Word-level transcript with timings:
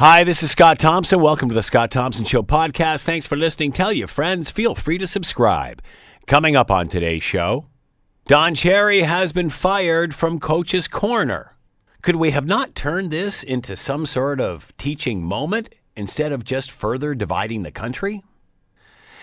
Hi, 0.00 0.24
this 0.24 0.42
is 0.42 0.50
Scott 0.50 0.80
Thompson. 0.80 1.20
Welcome 1.20 1.48
to 1.50 1.54
the 1.54 1.62
Scott 1.62 1.92
Thompson 1.92 2.24
Show 2.24 2.42
podcast. 2.42 3.04
Thanks 3.04 3.26
for 3.26 3.36
listening. 3.36 3.70
Tell 3.70 3.92
your 3.92 4.08
friends. 4.08 4.50
Feel 4.50 4.74
free 4.74 4.98
to 4.98 5.06
subscribe. 5.06 5.80
Coming 6.26 6.56
up 6.56 6.68
on 6.68 6.88
today's 6.88 7.22
show, 7.22 7.66
Don 8.26 8.56
Cherry 8.56 9.02
has 9.02 9.32
been 9.32 9.50
fired 9.50 10.12
from 10.12 10.40
Coach's 10.40 10.88
Corner. 10.88 11.54
Could 12.02 12.16
we 12.16 12.32
have 12.32 12.44
not 12.44 12.74
turned 12.74 13.12
this 13.12 13.44
into 13.44 13.76
some 13.76 14.04
sort 14.04 14.40
of 14.40 14.76
teaching 14.78 15.22
moment 15.22 15.72
instead 15.94 16.32
of 16.32 16.42
just 16.42 16.72
further 16.72 17.14
dividing 17.14 17.62
the 17.62 17.70
country? 17.70 18.24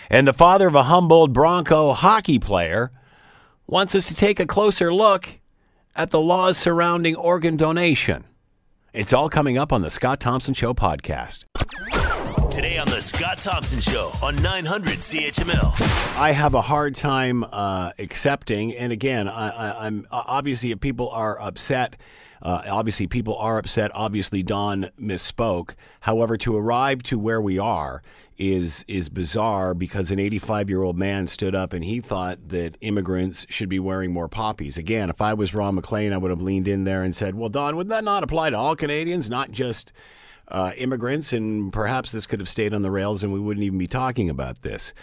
And 0.10 0.26
the 0.26 0.32
father 0.32 0.70
of 0.70 0.76
a 0.76 0.84
Humboldt 0.84 1.34
Bronco 1.34 1.92
hockey 1.92 2.40
player 2.40 2.94
wants 3.68 3.94
us 3.94 4.08
to 4.08 4.16
take 4.16 4.40
a 4.40 4.48
closer 4.48 4.94
look 4.94 5.28
at 5.98 6.12
the 6.12 6.22
laws 6.22 6.58
surrounding 6.58 7.18
organ 7.18 7.58
donation. 7.58 8.24
It's 8.94 9.14
all 9.14 9.30
coming 9.30 9.58
up 9.58 9.72
on 9.72 9.84
the 9.84 9.90
Scott 9.90 10.20
Thompson 10.20 10.54
Show 10.54 10.74
podcast. 10.74 11.46
Today 12.52 12.78
on 12.78 12.90
the 12.90 13.00
Scott 13.00 13.38
Thompson 13.38 13.80
Show 13.80 14.12
on 14.22 14.36
900 14.42 14.98
CHML. 14.98 16.20
I 16.20 16.34
have 16.34 16.56
a 16.56 16.62
hard 16.62 16.94
time 16.94 17.46
uh, 17.46 17.92
accepting, 17.98 18.76
and 18.76 18.92
again, 18.92 19.30
I, 19.30 19.88
am 19.88 20.06
obviously 20.12 20.72
if 20.72 20.82
people 20.82 21.10
are 21.12 21.40
upset. 21.40 21.96
Uh, 22.42 22.64
obviously, 22.68 23.08
people 23.08 23.38
are 23.38 23.58
upset. 23.58 23.92
Obviously, 23.94 24.44
Don 24.44 24.90
misspoke. 25.00 25.76
However, 26.02 26.36
to 26.40 26.58
arrive 26.58 27.02
to 27.04 27.18
where 27.18 27.40
we 27.40 27.58
are 27.58 28.02
is 28.38 28.84
is 28.88 29.10
bizarre 29.10 29.74
because 29.74 30.10
an 30.12 30.20
85 30.20 30.70
year 30.70 30.82
old 30.82 30.98
man 30.98 31.28
stood 31.28 31.54
up 31.54 31.74
and 31.74 31.84
he 31.84 32.02
thought 32.02 32.50
that 32.50 32.78
immigrants 32.82 33.46
should 33.50 33.70
be 33.70 33.80
wearing 33.80 34.12
more 34.12 34.28
poppies. 34.28 34.78
Again, 34.78 35.10
if 35.10 35.22
I 35.22 35.34
was 35.34 35.54
Ron 35.54 35.76
MacLean, 35.76 36.14
I 36.14 36.18
would 36.18 36.32
have 36.32 36.42
leaned 36.42 36.68
in 36.68 36.84
there 36.84 37.04
and 37.04 37.16
said, 37.16 37.36
"Well, 37.36 37.50
Don, 37.50 37.76
would 37.76 37.90
that 37.90 38.04
not 38.04 38.24
apply 38.24 38.50
to 38.50 38.58
all 38.58 38.76
Canadians, 38.76 39.30
not 39.30 39.52
just?" 39.52 39.92
Uh, 40.48 40.74
immigrants, 40.76 41.32
and 41.32 41.72
perhaps 41.72 42.12
this 42.12 42.26
could 42.26 42.42
have 42.42 42.50
stayed 42.50 42.74
on 42.74 42.82
the 42.82 42.92
rails 42.92 43.24
and 43.24 43.32
we 43.32 43.40
wouldn't 43.40 43.64
even 43.64 43.80
be 43.80 43.88
talking 43.88 44.30
about 44.30 44.64
this. 44.64 44.94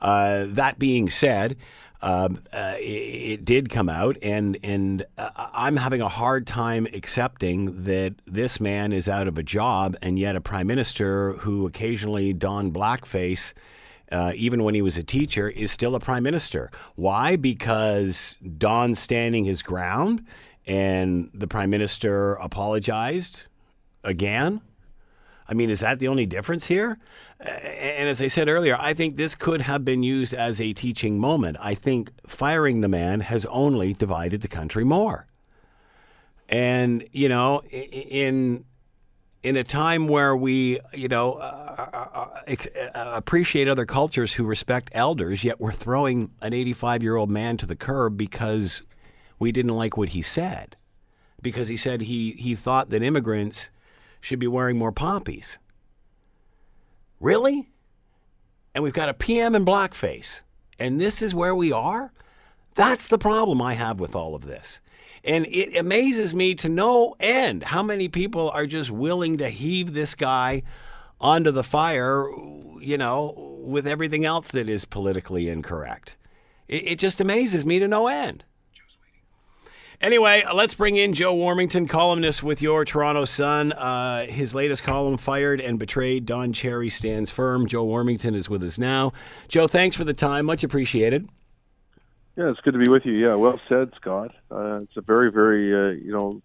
Uh, 0.00 0.46
that 0.48 0.78
being 0.78 1.10
said, 1.10 1.54
um, 2.02 2.40
uh, 2.52 2.74
it, 2.78 2.82
it, 2.82 3.44
did 3.44 3.70
come 3.70 3.88
out, 3.88 4.16
and 4.22 4.58
and 4.62 5.04
uh, 5.16 5.30
I'm 5.36 5.76
having 5.76 6.00
a 6.00 6.08
hard 6.08 6.46
time 6.46 6.86
accepting 6.92 7.84
that 7.84 8.14
this 8.26 8.60
man 8.60 8.92
is 8.92 9.08
out 9.08 9.28
of 9.28 9.38
a 9.38 9.42
job, 9.42 9.96
and 10.02 10.18
yet 10.18 10.36
a 10.36 10.40
prime 10.40 10.66
minister 10.66 11.32
who 11.34 11.66
occasionally 11.66 12.32
donned 12.32 12.74
blackface. 12.74 13.52
Uh, 14.12 14.32
even 14.36 14.62
when 14.62 14.72
he 14.72 14.82
was 14.82 14.96
a 14.96 15.02
teacher, 15.02 15.48
is 15.48 15.72
still 15.72 15.96
a 15.96 16.00
prime 16.00 16.22
minister. 16.22 16.70
Why? 16.94 17.34
Because 17.34 18.36
Don's 18.56 19.00
standing 19.00 19.44
his 19.44 19.62
ground 19.62 20.24
and 20.66 21.30
the 21.32 21.46
prime 21.46 21.70
minister 21.70 22.34
apologized 22.34 23.42
again. 24.02 24.60
I 25.48 25.54
mean, 25.54 25.70
is 25.70 25.80
that 25.80 25.98
the 25.98 26.08
only 26.08 26.26
difference 26.26 26.66
here? 26.66 26.98
And 27.40 28.08
as 28.08 28.20
I 28.20 28.28
said 28.28 28.48
earlier, 28.48 28.76
I 28.80 28.94
think 28.94 29.16
this 29.16 29.34
could 29.34 29.60
have 29.60 29.84
been 29.84 30.02
used 30.02 30.34
as 30.34 30.60
a 30.60 30.72
teaching 30.72 31.18
moment. 31.18 31.56
I 31.60 31.74
think 31.74 32.10
firing 32.26 32.80
the 32.80 32.88
man 32.88 33.20
has 33.20 33.46
only 33.46 33.92
divided 33.92 34.40
the 34.40 34.48
country 34.48 34.84
more. 34.84 35.26
And, 36.48 37.06
you 37.12 37.28
know, 37.28 37.62
in 37.62 38.64
in 39.42 39.56
a 39.56 39.62
time 39.62 40.08
where 40.08 40.36
we, 40.36 40.80
you 40.92 41.06
know, 41.06 41.34
uh, 41.34 42.30
uh, 42.48 42.56
uh, 42.94 43.12
appreciate 43.14 43.68
other 43.68 43.86
cultures 43.86 44.32
who 44.32 44.44
respect 44.44 44.90
elders, 44.92 45.44
yet 45.44 45.60
we're 45.60 45.70
throwing 45.70 46.30
an 46.42 46.52
85 46.52 47.02
year 47.02 47.14
old 47.14 47.30
man 47.30 47.56
to 47.58 47.66
the 47.66 47.76
curb 47.76 48.16
because 48.16 48.82
we 49.38 49.52
didn't 49.52 49.76
like 49.76 49.96
what 49.96 50.10
he 50.10 50.22
said. 50.22 50.76
Because 51.40 51.68
he 51.68 51.76
said 51.76 52.02
he, 52.02 52.32
he 52.32 52.56
thought 52.56 52.90
that 52.90 53.02
immigrants 53.02 53.70
should 54.26 54.40
be 54.40 54.48
wearing 54.48 54.76
more 54.76 54.90
poppies. 54.90 55.56
Really? 57.20 57.70
And 58.74 58.82
we've 58.82 58.92
got 58.92 59.08
a 59.08 59.14
PM 59.14 59.54
in 59.54 59.64
blackface. 59.64 60.40
And 60.80 61.00
this 61.00 61.22
is 61.22 61.32
where 61.32 61.54
we 61.54 61.70
are? 61.70 62.12
That's 62.74 63.06
the 63.06 63.18
problem 63.18 63.62
I 63.62 63.74
have 63.74 64.00
with 64.00 64.16
all 64.16 64.34
of 64.34 64.44
this. 64.44 64.80
And 65.22 65.46
it 65.46 65.76
amazes 65.76 66.34
me 66.34 66.56
to 66.56 66.68
no 66.68 67.14
end 67.20 67.62
how 67.62 67.84
many 67.84 68.08
people 68.08 68.50
are 68.50 68.66
just 68.66 68.90
willing 68.90 69.38
to 69.38 69.48
heave 69.48 69.94
this 69.94 70.16
guy 70.16 70.64
onto 71.20 71.52
the 71.52 71.62
fire, 71.62 72.28
you 72.80 72.98
know, 72.98 73.60
with 73.60 73.86
everything 73.86 74.24
else 74.24 74.50
that 74.50 74.68
is 74.68 74.84
politically 74.84 75.48
incorrect. 75.48 76.16
It, 76.66 76.88
it 76.88 76.98
just 76.98 77.20
amazes 77.20 77.64
me 77.64 77.78
to 77.78 77.86
no 77.86 78.08
end. 78.08 78.42
Anyway, 80.00 80.44
let's 80.52 80.74
bring 80.74 80.96
in 80.96 81.14
Joe 81.14 81.34
Warmington, 81.34 81.88
columnist 81.88 82.42
with 82.42 82.60
your 82.60 82.84
Toronto 82.84 83.24
Sun. 83.24 83.72
Uh, 83.72 84.26
his 84.26 84.54
latest 84.54 84.82
column, 84.82 85.16
Fired 85.16 85.60
and 85.60 85.78
Betrayed, 85.78 86.26
Don 86.26 86.52
Cherry 86.52 86.90
stands 86.90 87.30
firm. 87.30 87.66
Joe 87.66 87.86
Warmington 87.86 88.34
is 88.34 88.50
with 88.50 88.62
us 88.62 88.78
now. 88.78 89.12
Joe, 89.48 89.66
thanks 89.66 89.96
for 89.96 90.04
the 90.04 90.12
time. 90.12 90.44
Much 90.44 90.62
appreciated. 90.62 91.28
Yeah, 92.36 92.50
it's 92.50 92.60
good 92.60 92.74
to 92.74 92.78
be 92.78 92.88
with 92.88 93.06
you. 93.06 93.14
Yeah, 93.14 93.36
well 93.36 93.58
said, 93.68 93.92
Scott. 93.96 94.34
Uh, 94.50 94.80
it's 94.82 94.96
a 94.98 95.00
very, 95.00 95.32
very, 95.32 95.72
uh, 95.74 95.92
you 95.92 96.12
know, 96.12 96.42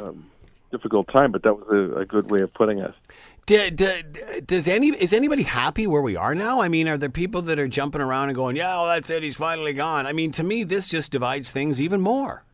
um, 0.00 0.30
difficult 0.70 1.08
time, 1.08 1.32
but 1.32 1.42
that 1.42 1.54
was 1.54 1.66
a, 1.68 2.00
a 2.00 2.04
good 2.04 2.30
way 2.30 2.42
of 2.42 2.54
putting 2.54 2.78
it. 2.78 4.46
does 4.46 4.68
any 4.68 4.88
is 4.90 5.12
anybody 5.12 5.42
happy 5.42 5.88
where 5.88 6.02
we 6.02 6.16
are 6.16 6.36
now? 6.36 6.62
I 6.62 6.68
mean, 6.68 6.86
are 6.86 6.96
there 6.96 7.10
people 7.10 7.42
that 7.42 7.58
are 7.58 7.66
jumping 7.66 8.00
around 8.00 8.28
and 8.28 8.36
going, 8.36 8.54
"Yeah, 8.54 8.76
well, 8.76 8.86
that's 8.86 9.10
it. 9.10 9.24
He's 9.24 9.34
finally 9.34 9.72
gone." 9.72 10.06
I 10.06 10.12
mean, 10.12 10.30
to 10.32 10.44
me, 10.44 10.62
this 10.62 10.86
just 10.86 11.10
divides 11.10 11.50
things 11.50 11.80
even 11.80 12.00
more. 12.00 12.44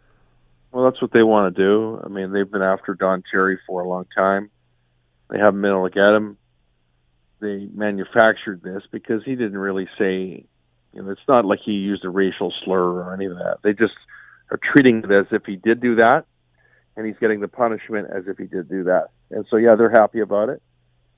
Well, 0.71 0.85
that's 0.85 1.01
what 1.01 1.13
they 1.13 1.23
want 1.23 1.55
to 1.55 1.63
do. 1.63 2.01
I 2.05 2.09
mean, 2.09 2.33
they've 2.33 2.51
been 2.51 2.63
after 2.63 2.95
Don 2.95 3.23
Cherry 3.31 3.59
for 3.67 3.81
a 3.81 3.89
long 3.89 4.07
time. 4.15 4.51
They 5.31 5.39
haven't 5.39 5.61
been 5.63 5.71
able 5.71 5.89
to 5.89 5.95
get 5.95 6.15
him. 6.15 6.37
They 7.41 7.69
manufactured 7.73 8.63
this 8.63 8.83
because 8.91 9.23
he 9.25 9.35
didn't 9.35 9.57
really 9.57 9.89
say, 9.99 10.45
you 10.93 11.03
know, 11.03 11.11
it's 11.11 11.21
not 11.29 11.45
like 11.45 11.61
he 11.65 11.73
used 11.73 12.05
a 12.05 12.11
racial 12.11 12.53
slur 12.65 13.03
or 13.03 13.15
any 13.15 13.27
of 13.27 13.37
that. 13.37 13.59
They 13.63 13.73
just 13.73 13.95
are 14.51 14.59
treating 14.73 14.99
it 14.99 15.11
as 15.11 15.27
if 15.31 15.45
he 15.47 15.57
did 15.57 15.81
do 15.81 15.97
that, 15.97 16.25
and 16.97 17.07
he's 17.07 17.17
getting 17.21 17.41
the 17.41 17.49
punishment 17.49 18.09
as 18.15 18.25
if 18.27 18.37
he 18.39 18.45
did 18.45 18.69
do 18.69 18.85
that. 18.85 19.09
And 19.31 19.47
so, 19.51 19.57
yeah, 19.57 19.75
they're 19.77 19.91
happy 19.91 20.21
about 20.21 20.49
it. 20.49 20.63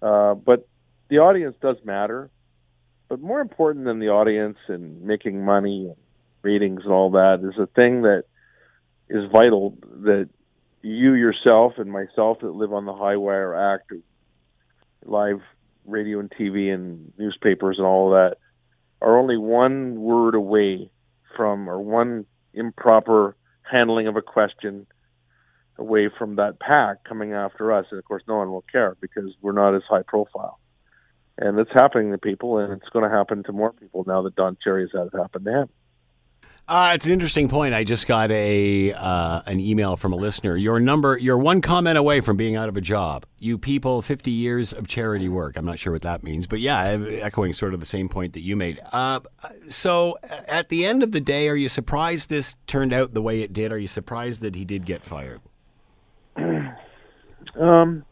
Uh, 0.03 0.35
but 0.35 0.69
the 1.09 1.19
audience 1.19 1.57
does 1.61 1.77
matter. 1.85 2.31
But 3.09 3.21
more 3.21 3.41
important 3.41 3.87
than 3.87 3.99
the 3.99 4.09
audience 4.09 4.59
and 4.69 5.03
making 5.03 5.45
money 5.45 5.87
and 5.87 5.97
ratings 6.43 6.83
and 6.85 6.93
all 6.93 7.11
that 7.11 7.41
is 7.43 7.59
a 7.59 7.67
thing 7.67 8.03
that 8.03 8.25
is 9.11 9.31
vital 9.31 9.77
that 10.05 10.29
you 10.83 11.15
yourself 11.15 11.75
and 11.77 11.91
myself 11.91 12.39
that 12.41 12.55
live 12.55 12.73
on 12.73 12.87
the 12.87 12.95
high 12.95 13.17
wire 13.17 13.55
act 13.55 13.93
live 15.05 15.41
radio 15.85 16.21
and 16.21 16.31
TV 16.31 16.73
and 16.73 17.13
newspapers 17.19 17.77
and 17.79 17.87
all 17.87 18.11
that 18.11 18.37
are 19.03 19.19
only 19.19 19.37
one 19.37 20.01
word 20.01 20.35
away 20.35 20.91
from 21.37 21.69
or 21.69 21.81
one 21.81 22.25
improper 22.55 23.37
handling 23.63 24.07
of 24.07 24.17
a 24.17 24.23
question 24.23 24.87
away 25.79 26.09
from 26.19 26.37
that 26.37 26.61
pack 26.61 27.03
coming 27.05 27.33
after 27.33 27.73
us. 27.73 27.87
And 27.91 27.99
of 27.99 28.05
course 28.05 28.23
no 28.29 28.37
one 28.37 28.51
will 28.51 28.65
care 28.71 28.97
because 29.01 29.31
we're 29.41 29.53
not 29.53 29.75
as 29.75 29.83
high 29.89 30.03
profile. 30.07 30.61
And 31.39 31.59
it's 31.59 31.73
happening 31.73 32.13
to 32.13 32.19
people 32.19 32.59
and 32.59 32.73
it's 32.73 32.89
going 32.91 33.09
to 33.09 33.17
happen 33.17 33.43
to 33.45 33.53
more 33.53 33.73
people 33.73 34.05
now 34.07 34.23
that 34.23 34.37
Don 34.37 34.57
Cherry 34.63 34.83
has 34.83 34.91
had 34.93 35.09
it 35.13 35.21
happen 35.21 35.45
to 35.45 35.51
him 35.63 35.69
uh, 36.71 36.93
it's 36.95 37.05
an 37.05 37.11
interesting 37.11 37.49
point. 37.49 37.75
I 37.75 37.83
just 37.83 38.07
got 38.07 38.31
a 38.31 38.93
uh, 38.93 39.43
an 39.45 39.59
email 39.59 39.97
from 39.97 40.13
a 40.13 40.17
listener. 40.17 40.57
Your 40.57 40.79
number, 40.79 41.19
you're 41.19 41.37
one 41.37 41.61
comment 41.61 41.99
away 41.99 42.21
from 42.21 42.37
being 42.37 42.55
out 42.55 42.69
of 42.69 42.77
a 42.77 42.81
job. 42.81 43.27
You 43.41 43.59
people, 43.59 44.03
50 44.03 44.31
years 44.31 44.73
of 44.73 44.87
charity 44.87 45.29
work. 45.29 45.57
I'm 45.57 45.65
not 45.65 45.81
sure 45.81 45.93
what 45.93 46.03
that 46.03 46.23
means, 46.23 46.47
but 46.47 46.61
yeah, 46.61 46.85
echoing 46.85 47.55
sort 47.55 47.75
of 47.75 47.81
the 47.81 47.87
same 47.87 48.09
point 48.09 48.35
that 48.35 48.43
you 48.43 48.55
made. 48.55 48.79
Uh, 48.93 49.19
so, 49.69 50.17
at 50.47 50.69
the 50.69 50.87
end 50.87 51.03
of 51.03 51.11
the 51.11 51.19
day, 51.19 51.49
are 51.49 51.57
you 51.57 51.69
surprised 51.69 52.29
this 52.29 52.55
turned 52.69 52.93
out 52.93 53.15
the 53.15 53.23
way 53.23 53.41
it 53.41 53.53
did? 53.53 53.73
Are 53.73 53.79
you 53.79 53.89
surprised 53.89 54.41
that 54.43 54.55
he 54.55 54.65
did 54.65 54.87
get 54.87 55.03
fired? 55.03 55.41
um, 57.61 58.05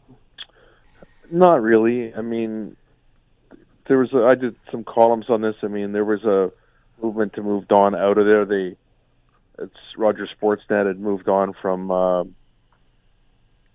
not 1.30 1.62
really. 1.62 2.12
I 2.12 2.22
mean, 2.22 2.76
there 3.86 3.98
was 3.98 4.12
a, 4.12 4.24
I 4.24 4.34
did 4.34 4.56
some 4.72 4.82
columns 4.82 5.26
on 5.28 5.42
this. 5.42 5.54
I 5.62 5.68
mean, 5.68 5.92
there 5.92 6.04
was 6.04 6.24
a 6.24 6.50
movement 7.02 7.34
to 7.34 7.42
move 7.42 7.68
Don 7.68 7.94
out 7.94 8.18
of 8.18 8.26
there. 8.26 8.44
They 8.44 8.76
it's 9.58 9.76
Roger 9.96 10.28
Sportsnet 10.40 10.86
had 10.86 11.00
moved 11.00 11.28
on 11.28 11.54
from 11.60 11.90
uh, 11.90 12.24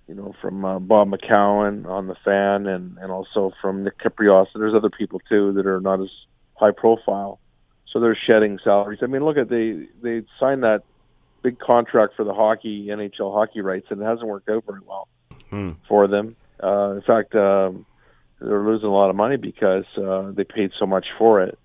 you 0.07 0.15
know 0.15 0.33
from 0.41 0.63
uh, 0.63 0.79
Bob 0.79 1.09
McCown 1.09 1.85
on 1.85 2.07
the 2.07 2.15
fan 2.23 2.67
and 2.67 2.97
and 2.97 3.11
also 3.11 3.51
from 3.61 3.83
Nick 3.83 3.99
Kypreos. 3.99 4.47
And 4.53 4.61
there's 4.61 4.75
other 4.75 4.89
people 4.89 5.21
too 5.29 5.53
that 5.53 5.65
are 5.65 5.81
not 5.81 6.01
as 6.01 6.09
high 6.55 6.71
profile. 6.71 7.39
So 7.91 7.99
they're 7.99 8.17
shedding 8.29 8.59
salaries. 8.63 8.99
I 9.03 9.05
mean, 9.05 9.23
look 9.23 9.37
at 9.37 9.49
they 9.49 9.87
they 10.01 10.23
signed 10.39 10.63
that 10.63 10.83
big 11.43 11.59
contract 11.59 12.15
for 12.15 12.23
the 12.23 12.33
hockey 12.33 12.87
NHL 12.87 13.33
hockey 13.33 13.61
rights, 13.61 13.87
and 13.89 14.01
it 14.01 14.05
hasn't 14.05 14.27
worked 14.27 14.49
out 14.49 14.63
very 14.65 14.81
well 14.85 15.07
hmm. 15.49 15.71
for 15.87 16.07
them. 16.07 16.35
Uh, 16.61 16.91
in 16.91 17.01
fact, 17.01 17.35
um, 17.35 17.85
they're 18.39 18.63
losing 18.63 18.87
a 18.87 18.93
lot 18.93 19.09
of 19.09 19.15
money 19.15 19.37
because 19.37 19.85
uh, 19.97 20.31
they 20.31 20.43
paid 20.43 20.71
so 20.79 20.85
much 20.85 21.07
for 21.17 21.41
it. 21.41 21.59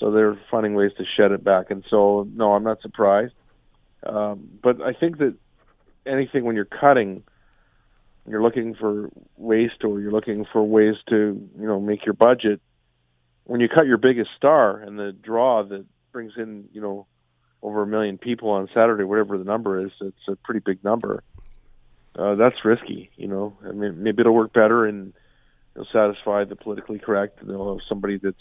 So 0.00 0.10
they're 0.10 0.38
finding 0.50 0.74
ways 0.74 0.92
to 0.96 1.04
shed 1.04 1.30
it 1.32 1.44
back. 1.44 1.70
And 1.70 1.84
so, 1.90 2.26
no, 2.32 2.54
I'm 2.54 2.64
not 2.64 2.80
surprised. 2.80 3.34
Um, 4.02 4.48
but 4.62 4.80
I 4.80 4.94
think 4.94 5.18
that 5.18 5.34
anything 6.06 6.44
when 6.44 6.56
you're 6.56 6.64
cutting, 6.64 7.22
you're 8.26 8.42
looking 8.42 8.74
for 8.74 9.10
waste 9.36 9.84
or 9.84 10.00
you're 10.00 10.12
looking 10.12 10.46
for 10.50 10.62
ways 10.62 10.94
to 11.10 11.16
you 11.58 11.66
know 11.66 11.80
make 11.80 12.04
your 12.06 12.14
budget 12.14 12.60
when 13.44 13.60
you 13.60 13.68
cut 13.68 13.86
your 13.86 13.96
biggest 13.96 14.30
star 14.36 14.80
and 14.80 14.98
the 14.98 15.12
draw 15.12 15.64
that 15.64 15.84
brings 16.12 16.32
in 16.36 16.68
you 16.72 16.80
know 16.80 17.06
over 17.62 17.82
a 17.82 17.86
million 17.86 18.16
people 18.16 18.50
on 18.50 18.68
Saturday, 18.72 19.04
whatever 19.04 19.36
the 19.36 19.44
number 19.44 19.84
is, 19.84 19.90
it's 20.00 20.28
a 20.28 20.36
pretty 20.36 20.60
big 20.60 20.82
number. 20.82 21.22
Uh, 22.16 22.34
that's 22.34 22.64
risky, 22.64 23.10
you 23.16 23.28
know. 23.28 23.56
I 23.66 23.72
mean, 23.72 24.02
maybe 24.02 24.20
it'll 24.20 24.34
work 24.34 24.52
better 24.52 24.86
and 24.86 25.12
it'll 25.74 25.86
satisfy 25.92 26.44
the 26.44 26.56
politically 26.56 26.98
correct. 26.98 27.40
And 27.40 27.50
they'll 27.50 27.74
have 27.74 27.84
somebody 27.88 28.18
that's 28.18 28.36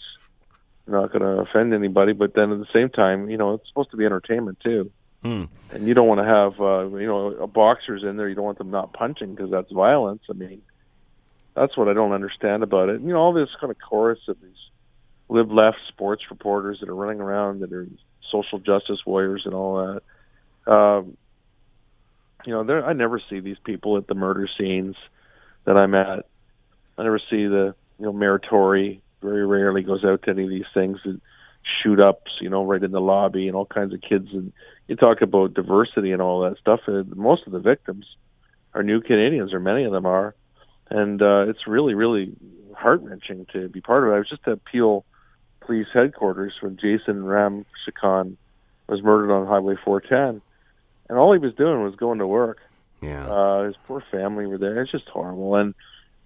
not 0.90 1.12
going 1.12 1.22
to 1.22 1.42
offend 1.42 1.74
anybody, 1.74 2.14
but 2.14 2.34
then 2.34 2.52
at 2.52 2.60
the 2.60 2.68
same 2.74 2.90
time, 2.90 3.30
you 3.30 3.38
know, 3.38 3.54
it's 3.54 3.68
supposed 3.68 3.92
to 3.92 3.98
be 3.98 4.06
entertainment 4.06 4.60
too. 4.60 4.92
Hmm. 5.24 5.46
And 5.72 5.88
you 5.88 5.94
don't 5.94 6.08
want 6.08 6.22
to 6.22 6.26
have, 6.26 6.60
uh, 6.62 6.98
you 6.98 7.08
know, 7.08 7.28
a 7.28 7.48
boxers 7.48 8.04
in 8.04 8.16
there. 8.18 8.30
You 8.30 8.36
don't 8.36 8.46
want 8.46 8.58
them 8.58 8.72
not 8.72 8.94
punching 8.94 9.36
because 9.36 9.52
that's 9.52 9.72
violence. 9.72 10.24
I 10.30 10.34
mean, 10.34 10.62
that's 11.56 11.76
what 11.76 11.90
I 11.90 11.94
don't 11.94 12.14
understand 12.14 12.64
about 12.64 12.90
it. 12.90 13.02
You 13.02 13.10
know, 13.10 13.18
all 13.18 13.34
this 13.34 13.50
kind 13.60 13.72
of 13.72 13.78
chorus 13.80 14.20
of 14.28 14.38
these 14.42 14.52
live 15.28 15.52
left 15.52 15.78
sports 15.90 16.24
reporters 16.30 16.80
that 16.80 16.90
are 16.90 16.96
running 16.96 17.20
around 17.20 17.60
that 17.60 17.74
are 17.74 17.88
social 18.32 18.60
justice 18.60 19.00
warriors 19.06 19.44
and 19.46 19.54
all 19.54 20.00
that. 20.66 20.72
Um, 20.72 21.18
you 22.46 22.54
know, 22.54 22.64
there 22.64 22.86
I 22.86 22.94
never 22.94 23.22
see 23.30 23.42
these 23.42 23.60
people 23.64 23.98
at 23.98 24.08
the 24.08 24.16
murder 24.16 24.48
scenes 24.58 24.96
that 25.66 25.76
I'm 25.76 25.94
at. 25.96 26.26
I 26.98 27.04
never 27.04 27.20
see 27.20 27.46
the 27.46 27.76
you 28.00 28.06
know 28.06 28.14
Mayor 28.14 28.40
Tory 28.40 29.02
very 29.22 29.46
rarely 29.46 29.84
goes 29.84 30.04
out 30.04 30.24
to 30.24 30.32
any 30.32 30.44
of 30.44 30.50
these 30.50 30.66
things 30.74 31.00
and 31.04 31.22
shoot 31.84 32.00
ups, 32.00 32.32
you 32.42 32.50
know, 32.50 32.64
right 32.64 32.84
in 32.84 32.92
the 32.92 33.02
lobby 33.02 33.48
and 33.48 33.56
all 33.56 33.66
kinds 33.66 33.94
of 33.94 34.02
kids. 34.02 34.30
And 34.32 34.54
you 34.88 34.96
talk 34.96 35.22
about 35.22 35.54
diversity 35.54 36.12
and 36.12 36.22
all 36.22 36.42
that 36.42 36.58
stuff. 36.58 36.82
And 36.88 37.16
most 37.16 37.46
of 37.46 37.52
the 37.52 37.60
victims 37.60 38.06
are 38.74 38.84
new 38.84 39.02
Canadians, 39.02 39.54
or 39.54 39.60
many 39.60 39.84
of 39.84 39.92
them 39.92 40.06
are, 40.06 40.36
and 40.90 41.22
uh, 41.22 41.46
it's 41.48 41.68
really, 41.68 41.94
really 41.94 42.34
heart 42.76 43.02
wrenching 43.02 43.46
to 43.54 43.68
be 43.68 43.82
part 43.82 44.04
of 44.04 44.12
it. 44.12 44.16
I 44.16 44.20
was 44.20 44.30
just 44.30 44.48
at 44.48 44.64
Peel 44.66 45.06
Police 45.62 45.88
Headquarters 45.94 46.54
when 46.62 46.78
Jason 46.78 47.24
Ramchakan 47.24 48.38
was 48.88 49.04
murdered 49.04 49.32
on 49.32 49.48
Highway 49.48 49.76
410, 49.84 50.42
and 51.10 51.18
all 51.18 51.34
he 51.34 51.40
was 51.40 51.54
doing 51.56 51.84
was 51.84 51.96
going 51.96 52.20
to 52.20 52.28
work. 52.28 52.60
Yeah. 53.02 53.26
Uh, 53.28 53.64
his 53.64 53.76
poor 53.88 54.04
family 54.12 54.46
were 54.46 54.58
there. 54.58 54.82
It's 54.82 54.92
just 54.92 55.08
horrible, 55.08 55.56
and 55.56 55.74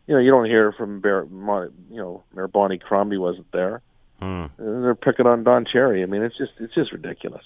you 0.07 0.13
know 0.15 0.19
you 0.19 0.31
don't 0.31 0.45
hear 0.45 0.71
from 0.73 1.00
Bear, 1.00 1.25
you 1.25 1.73
know 1.97 2.23
Mayor 2.35 2.47
Bonnie 2.47 2.77
Crombie 2.77 3.17
wasn't 3.17 3.51
there. 3.51 3.81
Hmm. 4.19 4.45
They're 4.57 4.95
picking 4.95 5.25
on 5.27 5.44
Don 5.44 5.65
Cherry. 5.65 6.03
I 6.03 6.05
mean, 6.05 6.21
it's 6.21 6.38
just 6.38 6.51
it's 6.59 6.73
just 6.73 6.91
ridiculous. 6.91 7.44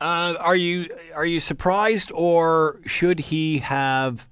Uh, 0.00 0.34
are 0.38 0.56
you 0.56 0.88
are 1.14 1.26
you 1.26 1.40
surprised, 1.40 2.10
or 2.14 2.80
should 2.86 3.18
he 3.18 3.58
have 3.58 4.26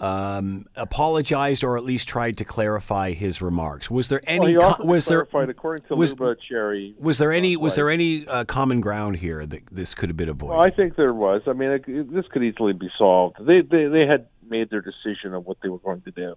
um, 0.00 0.66
apologized, 0.74 1.62
or 1.64 1.76
at 1.76 1.84
least 1.84 2.08
tried 2.08 2.36
to 2.38 2.44
clarify 2.44 3.12
his 3.12 3.40
remarks? 3.42 3.90
Was 3.90 4.08
there 4.08 4.20
Well, 4.26 4.42
any? 4.46 4.52
he 4.52 4.56
was 4.84 5.06
there 5.06 5.24
clarified, 5.26 5.50
according 5.50 5.86
to 5.88 5.96
was- 5.96 6.10
Luba 6.10 6.36
Cherry. 6.48 6.94
was 6.98 7.18
there 7.18 7.32
any 7.32 7.56
was 7.56 7.74
there 7.76 7.90
any 7.90 8.26
uh, 8.26 8.44
common 8.44 8.80
ground 8.80 9.16
here 9.16 9.44
that 9.46 9.62
this 9.70 9.94
could 9.94 10.08
have 10.08 10.16
been 10.16 10.28
avoided? 10.28 10.54
Well, 10.56 10.60
I 10.64 10.70
think 10.70 10.96
there 10.96 11.14
was. 11.14 11.42
I 11.46 11.52
mean, 11.52 11.70
it, 11.70 11.84
it- 11.86 12.12
this 12.12 12.26
could 12.28 12.42
easily 12.42 12.72
be 12.72 12.90
solved. 12.96 13.36
They, 13.44 13.60
they 13.60 13.86
they 13.86 14.06
had 14.06 14.26
made 14.48 14.70
their 14.70 14.82
decision 14.82 15.34
of 15.34 15.46
what 15.46 15.58
they 15.62 15.68
were 15.68 15.78
going 15.78 16.00
to 16.02 16.10
do 16.10 16.34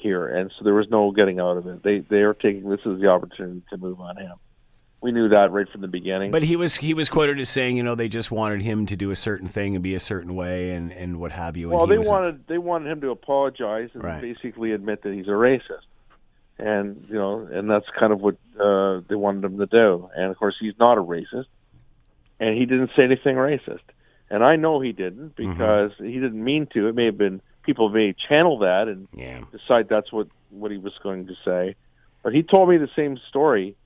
here, 0.00 0.26
and 0.26 0.50
so 0.58 0.64
there 0.64 0.74
was 0.74 0.86
no 0.90 1.10
getting 1.12 1.38
out 1.40 1.56
of 1.56 1.66
it. 1.66 1.82
They 1.82 1.98
they 2.00 2.22
are 2.22 2.34
taking 2.34 2.68
this 2.68 2.80
as 2.86 3.00
the 3.00 3.08
opportunity 3.08 3.62
to 3.70 3.76
move 3.76 4.00
on 4.00 4.16
him. 4.16 4.32
We 5.02 5.12
knew 5.12 5.30
that 5.30 5.50
right 5.50 5.66
from 5.70 5.80
the 5.80 5.88
beginning. 5.88 6.30
But 6.30 6.42
he 6.42 6.56
was 6.56 6.76
he 6.76 6.92
was 6.92 7.08
quoted 7.08 7.40
as 7.40 7.48
saying, 7.48 7.76
you 7.78 7.82
know, 7.82 7.94
they 7.94 8.08
just 8.08 8.30
wanted 8.30 8.60
him 8.62 8.84
to 8.86 8.96
do 8.96 9.10
a 9.10 9.16
certain 9.16 9.48
thing 9.48 9.74
and 9.74 9.82
be 9.82 9.94
a 9.94 10.00
certain 10.00 10.34
way 10.34 10.72
and, 10.72 10.92
and 10.92 11.18
what 11.18 11.32
have 11.32 11.56
you. 11.56 11.70
and 11.70 11.78
well, 11.78 11.86
he 11.86 11.96
they 11.96 12.08
wanted 12.08 12.46
they 12.48 12.58
wanted 12.58 12.90
him 12.92 13.00
to 13.00 13.10
apologize 13.10 13.88
and 13.94 14.02
Right. 14.04 14.20
basically 14.20 14.72
admit 14.72 15.02
that 15.04 15.14
he's 15.14 15.26
a 15.26 15.30
racist, 15.30 15.86
and 16.58 17.06
you 17.08 17.14
know, 17.14 17.48
and 17.50 17.70
that's 17.70 17.86
kind 17.98 18.12
of 18.12 18.20
what 18.20 18.36
uh, 18.60 19.00
they 19.08 19.14
wanted 19.14 19.44
him 19.44 19.58
to 19.58 19.66
do. 19.66 20.10
And 20.14 20.30
of 20.30 20.36
course, 20.36 20.56
he's 20.60 20.74
not 20.78 20.98
a 20.98 21.02
racist, 21.02 21.46
and 22.38 22.56
he 22.58 22.66
didn't 22.66 22.90
say 22.96 23.04
anything 23.04 23.36
racist. 23.36 23.80
And 24.32 24.44
I 24.44 24.56
know 24.56 24.80
he 24.80 24.92
didn't 24.92 25.34
Mm-hmm. 25.36 25.52
because 25.52 25.92
he 25.98 26.14
didn't 26.20 26.44
mean 26.44 26.66
to. 26.74 26.88
It 26.88 26.94
may 26.94 27.06
have 27.06 27.18
been 27.18 27.40
people 27.62 27.88
may 27.88 28.12
channel 28.28 28.58
that 28.58 28.88
and 28.88 29.08
Yeah. 29.14 29.42
decide 29.52 29.88
that's 29.88 30.12
what 30.12 30.28
what 30.50 30.70
he 30.72 30.78
was 30.78 30.92
going 31.02 31.26
to 31.28 31.34
say. 31.44 31.76
But 32.22 32.34
he 32.34 32.42
told 32.42 32.68
me 32.68 32.76
the 32.76 32.90
same 32.96 33.16
story 33.28 33.76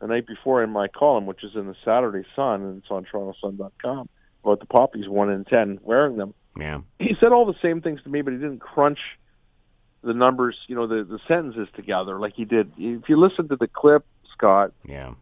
the 0.00 0.06
night 0.06 0.26
before 0.26 0.62
in 0.62 0.70
my 0.70 0.88
column, 0.88 1.26
which 1.26 1.44
is 1.44 1.54
in 1.54 1.66
the 1.66 1.76
Saturday 1.84 2.24
Sun 2.34 2.62
and 2.62 2.78
it's 2.82 2.90
on 2.90 3.04
TorontoSun.com 3.04 4.08
about 4.42 4.60
the 4.60 4.66
poppies 4.66 5.08
one 5.08 5.30
in 5.30 5.44
ten 5.44 5.78
wearing 5.82 6.16
them. 6.16 6.32
Yeah. 6.58 6.80
He 6.98 7.14
said 7.20 7.32
all 7.32 7.44
the 7.46 7.58
same 7.60 7.80
things 7.80 8.02
to 8.04 8.08
me, 8.08 8.22
but 8.22 8.32
he 8.32 8.38
didn't 8.38 8.60
crunch 8.60 8.98
the 10.02 10.14
numbers, 10.14 10.56
you 10.66 10.74
know, 10.74 10.86
the 10.86 11.04
the 11.04 11.18
sentences 11.28 11.68
together 11.74 12.18
like 12.18 12.34
he 12.34 12.44
did. 12.44 12.70
If 12.78 13.08
you 13.08 13.16
listen 13.18 13.48
to 13.48 13.56
the 13.56 13.68
clip, 13.68 14.04
Scott, 14.32 14.72
Yeah. 14.84 15.14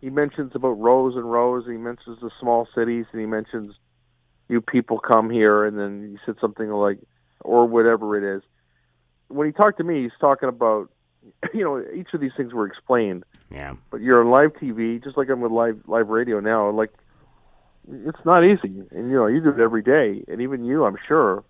he 0.00 0.10
mentions 0.10 0.54
about 0.54 0.78
rows 0.80 1.16
and 1.16 1.30
rows. 1.30 1.66
He 1.66 1.76
mentions 1.76 2.20
the 2.20 2.30
small 2.40 2.66
cities, 2.74 3.06
and 3.12 3.20
he 3.20 3.26
mentions 3.26 3.74
you 4.48 4.60
people 4.60 4.98
come 4.98 5.30
here, 5.30 5.64
and 5.64 5.78
then 5.78 6.10
he 6.10 6.18
said 6.26 6.36
something 6.40 6.68
like, 6.70 6.98
or 7.40 7.66
whatever 7.66 8.16
it 8.16 8.36
is. 8.36 8.42
When 9.28 9.46
he 9.46 9.52
talked 9.52 9.78
to 9.78 9.84
me, 9.84 10.02
he's 10.02 10.12
talking 10.20 10.48
about, 10.48 10.90
you 11.54 11.64
know, 11.64 11.84
each 11.94 12.08
of 12.14 12.20
these 12.20 12.32
things 12.36 12.52
were 12.52 12.66
explained. 12.66 13.24
Yeah. 13.50 13.74
But 13.90 14.00
you're 14.00 14.20
on 14.20 14.30
live 14.30 14.52
TV, 14.54 15.02
just 15.02 15.16
like 15.16 15.28
I'm 15.28 15.40
with 15.40 15.52
live 15.52 15.80
live 15.86 16.08
radio 16.08 16.40
now. 16.40 16.70
Like, 16.70 16.90
it's 17.90 18.24
not 18.24 18.44
easy, 18.44 18.84
and 18.90 19.10
you 19.10 19.16
know, 19.16 19.26
you 19.26 19.40
do 19.40 19.50
it 19.50 19.58
every 19.58 19.82
day, 19.82 20.22
and 20.28 20.40
even 20.40 20.64
you, 20.64 20.84
I'm 20.84 20.96
sure, 21.08 21.42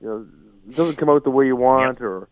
you 0.00 0.06
know, 0.08 0.26
it 0.68 0.76
doesn't 0.76 0.96
come 0.96 1.10
out 1.10 1.24
the 1.24 1.30
way 1.30 1.46
you 1.46 1.56
want, 1.56 2.00
or 2.00 2.28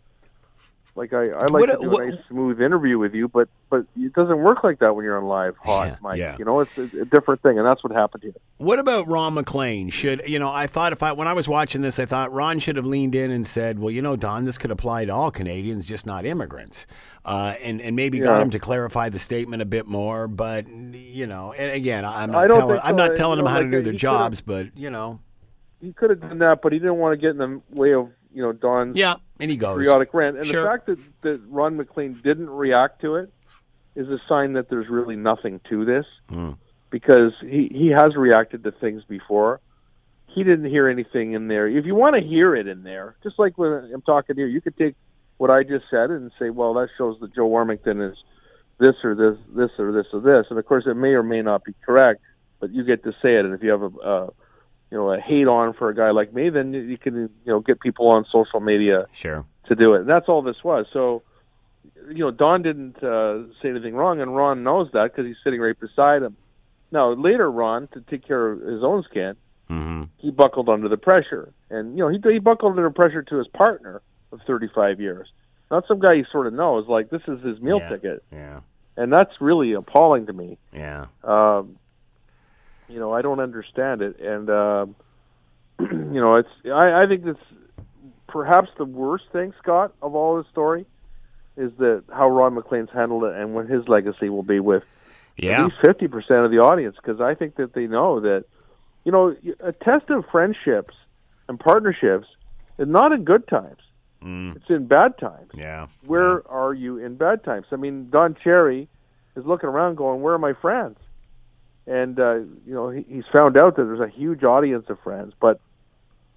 like 0.98 1.12
I, 1.14 1.28
I 1.28 1.42
like 1.46 1.52
What- 1.52 1.66
to 1.66 1.78
do 1.80 1.88
what- 1.90 2.02
a 2.02 2.10
nice 2.10 2.18
smooth 2.28 2.60
interview 2.60 2.98
with 2.98 3.14
you, 3.14 3.28
but 3.28 3.48
but 3.70 3.86
it 3.96 4.12
doesn't 4.14 4.38
work 4.38 4.64
like 4.64 4.78
that 4.80 4.94
when 4.96 5.04
you're 5.04 5.16
on 5.16 5.24
live 5.24 5.56
hot, 5.58 5.88
Yeah, 5.88 5.96
Mike. 6.02 6.18
yeah. 6.18 6.36
You 6.38 6.44
know, 6.44 6.60
it's 6.60 6.70
a, 6.76 7.02
a 7.02 7.04
different 7.04 7.42
thing, 7.42 7.58
and 7.58 7.66
that's 7.66 7.82
what 7.84 7.92
happened 7.92 8.22
here. 8.24 8.32
What 8.58 8.78
about 8.78 9.08
Ron 9.08 9.34
MacLean? 9.34 9.88
Should 9.90 10.22
you 10.26 10.38
know? 10.38 10.50
I 10.52 10.66
thought 10.66 10.92
if 10.92 11.02
I 11.02 11.12
when 11.12 11.28
I 11.28 11.32
was 11.32 11.46
watching 11.48 11.80
this, 11.80 11.98
I 11.98 12.04
thought 12.04 12.32
Ron 12.32 12.58
should 12.58 12.76
have 12.76 12.84
leaned 12.86 13.14
in 13.14 13.30
and 13.30 13.46
said, 13.46 13.78
"Well, 13.78 13.90
you 13.90 14.02
know, 14.02 14.16
Don, 14.16 14.44
this 14.44 14.58
could 14.58 14.70
apply 14.70 15.04
to 15.06 15.12
all 15.12 15.30
Canadians, 15.30 15.86
just 15.86 16.04
not 16.04 16.26
immigrants," 16.26 16.86
uh, 17.24 17.54
and 17.62 17.80
and 17.80 17.94
maybe 17.94 18.18
got 18.18 18.42
him 18.42 18.50
to 18.50 18.58
clarify 18.58 19.08
the 19.08 19.18
statement 19.18 19.62
a 19.62 19.66
bit 19.66 19.86
more. 19.86 20.26
But 20.28 20.68
you 20.68 21.26
know, 21.26 21.52
and 21.52 21.72
again, 21.72 22.04
I'm 22.04 22.30
I 22.34 22.46
not 22.46 22.50
telling 22.50 22.74
think 22.76 22.84
I'm 22.84 22.96
not 22.96 23.16
telling 23.16 23.36
them 23.36 23.44
know, 23.44 23.50
how 23.52 23.60
to 23.60 23.70
do 23.70 23.78
uh, 23.78 23.82
their 23.82 23.92
jobs, 23.92 24.40
but 24.40 24.76
you 24.76 24.90
know, 24.90 25.20
He 25.80 25.92
could 25.92 26.10
have 26.10 26.20
done 26.20 26.38
that, 26.38 26.60
but 26.62 26.72
he 26.72 26.78
didn't 26.80 26.96
want 26.96 27.12
to 27.12 27.16
get 27.18 27.30
in 27.30 27.38
the 27.38 27.60
way 27.80 27.94
of 27.94 28.08
you 28.32 28.42
know 28.42 28.52
Don's 28.52 28.96
yeah, 28.96 29.16
and 29.40 29.50
he 29.50 29.56
goes. 29.56 29.76
periodic 29.76 30.12
rant. 30.14 30.36
And 30.36 30.46
Sure. 30.46 30.62
the 30.62 30.68
fact 30.68 30.86
that, 30.86 30.98
that 31.22 31.40
Ron 31.48 31.76
MacLean 31.76 32.20
didn't 32.22 32.50
react 32.50 33.00
to 33.02 33.16
it 33.16 33.32
is 33.94 34.08
a 34.08 34.18
sign 34.28 34.52
that 34.54 34.68
there's 34.70 34.88
really 34.88 35.16
nothing 35.16 35.60
to 35.70 35.84
this 35.84 36.06
Hmm. 36.28 36.52
because 36.90 37.32
he, 37.40 37.68
he 37.74 37.88
has 37.88 38.14
reacted 38.16 38.64
to 38.64 38.70
things 38.72 39.02
before. 39.08 39.60
He 40.26 40.44
didn't 40.44 40.66
hear 40.66 40.88
anything 40.88 41.32
in 41.32 41.48
there. 41.48 41.66
If 41.66 41.84
you 41.86 41.94
want 41.94 42.14
to 42.14 42.22
hear 42.22 42.54
it 42.54 42.68
in 42.68 42.82
there, 42.84 43.16
just 43.22 43.38
like 43.38 43.56
when 43.58 43.72
I'm 43.92 44.02
talking 44.02 44.36
here, 44.36 44.46
you 44.46 44.60
could 44.60 44.76
take 44.76 44.94
what 45.38 45.50
I 45.50 45.62
just 45.62 45.86
said 45.90 46.10
and 46.10 46.30
say, 46.38 46.50
well, 46.50 46.74
that 46.74 46.88
shows 46.98 47.16
that 47.20 47.34
Joe 47.34 47.48
Warmington 47.48 48.10
is 48.12 48.16
this 48.78 48.94
or 49.02 49.14
this, 49.14 49.38
this 49.56 49.70
or 49.78 49.90
this 49.90 50.06
or 50.12 50.20
this. 50.20 50.46
And 50.50 50.58
of 50.58 50.66
course, 50.66 50.84
it 50.86 50.94
may 50.94 51.08
or 51.10 51.22
may 51.22 51.42
not 51.42 51.64
be 51.64 51.72
correct, 51.84 52.20
but 52.60 52.70
you 52.72 52.84
get 52.84 53.02
to 53.04 53.12
say 53.22 53.36
it. 53.36 53.44
And 53.44 53.54
if 53.54 53.62
you 53.62 53.70
have 53.70 53.82
a, 53.82 53.98
uh, 53.98 54.30
you 54.90 54.96
know, 54.98 55.12
a 55.12 55.20
hate 55.20 55.46
on 55.46 55.74
for 55.74 55.88
a 55.88 55.94
guy 55.94 56.10
like 56.10 56.32
me, 56.32 56.48
then 56.50 56.72
you 56.72 56.96
can, 56.98 57.14
you 57.14 57.28
know, 57.52 57.60
get 57.60 57.80
people 57.80 58.08
on 58.08 58.24
social 58.32 58.60
media 58.60 59.06
Sure. 59.12 59.44
to 59.66 59.74
do 59.74 59.94
it. 59.94 60.00
And 60.00 60.08
that's 60.08 60.28
all 60.28 60.42
this 60.42 60.62
was. 60.64 60.86
So, 60.92 61.22
you 62.08 62.18
know, 62.24 62.30
Don 62.30 62.62
didn't 62.62 63.02
uh, 63.02 63.42
say 63.60 63.68
anything 63.68 63.94
wrong, 63.94 64.20
and 64.20 64.34
Ron 64.34 64.62
knows 64.62 64.90
that 64.92 65.12
because 65.12 65.26
he's 65.26 65.36
sitting 65.44 65.60
right 65.60 65.78
beside 65.78 66.22
him. 66.22 66.36
Now, 66.90 67.12
later, 67.12 67.50
Ron, 67.50 67.88
to 67.92 68.00
take 68.00 68.26
care 68.26 68.48
of 68.52 68.60
his 68.62 68.82
own 68.82 69.02
skin, 69.04 69.34
hmm 69.68 70.04
he 70.16 70.30
buckled 70.30 70.68
under 70.70 70.88
the 70.88 70.96
pressure, 70.96 71.52
and 71.70 71.96
you 71.96 72.02
know, 72.02 72.08
he 72.08 72.18
he 72.32 72.38
buckled 72.38 72.72
under 72.72 72.88
pressure 72.90 73.22
to 73.22 73.36
his 73.36 73.46
partner 73.48 74.00
of 74.32 74.40
35 74.46 74.98
years, 75.00 75.28
not 75.70 75.86
some 75.86 75.98
guy 76.00 76.16
he 76.16 76.24
sort 76.32 76.46
of 76.46 76.54
knows. 76.54 76.88
Like 76.88 77.10
this 77.10 77.20
is 77.28 77.42
his 77.44 77.60
meal 77.60 77.78
Yeah. 77.80 77.88
ticket, 77.90 78.22
Yeah. 78.32 78.60
and 78.96 79.12
that's 79.12 79.38
really 79.40 79.74
appalling 79.74 80.24
to 80.26 80.32
me. 80.32 80.56
Yeah. 80.72 81.06
Um, 81.22 81.76
you 82.88 82.98
know, 82.98 83.12
I 83.12 83.22
don't 83.22 83.40
understand 83.40 84.02
it, 84.02 84.18
and 84.20 84.48
um, 84.50 84.96
you 85.80 86.20
know, 86.20 86.36
it's 86.36 86.48
I, 86.66 87.02
I 87.02 87.06
think 87.06 87.24
that's 87.24 87.38
perhaps 88.26 88.68
the 88.78 88.84
worst 88.84 89.24
thing, 89.32 89.54
Scott, 89.62 89.92
of 90.02 90.14
all 90.14 90.36
this 90.36 90.46
story, 90.50 90.86
is 91.56 91.70
that 91.78 92.04
how 92.12 92.28
Ron 92.28 92.54
MacLean's 92.54 92.90
handled 92.92 93.24
it 93.24 93.34
and 93.34 93.54
what 93.54 93.66
his 93.68 93.86
legacy 93.88 94.28
will 94.28 94.42
be 94.42 94.60
with 94.60 94.82
at 95.60 95.64
least 95.64 95.76
fifty 95.84 96.08
percent 96.08 96.44
of 96.44 96.50
the 96.50 96.58
audience, 96.58 96.96
because 96.96 97.20
I 97.20 97.34
think 97.34 97.56
that 97.56 97.72
they 97.74 97.86
know 97.86 98.20
that, 98.20 98.44
you 99.04 99.12
know, 99.12 99.36
a 99.60 99.72
test 99.72 100.10
of 100.10 100.24
friendships 100.30 100.94
and 101.48 101.58
partnerships 101.60 102.26
is 102.78 102.88
not 102.88 103.12
in 103.12 103.24
good 103.24 103.46
times; 103.48 103.80
Mm. 104.22 104.56
it's 104.56 104.68
in 104.68 104.86
bad 104.88 105.16
times 105.18 105.50
Yeah. 105.54 105.86
where 106.04 106.42
are 106.50 106.74
you 106.74 106.98
in 106.98 107.14
bad 107.14 107.44
times? 107.44 107.66
I 107.70 107.76
mean, 107.76 108.08
Don 108.10 108.34
Cherry 108.34 108.88
is 109.36 109.46
looking 109.46 109.68
around, 109.68 109.94
going, 109.96 110.22
"Where 110.22 110.34
are 110.34 110.38
my 110.38 110.54
friends?" 110.54 110.98
And 111.88 112.20
uh, 112.20 112.34
you 112.66 112.74
know, 112.74 112.90
he, 112.90 113.04
he's 113.08 113.24
found 113.32 113.56
out 113.56 113.76
that 113.76 113.84
there's 113.84 114.00
a 114.00 114.08
huge 114.08 114.44
audience 114.44 114.84
of 114.88 114.98
friends, 115.00 115.32
but 115.40 115.60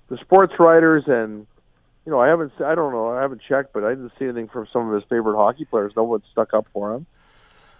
the 0.07 0.17
sports 0.17 0.53
writers 0.59 1.03
and 1.07 1.45
you 2.05 2.11
know, 2.11 2.19
I 2.19 2.27
haven't. 2.27 2.53
I 2.65 2.73
don't 2.73 2.93
know. 2.93 3.09
I 3.09 3.21
haven't 3.21 3.41
checked, 3.47 3.73
but 3.73 3.83
I 3.83 3.89
didn't 3.89 4.11
see 4.17 4.25
anything 4.25 4.47
from 4.47 4.67
some 4.73 4.87
of 4.89 4.95
his 4.95 5.03
favorite 5.09 5.35
hockey 5.35 5.65
players. 5.65 5.93
No 5.95 6.03
one 6.03 6.23
stuck 6.31 6.53
up 6.53 6.67
for 6.73 6.93
him. 6.95 7.05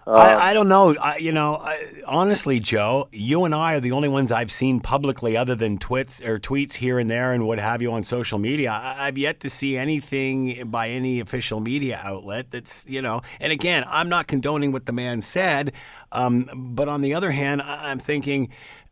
Um, 0.07 0.15
I, 0.15 0.49
I, 0.49 0.53
don't 0.53 0.67
know. 0.67 0.95
I, 0.95 1.17
you 1.17 1.31
know, 1.31 1.57
I, 1.57 2.01
honestly, 2.07 2.59
Joe, 2.59 3.07
you 3.11 3.45
and 3.45 3.53
I 3.53 3.73
are 3.73 3.79
the 3.79 3.91
only 3.91 4.09
ones 4.09 4.31
I've 4.31 4.51
seen 4.51 4.79
publicly, 4.79 5.37
other 5.37 5.53
than 5.53 5.77
tweets 5.77 6.25
or 6.25 6.39
tweets 6.39 6.73
here 6.73 6.97
and 6.97 7.07
there 7.09 7.33
and 7.33 7.45
what 7.45 7.59
have 7.59 7.83
you 7.83 7.91
on 7.91 8.03
social 8.03 8.39
media. 8.39 8.71
I, 8.71 9.05
have 9.05 9.17
yet 9.17 9.39
to 9.41 9.49
see 9.49 9.77
anything 9.77 10.69
by 10.71 10.89
any 10.89 11.19
official 11.19 11.59
media 11.59 12.01
outlet 12.03 12.49
that's 12.49 12.85
you 12.87 13.01
know. 13.01 13.21
And 13.39 13.51
again, 13.51 13.83
I'm 13.87 14.09
not 14.09 14.25
condoning 14.25 14.71
what 14.71 14.87
the 14.87 14.91
man 14.91 15.21
said, 15.21 15.71
um, 16.11 16.49
but 16.73 16.87
on 16.87 17.01
the 17.01 17.13
other 17.13 17.29
hand, 17.29 17.61
I'm 17.61 17.99
thinking 17.99 18.49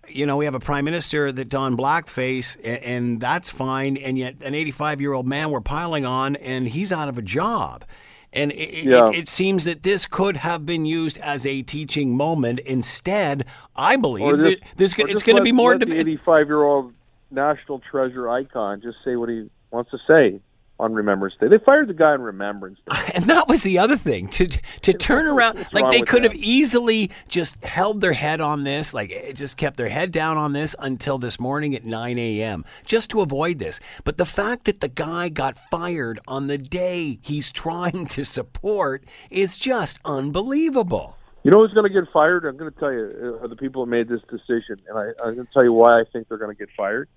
you 0.08 0.26
know, 0.26 0.38
we 0.38 0.46
have 0.46 0.56
a 0.56 0.60
prime 0.60 0.86
minister 0.86 1.32
that 1.32 1.50
donned 1.50 1.78
blackface, 1.78 2.56
and, 2.64 2.84
and 2.84 3.20
that's 3.20 3.50
fine. 3.50 3.98
And 3.98 4.18
yet, 4.18 4.36
an 4.42 4.56
85 4.56 5.02
year 5.02 5.14
old 5.14 5.28
man 5.28 5.52
we're 5.52 5.62
piling 5.62 6.06
on, 6.06 6.36
and 6.38 6.68
he's 6.68 6.92
out 6.92 7.10
of 7.10 7.18
a 7.18 7.22
job. 7.22 7.86
And 8.32 8.52
it, 8.52 8.86
yeah. 8.86 9.10
it, 9.10 9.16
it, 9.16 9.30
seems 9.30 9.66
that 9.66 9.84
this 9.84 10.06
could 10.06 10.38
have 10.38 10.66
been 10.66 10.86
used 10.86 11.18
as 11.18 11.46
a 11.46 11.64
teaching 11.64 12.16
moment. 12.16 12.60
Instead, 12.60 13.46
I 13.76 13.96
believe 13.96 14.38
just, 14.38 14.58
there's, 14.78 14.94
it's 14.98 15.24
going 15.24 15.38
to 15.38 15.44
be 15.44 15.52
more. 15.52 15.76
Let 15.76 15.88
the 15.88 15.98
85 15.98 16.48
year 16.48 16.64
old 16.64 16.94
national 17.32 17.80
treasure 17.80 18.30
icon 18.30 18.82
just 18.82 18.98
say 19.04 19.16
what 19.16 19.30
he 19.30 19.50
wants 19.72 19.92
to 19.92 19.98
say 20.08 20.40
on 20.80 20.94
Remembrance 20.94 21.36
Day. 21.40 21.48
They 21.48 21.58
fired 21.58 21.90
the 21.90 21.94
guy 21.94 22.12
on 22.12 22.22
Remembrance 22.22 22.80
Day. 22.90 22.96
And 23.20 23.30
that 23.30 23.48
was 23.48 23.64
the 23.64 23.80
other 23.80 23.98
thing 23.98 24.30
to 24.30 24.48
to 24.48 24.94
turn 24.94 25.28
around 25.28 25.68
like 25.74 25.92
they 25.92 26.02
could 26.02 26.24
that? 26.24 26.32
have 26.32 26.40
easily 26.40 27.12
just 27.28 27.62
held 27.66 28.02
their 28.02 28.14
head 28.14 28.40
on 28.40 28.64
this, 28.64 28.94
like 28.94 29.12
eh, 29.12 29.34
just 29.34 29.58
kept 29.58 29.78
their 29.78 29.90
head 29.90 30.12
down 30.12 30.38
on 30.38 30.54
this 30.54 30.76
until 30.80 31.18
this 31.18 31.40
morning 31.40 31.76
at 31.76 31.86
9 31.86 32.18
a.m. 32.18 32.64
just 32.86 33.10
to 33.10 33.22
avoid 33.22 33.60
this. 33.60 33.80
But 34.04 34.18
the 34.18 34.26
fact 34.26 34.66
that 34.66 34.80
the 34.80 34.88
guy 34.88 35.30
got 35.30 35.58
fired 35.70 36.20
on 36.28 36.48
the 36.48 36.58
day 36.58 37.20
he's 37.22 37.52
trying 37.66 38.08
to 38.08 38.24
support 38.24 39.04
is 39.30 39.58
just 39.58 40.00
unbelievable. 40.06 41.18
You 41.44 41.52
know 41.52 41.60
who's 41.60 41.74
going 41.74 41.92
to 41.92 42.02
get 42.02 42.12
fired? 42.14 42.46
I'm 42.46 42.58
going 42.58 42.72
to 42.72 42.80
tell 42.80 42.92
you 42.92 43.38
uh, 43.40 43.44
are 43.44 43.48
the 43.48 43.56
people 43.56 43.86
that 43.86 43.92
made 43.92 44.08
this 44.08 44.22
decision, 44.30 44.78
and 44.88 44.98
I, 44.98 45.26
I'm 45.26 45.36
going 45.36 45.48
to 45.48 45.54
tell 45.54 45.64
you 45.64 45.74
why 45.74 46.00
I 46.00 46.04
think 46.12 46.28
they're 46.28 46.38
going 46.38 46.56
to 46.56 46.60
get 46.60 46.70
fired 46.76 47.10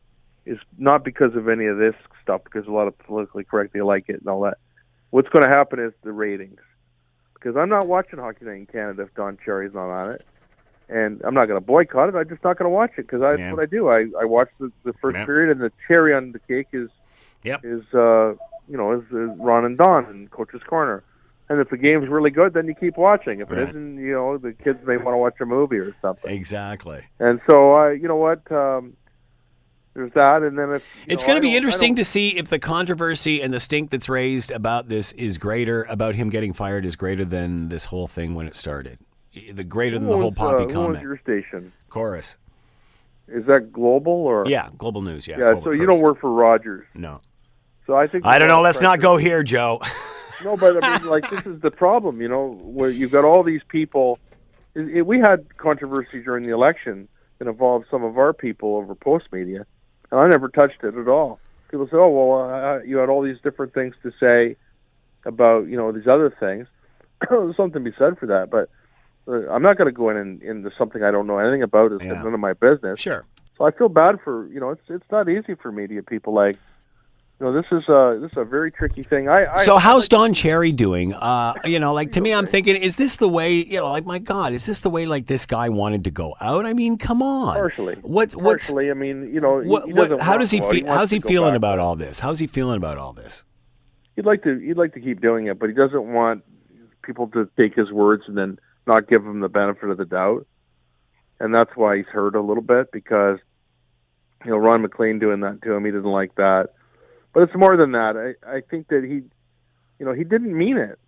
is 0.45 0.59
not 0.79 1.05
because 1.05 1.35
of 1.35 1.49
any 1.49 1.67
of 1.67 1.79
this 1.79 1.95
stuff, 2.23 2.43
because 2.45 2.67
a 2.67 2.71
lot 2.71 2.89
of 2.89 2.99
politically 2.99 3.45
correct 3.45 3.73
they 3.73 3.83
like 3.83 4.09
it 4.09 4.21
and 4.21 4.29
all 4.29 4.41
that. 4.43 4.59
What's 5.11 5.29
going 5.29 5.43
to 5.43 5.49
happen 5.49 5.79
is 5.79 5.93
the 6.03 6.13
ratings, 6.13 6.61
because 7.35 7.57
I'm 7.57 7.69
not 7.69 7.87
watching 7.87 8.19
Hockey 8.19 8.45
Night 8.45 8.57
in 8.57 8.67
Canada 8.67 9.03
if 9.03 9.15
Don 9.15 9.39
Cherry's 9.45 9.75
not 9.75 9.91
on 9.91 10.13
it, 10.13 10.25
and 10.89 11.21
I'm 11.25 11.35
not 11.35 11.47
going 11.47 11.61
to 11.61 11.67
boycott 11.67 12.09
it. 12.09 12.15
I'm 12.15 12.29
just 12.29 12.43
not 12.43 12.59
going 12.59 12.67
to 12.67 12.75
watch 12.75 12.93
it 12.97 13.03
because 13.03 13.21
that's 13.21 13.39
yeah. 13.39 13.53
what 13.53 13.63
I 13.63 13.67
do. 13.67 13.89
I 13.89 14.07
I 14.21 14.25
watch 14.25 14.49
the, 14.59 14.73
the 14.85 14.93
first 14.95 15.17
yeah. 15.17 15.27
period, 15.27 15.51
and 15.51 15.61
the 15.61 15.73
cherry 15.87 16.15
on 16.15 16.33
the 16.33 16.39
cake 16.41 16.69
is 16.73 16.89
yep. 17.43 17.61
is 17.63 17.83
uh 17.95 18.31
you 18.69 18.77
know 18.77 18.93
is, 18.93 19.05
is 19.11 19.39
Ron 19.39 19.65
and 19.65 19.77
Don 19.77 20.07
and 20.07 20.31
Coach's 20.31 20.63
Corner. 20.63 21.05
And 21.49 21.61
if 21.61 21.69
the 21.69 21.77
game's 21.77 22.09
really 22.09 22.31
good, 22.31 22.55
then 22.55 22.67
you 22.67 22.75
keep 22.75 22.97
watching. 22.97 23.41
If 23.41 23.51
it 23.51 23.55
right. 23.57 23.75
not 23.75 24.01
you 24.01 24.13
know, 24.13 24.39
the 24.39 24.53
kids 24.55 24.79
may 24.87 24.97
want 24.97 25.13
to 25.13 25.19
watch 25.19 25.35
a 25.41 25.45
movie 25.45 25.77
or 25.77 25.95
something. 26.01 26.31
Exactly. 26.31 27.03
And 27.19 27.43
so, 27.47 27.77
uh, 27.77 27.89
you 27.91 28.09
know 28.09 28.17
what? 28.17 28.51
Um, 28.51 28.97
there's 29.95 30.13
that, 30.15 30.43
and 30.43 30.59
then 30.59 30.73
if 30.73 30.83
it's 31.07 31.23
going 31.23 31.37
to 31.37 31.43
be 31.43 31.55
interesting 31.55 31.97
to 31.97 32.05
see 32.05 32.29
if 32.31 32.49
the 32.49 32.59
controversy 32.59 33.43
and 33.43 33.53
the 33.53 33.61
stink 33.61 33.91
that's 33.91 34.09
raised 34.09 34.51
about 34.51 34.89
this 34.89 35.13
is 35.13 35.37
greater 35.37 35.83
about 35.85 36.15
him 36.15 36.31
getting 36.31 36.55
fired 36.55 36.87
is 36.87 36.97
greater 36.97 37.27
than 37.27 37.69
this 37.69 37.85
whole 37.85 38.09
thing 38.09 38.35
when 38.35 38.47
it 38.47 38.57
started. 38.57 38.99
The 39.35 39.65
greater 39.65 39.99
than 39.99 40.09
the 40.09 40.17
whole 40.17 40.33
poppy 40.33 40.65
uh, 40.65 40.75
comment. 40.75 41.03
your 41.03 41.19
station? 41.19 41.73
Corus. 41.91 42.37
Is 43.29 43.45
that 43.47 43.73
global 43.73 44.13
or? 44.13 44.47
Yeah, 44.47 44.71
global 44.79 45.03
news. 45.03 45.27
Yeah. 45.27 45.39
Yeah. 45.39 45.63
So 45.63 45.71
you 45.73 45.87
don't 45.87 46.01
work 46.01 46.21
for 46.21 46.31
Rogers. 46.31 46.87
No. 46.95 47.21
So 47.87 47.95
I 47.95 48.07
think 48.07 48.25
I 48.25 48.39
don't 48.39 48.49
know. 48.49 48.63
Let's 48.63 48.81
not 48.81 48.99
go 48.99 49.19
here, 49.19 49.43
Joe. 49.43 49.81
no, 50.45 50.57
but 50.57 50.83
I 50.83 50.99
mean, 50.99 51.07
like 51.11 51.29
this 51.29 51.43
is 51.43 51.61
the 51.61 51.71
problem. 51.71 52.21
You 52.23 52.29
know, 52.29 52.59
where 52.63 52.91
you've 52.91 53.13
got 53.13 53.25
all 53.25 53.43
these 53.43 53.63
people. 53.69 54.19
It, 54.75 54.97
it, 54.97 55.03
we 55.03 55.19
had 55.19 55.57
controversy 55.59 56.23
during 56.23 56.47
the 56.47 56.55
election 56.55 57.09
that 57.39 57.47
involved 57.47 57.87
some 57.91 58.05
of 58.05 58.17
our 58.17 58.33
people 58.33 58.77
over 58.77 58.95
Postmedia 58.95 59.67
and 60.13 60.21
I 60.21 60.29
never 60.29 60.49
touched 60.49 60.85
it 60.85 60.95
at 60.95 61.09
all. 61.09 61.41
People 61.71 61.87
say, 61.87 61.97
"Oh, 61.97 62.09
well, 62.11 62.55
uh, 62.55 62.83
you 62.83 62.99
had 62.99 63.09
all 63.09 63.23
these 63.23 63.41
different 63.43 63.75
things 63.75 63.95
to 64.03 64.13
say 64.21 64.57
about 65.25 65.67
you 65.67 65.77
know 65.77 65.91
these 65.91 66.07
other 66.07 66.31
things." 66.39 66.69
There's 67.31 67.57
something 67.57 67.83
to 67.83 67.91
be 67.91 67.97
said 67.99 68.19
for 68.19 68.27
that, 68.27 68.51
but 68.51 68.69
uh, 69.27 69.51
I'm 69.51 69.63
not 69.63 69.79
going 69.79 69.87
to 69.87 69.93
go 69.93 70.11
in 70.11 70.17
and, 70.19 70.43
into 70.43 70.71
something 70.77 71.03
I 71.03 71.11
don't 71.11 71.27
know 71.27 71.39
anything 71.39 71.63
about. 71.63 71.93
It's 71.93 72.05
yeah. 72.05 72.23
none 72.23 72.35
of 72.35 72.41
my 72.41 72.53
business. 72.53 73.01
Sure. 73.01 73.25
So 73.57 73.65
I 73.65 73.71
feel 73.71 73.89
bad 73.89 74.19
for 74.23 74.47
you 74.49 74.61
know 74.61 74.71
it's 74.71 74.83
it's 74.89 75.11
not 75.11 75.29
easy 75.29 75.55
for 75.55 75.73
media 75.73 76.03
people 76.03 76.35
like 76.35 76.57
no, 77.43 77.53
this 77.53 77.67
is 77.73 77.89
a 77.89 78.19
this 78.21 78.31
is 78.31 78.37
a 78.37 78.45
very 78.45 78.71
tricky 78.71 79.03
thing. 79.03 79.29
I, 79.29 79.53
I 79.53 79.65
so 79.65 79.77
how's 79.77 80.07
Don 80.07 80.33
Cherry 80.33 80.71
doing? 80.71 81.13
Uh, 81.13 81.55
you 81.65 81.81
know, 81.81 81.93
like 81.93 82.13
to 82.13 82.21
me, 82.21 82.33
I'm 82.33 82.47
thinking, 82.47 82.77
is 82.77 82.95
this 82.95 83.17
the 83.17 83.29
way? 83.29 83.55
You 83.55 83.81
know, 83.81 83.91
like 83.91 84.07
my 84.07 84.21
God, 84.21 84.53
is 84.53 84.65
this 84.65 84.79
the 84.79 84.91
way 84.91 85.07
like 85.07 85.27
this 85.27 85.45
guy 85.45 85.69
wanted 85.69 86.05
to 86.05 86.13
go 86.13 86.37
out? 86.41 86.67
I 86.67 86.73
mean, 86.73 86.99
come 86.99 87.21
on. 87.21 87.57
Partially. 87.57 87.97
What? 87.97 88.37
What's, 88.37 88.67
Partially. 88.67 88.93
I 88.93 88.95
mean, 88.95 89.35
you 89.35 89.41
know, 89.41 89.61
what, 89.61 89.87
he 89.87 89.93
what, 89.93 90.21
how 90.21 90.39
does 90.39 90.53
he 90.53 90.61
feel? 90.61 90.87
How's 90.87 91.11
he 91.11 91.19
feeling 91.19 91.57
about 91.57 91.81
all 91.81 91.97
this? 91.97 92.21
How's 92.21 92.39
he 92.39 92.47
feeling 92.47 92.77
about 92.77 92.97
all 92.97 93.13
this? 93.13 93.43
He'd 94.15 94.25
like 94.25 94.45
to. 94.45 94.57
He'd 94.61 94.77
like 94.77 94.95
to 94.95 95.01
keep 95.01 95.21
doing 95.21 95.49
it, 95.49 95.59
but 95.59 95.69
he 95.69 95.75
doesn't 95.75 96.13
want 96.13 96.45
people 97.03 97.27
to 97.27 97.51
take 97.59 97.75
his 97.75 97.91
words 97.91 98.23
and 98.29 98.39
then 98.39 98.61
not 98.87 99.09
give 99.09 99.27
him 99.27 99.41
the 99.41 99.49
benefit 99.49 99.91
of 99.91 99.99
the 99.99 100.05
doubt. 100.05 100.47
And 101.41 101.53
that's 101.53 101.73
why 101.75 101.97
he's 101.97 102.07
hurt 102.07 102.37
a 102.37 102.41
little 102.41 102.63
bit 102.63 102.93
because 102.93 103.41
you 104.45 104.53
know 104.53 104.59
Ron 104.59 104.83
MacLean 104.83 105.19
doing 105.19 105.41
that 105.41 105.61
to 105.63 105.73
him. 105.73 105.85
He 105.85 105.91
didn't 105.91 106.05
like 106.05 106.37
that 106.37 106.69
but 107.33 107.43
it's 107.43 107.55
more 107.55 107.77
than 107.77 107.93
that. 107.93 108.37
I, 108.45 108.57
I 108.57 108.61
think 108.61 108.89
that 108.89 109.05
he, 109.05 109.23
you 109.99 110.07
know, 110.07 110.13
he 110.13 110.25
didn't 110.25 110.57
mean 110.57 110.77
it 110.77 110.99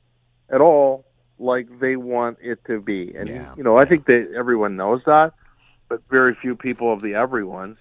at 0.50 0.60
all 0.60 1.04
like 1.38 1.80
they 1.80 1.96
want 1.96 2.38
it 2.40 2.60
to 2.70 2.80
be. 2.80 3.14
And, 3.14 3.28
yeah. 3.28 3.54
you 3.56 3.62
know, 3.62 3.76
I 3.76 3.84
think 3.84 4.06
that 4.06 4.32
everyone 4.36 4.76
knows 4.76 5.02
that, 5.06 5.32
but 5.88 6.02
very 6.08 6.36
few 6.40 6.54
people 6.54 6.92
of 6.92 7.02
the 7.02 7.14
everyone's 7.14 7.76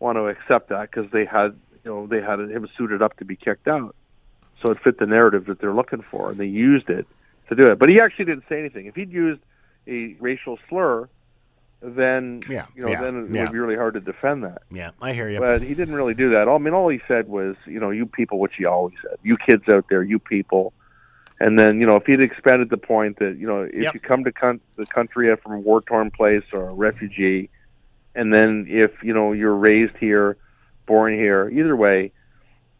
want 0.00 0.16
to 0.16 0.26
accept 0.26 0.68
that 0.68 0.90
because 0.90 1.10
they 1.12 1.24
had, 1.24 1.58
you 1.84 1.90
know, 1.90 2.06
they 2.06 2.20
had 2.20 2.38
him 2.38 2.68
suited 2.76 3.02
up 3.02 3.16
to 3.18 3.24
be 3.24 3.36
kicked 3.36 3.68
out. 3.68 3.94
So 4.62 4.70
it 4.70 4.78
fit 4.82 4.98
the 4.98 5.06
narrative 5.06 5.46
that 5.46 5.60
they're 5.60 5.74
looking 5.74 6.04
for, 6.10 6.30
and 6.30 6.40
they 6.40 6.46
used 6.46 6.90
it 6.90 7.06
to 7.48 7.54
do 7.54 7.64
it. 7.64 7.78
But 7.78 7.88
he 7.88 8.00
actually 8.00 8.26
didn't 8.26 8.44
say 8.48 8.58
anything. 8.58 8.86
If 8.86 8.96
he'd 8.96 9.12
used 9.12 9.40
a 9.86 10.16
racial 10.20 10.58
slur, 10.68 11.08
then 11.80 12.42
yeah, 12.48 12.66
you 12.74 12.82
know 12.82 12.88
yeah, 12.88 13.00
then 13.00 13.24
it 13.24 13.34
yeah. 13.34 13.42
would 13.42 13.52
be 13.52 13.58
really 13.58 13.76
hard 13.76 13.94
to 13.94 14.00
defend 14.00 14.44
that. 14.44 14.62
Yeah, 14.70 14.90
I 15.00 15.12
hear 15.12 15.30
you. 15.30 15.38
But 15.38 15.62
he 15.62 15.74
didn't 15.74 15.94
really 15.94 16.14
do 16.14 16.30
that. 16.30 16.48
I 16.48 16.58
mean, 16.58 16.74
all 16.74 16.88
he 16.88 17.00
said 17.06 17.28
was, 17.28 17.56
you 17.66 17.78
know, 17.78 17.90
you 17.90 18.06
people, 18.06 18.38
which 18.38 18.54
he 18.58 18.64
always 18.64 18.94
said, 19.02 19.18
you 19.22 19.36
kids 19.36 19.64
out 19.68 19.86
there, 19.88 20.02
you 20.02 20.18
people. 20.18 20.72
And 21.40 21.56
then, 21.56 21.78
you 21.78 21.86
know, 21.86 21.94
if 21.94 22.06
he'd 22.06 22.20
expanded 22.20 22.68
the 22.68 22.78
point 22.78 23.20
that, 23.20 23.36
you 23.38 23.46
know, 23.46 23.62
if 23.62 23.80
yep. 23.80 23.94
you 23.94 24.00
come 24.00 24.24
to 24.24 24.32
con- 24.32 24.60
the 24.76 24.86
country 24.86 25.34
from 25.36 25.52
a 25.52 25.58
war-torn 25.60 26.10
place 26.10 26.42
or 26.52 26.68
a 26.68 26.74
refugee, 26.74 27.48
and 28.16 28.34
then 28.34 28.66
if, 28.68 28.90
you 29.04 29.14
know, 29.14 29.30
you're 29.30 29.54
raised 29.54 29.96
here, 29.98 30.36
born 30.86 31.14
here, 31.14 31.48
either 31.48 31.76
way, 31.76 32.10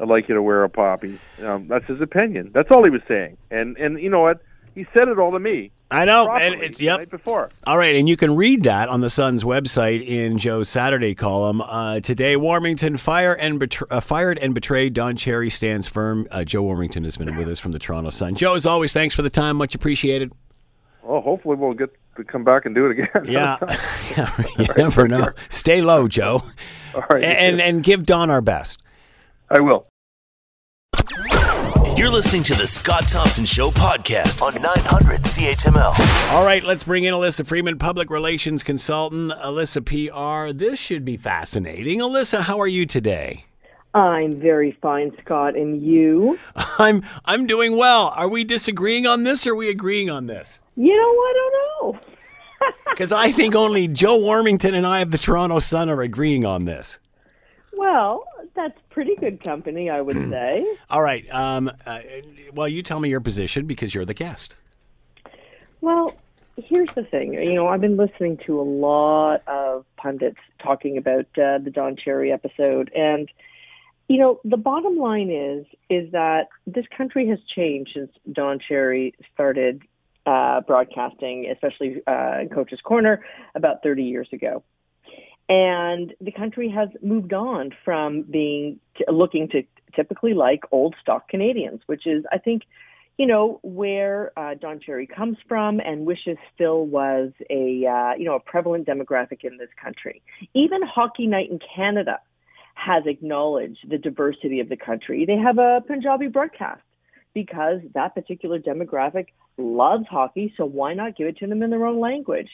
I'd 0.01 0.09
like 0.09 0.29
you 0.29 0.35
to 0.35 0.43
wear 0.43 0.65
a 0.65 0.69
poppy. 0.69 1.21
Um, 1.41 1.69
that's 1.69 1.87
his 1.87 2.01
opinion. 2.01 2.51
That's 2.53 2.69
all 2.73 2.83
he 2.83 2.91
was 2.91 3.03
saying. 3.07 3.37
And, 3.53 3.77
and 3.77 4.01
you 4.01 4.11
know 4.11 4.23
what? 4.23 4.41
He 4.75 4.87
said 4.93 5.07
it 5.07 5.21
all 5.21 5.31
to 5.33 5.39
me. 5.39 5.71
I 5.91 6.05
know, 6.05 6.31
and 6.31 6.61
it's 6.61 6.81
yep. 6.81 7.09
before. 7.09 7.51
All 7.67 7.79
right, 7.79 7.97
and 7.97 8.09
you 8.09 8.17
can 8.17 8.37
read 8.37 8.65
that 8.65 8.89
on 8.89 9.01
the 9.01 9.09
Sun's 9.09 9.43
website 9.43 10.07
in 10.07 10.37
Joe's 10.37 10.69
Saturday 10.69 11.15
column 11.15 11.63
uh, 11.63 12.01
today. 12.01 12.37
Warmington 12.37 12.99
fire 12.99 13.33
and 13.33 13.59
betray, 13.59 13.89
uh, 13.91 14.01
fired 14.01 14.39
and 14.39 14.55
betrayed. 14.55 14.93
Don 14.93 15.17
Cherry 15.17 15.49
stands 15.49 15.89
firm. 15.89 16.29
Uh, 16.31 16.45
Joe 16.45 16.63
Warmington 16.63 17.05
has 17.05 17.17
been 17.17 17.35
with 17.37 17.49
us 17.49 17.59
from 17.59 17.73
the 17.73 17.79
Toronto 17.79 18.11
Sun. 18.11 18.35
Joe, 18.35 18.55
as 18.55 18.67
always, 18.67 18.93
thanks 18.93 19.15
for 19.15 19.23
the 19.23 19.31
time. 19.31 19.57
Much 19.57 19.75
appreciated. 19.75 20.33
Well, 21.03 21.23
hopefully 21.23 21.57
we'll 21.57 21.73
get 21.73 21.91
to 22.17 22.25
come 22.25 22.45
back 22.45 22.67
and 22.67 22.75
do 22.75 22.85
it 22.87 22.91
again. 22.91 23.25
yeah, 23.25 23.57
yeah 24.17 24.45
you 24.59 24.67
never 24.77 25.09
know. 25.09 25.31
Stay 25.49 25.81
low, 25.81 26.07
Joe. 26.07 26.43
All 26.95 27.05
right, 27.11 27.25
and 27.25 27.63
and 27.63 27.83
give 27.83 28.05
Don 28.05 28.29
our 28.29 28.43
best. 28.43 28.83
I 29.51 29.61
will. 29.61 29.87
You're 31.99 32.11
listening 32.11 32.45
to 32.45 32.55
the 32.55 32.69
Scott 32.69 33.09
Thompson 33.09 33.45
Show 33.45 33.73
podcast 33.73 34.41
on 34.41 34.55
900 34.63 35.21
CHML. 35.23 36.31
All 36.31 36.45
right, 36.45 36.63
let's 36.63 36.85
bring 36.85 37.03
in 37.03 37.13
Alyssa 37.13 37.45
Freeman, 37.45 37.77
public 37.77 38.09
relations 38.09 38.63
consultant. 38.63 39.33
Alyssa 39.33 39.85
PR. 39.85 40.57
This 40.57 40.79
should 40.79 41.05
be 41.05 41.17
fascinating. 41.17 41.99
Alyssa, 41.99 42.43
how 42.43 42.61
are 42.61 42.69
you 42.69 42.87
today? 42.87 43.47
I'm 43.95 44.31
very 44.31 44.79
fine, 44.81 45.13
Scott, 45.19 45.57
and 45.57 45.83
you? 45.83 46.39
I'm 46.55 47.03
I'm 47.25 47.49
doing 47.49 47.77
well. 47.77 48.13
Are 48.15 48.29
we 48.29 48.45
disagreeing 48.45 49.05
on 49.09 49.25
this 49.25 49.45
or 49.45 49.55
are 49.55 49.57
we 49.57 49.69
agreeing 49.69 50.09
on 50.09 50.29
this? 50.29 50.61
You 50.77 50.95
know, 50.95 51.03
I 51.03 51.33
don't 51.35 51.53
know. 51.53 52.01
Because 52.91 53.11
I 53.11 53.33
think 53.33 53.57
only 53.57 53.89
Joe 53.89 54.19
Warmington 54.19 54.73
and 54.73 54.87
I 54.87 55.01
of 55.01 55.11
the 55.11 55.19
Toronto 55.19 55.59
Sun 55.59 55.91
are 55.91 56.03
agreeing 56.03 56.45
on 56.45 56.65
this. 56.65 57.01
Well, 57.73 58.25
that's 58.59 58.79
pretty 58.91 59.15
good 59.15 59.43
company, 59.43 59.89
I 59.89 60.01
would 60.01 60.17
say. 60.31 60.67
All 60.91 61.01
right. 61.03 61.25
Um, 61.33 61.71
uh, 61.87 62.01
well, 62.53 62.67
you 62.67 62.83
tell 62.83 62.99
me 62.99 63.09
your 63.09 63.21
position 63.21 63.67
because 63.67 63.95
you're 63.95 64.05
the 64.05 64.15
guest. 64.15 64.57
Well, 65.81 66.15
here's 66.57 66.91
the 66.97 67.05
thing. 67.05 67.35
You 67.35 67.55
know, 67.55 67.69
I've 67.69 67.81
been 67.81 67.97
listening 67.97 68.39
to 68.47 68.61
a 68.61 68.63
lot 68.63 69.47
of 69.47 69.85
pundits 69.97 70.41
talking 70.61 70.99
about 70.99 71.27
uh, 71.39 71.59
the 71.59 71.71
Don 71.73 71.95
Cherry 71.97 72.33
episode, 72.33 72.91
and 72.95 73.31
You 74.09 74.19
know, 74.19 74.41
the 74.43 74.57
bottom 74.57 74.97
line 74.97 75.31
is 75.31 75.67
is 75.91 76.11
that 76.13 76.49
this 76.67 76.87
country 76.97 77.29
has 77.29 77.39
changed 77.55 77.91
since 77.95 78.11
Don 78.33 78.59
Cherry 78.59 79.15
started 79.35 79.83
uh, 80.27 80.63
broadcasting, 80.63 81.47
especially 81.53 82.03
uh, 82.07 82.41
in 82.41 82.49
Coach's 82.49 82.81
Corner, 82.81 83.25
about 83.55 83.83
30 83.83 84.03
years 84.05 84.29
ago. 84.33 84.63
And 85.49 86.13
the 86.21 86.33
country 86.33 86.69
has 86.71 86.89
moved 87.03 87.33
on 87.33 87.71
from 87.85 88.23
being 88.23 88.81
looking 89.09 89.49
to 89.49 89.63
typically 89.97 90.35
like 90.35 90.61
old 90.71 90.95
stock 91.01 91.29
Canadians, 91.29 91.81
which 91.87 92.07
is, 92.07 92.25
I 92.31 92.39
think, 92.39 92.63
you 93.17 93.27
know, 93.27 93.59
where 93.63 94.33
uh, 94.39 94.55
Don 94.55 94.79
Cherry 94.79 95.07
comes 95.07 95.39
from 95.49 95.81
and 95.81 96.07
wishes 96.07 96.37
still 96.55 96.87
was 96.87 97.33
a, 97.51 97.85
uh, 97.87 98.15
you 98.17 98.25
know, 98.25 98.37
a 98.37 98.41
prevalent 98.41 98.87
demographic 98.87 99.43
in 99.43 99.57
this 99.57 99.71
country. 99.83 100.23
Even 100.55 100.83
Hockey 100.83 101.27
Night 101.27 101.51
in 101.51 101.59
Canada 101.75 102.21
has 102.75 103.05
acknowledged 103.07 103.89
the 103.89 103.99
diversity 103.99 104.61
of 104.61 104.69
the 104.69 104.77
country. 104.77 105.25
They 105.25 105.37
have 105.37 105.59
a 105.59 105.83
Punjabi 105.85 106.29
broadcast 106.29 106.83
because 107.35 107.81
that 107.95 108.15
particular 108.15 108.59
demographic 108.61 109.29
loves 109.57 110.07
hockey, 110.09 110.53
so 110.57 110.65
why 110.65 110.95
not 110.95 111.17
give 111.17 111.27
it 111.27 111.39
to 111.39 111.47
them 111.47 111.63
in 111.63 111.71
their 111.71 111.87
own 111.87 111.99
language? 111.99 112.51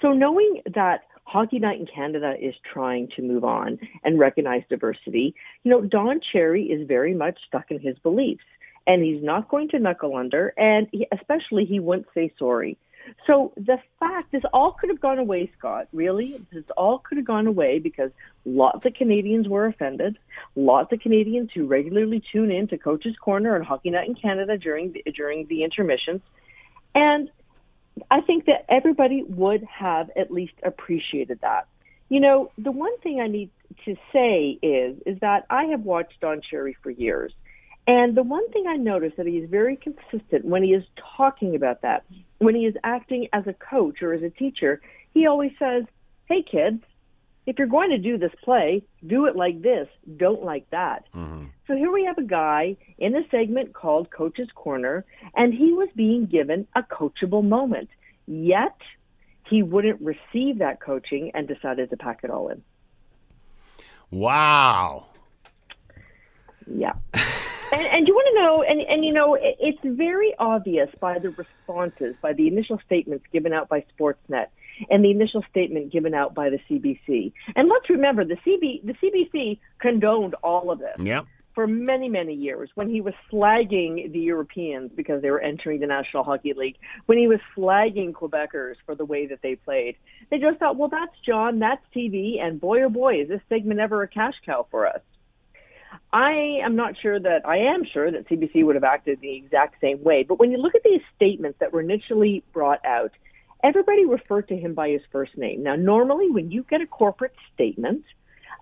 So 0.00 0.12
knowing 0.12 0.62
that 0.74 1.02
Hockey 1.34 1.58
Night 1.58 1.80
in 1.80 1.86
Canada 1.86 2.36
is 2.40 2.54
trying 2.72 3.08
to 3.16 3.22
move 3.22 3.42
on 3.42 3.80
and 4.04 4.20
recognize 4.20 4.62
diversity, 4.70 5.34
you 5.64 5.70
know, 5.72 5.80
Don 5.80 6.20
Cherry 6.20 6.66
is 6.66 6.86
very 6.86 7.12
much 7.12 7.36
stuck 7.48 7.72
in 7.72 7.80
his 7.80 7.98
beliefs 7.98 8.44
and 8.86 9.02
he's 9.02 9.20
not 9.20 9.48
going 9.48 9.68
to 9.70 9.80
knuckle 9.80 10.14
under 10.14 10.54
and 10.56 10.86
he, 10.92 11.08
especially 11.10 11.64
he 11.64 11.80
wouldn't 11.80 12.06
say 12.14 12.32
sorry. 12.38 12.78
So 13.26 13.52
the 13.56 13.78
fact 13.98 14.30
this 14.30 14.44
all 14.52 14.76
could 14.80 14.90
have 14.90 15.00
gone 15.00 15.18
away, 15.18 15.50
Scott, 15.58 15.88
really, 15.92 16.40
this 16.52 16.62
all 16.76 17.00
could 17.00 17.18
have 17.18 17.26
gone 17.26 17.48
away 17.48 17.80
because 17.80 18.12
lots 18.44 18.86
of 18.86 18.94
Canadians 18.94 19.48
were 19.48 19.66
offended. 19.66 20.16
Lots 20.54 20.92
of 20.92 21.00
Canadians 21.00 21.50
who 21.52 21.66
regularly 21.66 22.22
tune 22.30 22.52
in 22.52 22.68
to 22.68 22.78
Coach's 22.78 23.16
Corner 23.16 23.56
and 23.56 23.64
Hockey 23.64 23.90
Night 23.90 24.06
in 24.06 24.14
Canada 24.14 24.56
during 24.56 24.92
the, 24.92 25.02
during 25.10 25.48
the 25.48 25.64
intermissions. 25.64 26.20
And 26.94 27.28
I 28.10 28.20
think 28.20 28.46
that 28.46 28.64
everybody 28.68 29.22
would 29.22 29.64
have 29.64 30.10
at 30.16 30.30
least 30.30 30.54
appreciated 30.62 31.40
that. 31.42 31.66
You 32.08 32.20
know, 32.20 32.50
the 32.58 32.72
one 32.72 32.96
thing 33.00 33.20
I 33.20 33.28
need 33.28 33.50
to 33.84 33.96
say 34.12 34.58
is 34.62 34.96
is 35.06 35.18
that 35.20 35.46
I 35.50 35.64
have 35.66 35.80
watched 35.80 36.20
Don 36.20 36.40
Cherry 36.40 36.76
for 36.82 36.90
years. 36.90 37.32
And 37.86 38.16
the 38.16 38.22
one 38.22 38.48
thing 38.50 38.66
I 38.66 38.76
notice 38.76 39.12
that 39.16 39.26
he 39.26 39.36
is 39.38 39.50
very 39.50 39.76
consistent 39.76 40.44
when 40.44 40.62
he 40.62 40.72
is 40.72 40.84
talking 41.16 41.54
about 41.54 41.82
that, 41.82 42.04
when 42.38 42.54
he 42.54 42.62
is 42.66 42.74
acting 42.82 43.28
as 43.32 43.46
a 43.46 43.52
coach 43.52 44.02
or 44.02 44.14
as 44.14 44.22
a 44.22 44.30
teacher, 44.30 44.80
he 45.12 45.26
always 45.26 45.52
says, 45.58 45.84
"Hey 46.26 46.42
kids, 46.42 46.82
if 47.46 47.58
you're 47.58 47.66
going 47.66 47.90
to 47.90 47.98
do 47.98 48.16
this 48.16 48.32
play, 48.42 48.82
do 49.06 49.26
it 49.26 49.36
like 49.36 49.60
this, 49.60 49.88
don't 50.16 50.42
like 50.42 50.68
that." 50.70 51.04
Mm-hmm. 51.14 51.46
So 51.66 51.74
here 51.74 51.90
we 51.90 52.04
have 52.04 52.18
a 52.18 52.24
guy 52.24 52.76
in 52.98 53.16
a 53.16 53.26
segment 53.30 53.72
called 53.72 54.10
Coach's 54.10 54.48
Corner, 54.54 55.04
and 55.34 55.54
he 55.54 55.72
was 55.72 55.88
being 55.96 56.26
given 56.26 56.66
a 56.74 56.82
coachable 56.82 57.42
moment. 57.42 57.88
Yet 58.26 58.76
he 59.48 59.62
wouldn't 59.62 60.00
receive 60.00 60.58
that 60.58 60.80
coaching 60.80 61.30
and 61.34 61.48
decided 61.48 61.90
to 61.90 61.96
pack 61.96 62.20
it 62.22 62.30
all 62.30 62.48
in. 62.48 62.62
Wow. 64.10 65.06
Yeah. 66.66 66.92
and, 67.14 67.86
and 67.86 68.08
you 68.08 68.14
want 68.14 68.34
to 68.34 68.42
know, 68.42 68.62
and, 68.62 68.80
and 68.80 69.04
you 69.04 69.12
know, 69.12 69.34
it, 69.34 69.56
it's 69.58 69.78
very 69.82 70.34
obvious 70.38 70.88
by 71.00 71.18
the 71.18 71.30
responses, 71.30 72.14
by 72.20 72.32
the 72.32 72.46
initial 72.46 72.80
statements 72.86 73.24
given 73.32 73.52
out 73.52 73.68
by 73.68 73.84
Sportsnet 73.98 74.46
and 74.90 75.04
the 75.04 75.10
initial 75.10 75.44
statement 75.50 75.92
given 75.92 76.14
out 76.14 76.34
by 76.34 76.50
the 76.50 76.58
CBC. 76.68 77.32
And 77.56 77.68
let's 77.68 77.88
remember, 77.88 78.24
the 78.24 78.36
CB, 78.36 78.84
the 78.84 78.94
CBC 78.94 79.58
condoned 79.78 80.34
all 80.42 80.70
of 80.70 80.78
this. 80.78 80.96
Yep. 80.98 81.26
For 81.54 81.68
many, 81.68 82.08
many 82.08 82.34
years, 82.34 82.70
when 82.74 82.88
he 82.88 83.00
was 83.00 83.14
slagging 83.30 84.10
the 84.12 84.18
Europeans 84.18 84.90
because 84.94 85.22
they 85.22 85.30
were 85.30 85.40
entering 85.40 85.78
the 85.78 85.86
National 85.86 86.24
Hockey 86.24 86.52
League, 86.52 86.76
when 87.06 87.16
he 87.16 87.28
was 87.28 87.38
slagging 87.56 88.12
Quebecers 88.12 88.74
for 88.84 88.96
the 88.96 89.04
way 89.04 89.26
that 89.26 89.40
they 89.40 89.54
played, 89.54 89.96
they 90.30 90.38
just 90.38 90.58
thought, 90.58 90.76
well, 90.76 90.88
that's 90.88 91.14
John, 91.24 91.60
that's 91.60 91.82
TV, 91.94 92.40
and 92.42 92.60
boy, 92.60 92.82
oh 92.82 92.88
boy, 92.88 93.20
is 93.20 93.28
this 93.28 93.40
segment 93.48 93.78
ever 93.78 94.02
a 94.02 94.08
cash 94.08 94.34
cow 94.44 94.66
for 94.68 94.88
us. 94.88 95.00
I 96.12 96.60
am 96.64 96.74
not 96.74 96.94
sure 97.00 97.18
that 97.20 97.46
I 97.46 97.58
am 97.58 97.84
sure 97.84 98.10
that 98.10 98.28
CBC 98.28 98.64
would 98.64 98.74
have 98.74 98.84
acted 98.84 99.20
the 99.20 99.34
exact 99.34 99.80
same 99.80 100.02
way. 100.02 100.24
But 100.24 100.38
when 100.38 100.50
you 100.50 100.58
look 100.58 100.74
at 100.74 100.82
these 100.82 101.02
statements 101.14 101.58
that 101.60 101.72
were 101.72 101.80
initially 101.80 102.42
brought 102.52 102.84
out, 102.84 103.12
everybody 103.62 104.04
referred 104.04 104.48
to 104.48 104.56
him 104.56 104.74
by 104.74 104.90
his 104.90 105.02
first 105.10 105.36
name. 105.36 105.62
Now, 105.62 105.76
normally 105.76 106.30
when 106.30 106.50
you 106.50 106.64
get 106.68 106.80
a 106.80 106.86
corporate 106.86 107.34
statement 107.54 108.04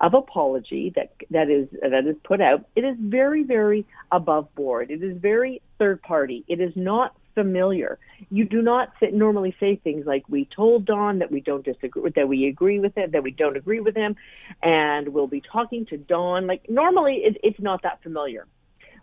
of 0.01 0.15
apology 0.15 0.93
that 0.97 1.13
that 1.31 1.51
is 1.51 1.69
that 1.83 2.07
is 2.07 2.17
put 2.25 2.41
out, 2.41 2.67
it 2.77 2.85
is 2.85 2.97
very 2.99 3.43
very 3.43 3.87
above 4.11 4.53
board. 4.55 4.91
It 4.91 5.03
is 5.03 5.17
very 5.17 5.63
third 5.79 6.03
party. 6.03 6.45
It 6.49 6.61
is 6.61 6.73
not 6.77 7.15
familiar. 7.35 7.99
You 8.31 8.45
do 8.45 8.61
not 8.61 8.93
sit, 9.01 9.15
normally 9.15 9.57
say 9.59 9.77
things 9.77 10.07
like 10.07 10.25
"We 10.29 10.47
told 10.55 10.85
Don 10.85 11.21
that 11.21 11.31
we 11.31 11.41
don't 11.41 11.65
disagree, 11.65 12.11
that 12.15 12.29
we 12.29 12.47
agree 12.47 12.79
with 12.79 12.97
him, 12.97 13.11
that 13.13 13.23
we 13.23 13.31
don't 13.31 13.57
agree 13.57 13.81
with 13.81 13.97
him, 13.97 14.17
and 14.63 15.09
we'll 15.09 15.27
be 15.27 15.41
talking 15.41 15.87
to 15.87 15.97
Don." 15.97 16.47
Like 16.47 16.69
normally, 16.69 17.23
it, 17.25 17.39
it's 17.43 17.61
not 17.61 17.83
that 17.83 18.03
familiar. 18.03 18.47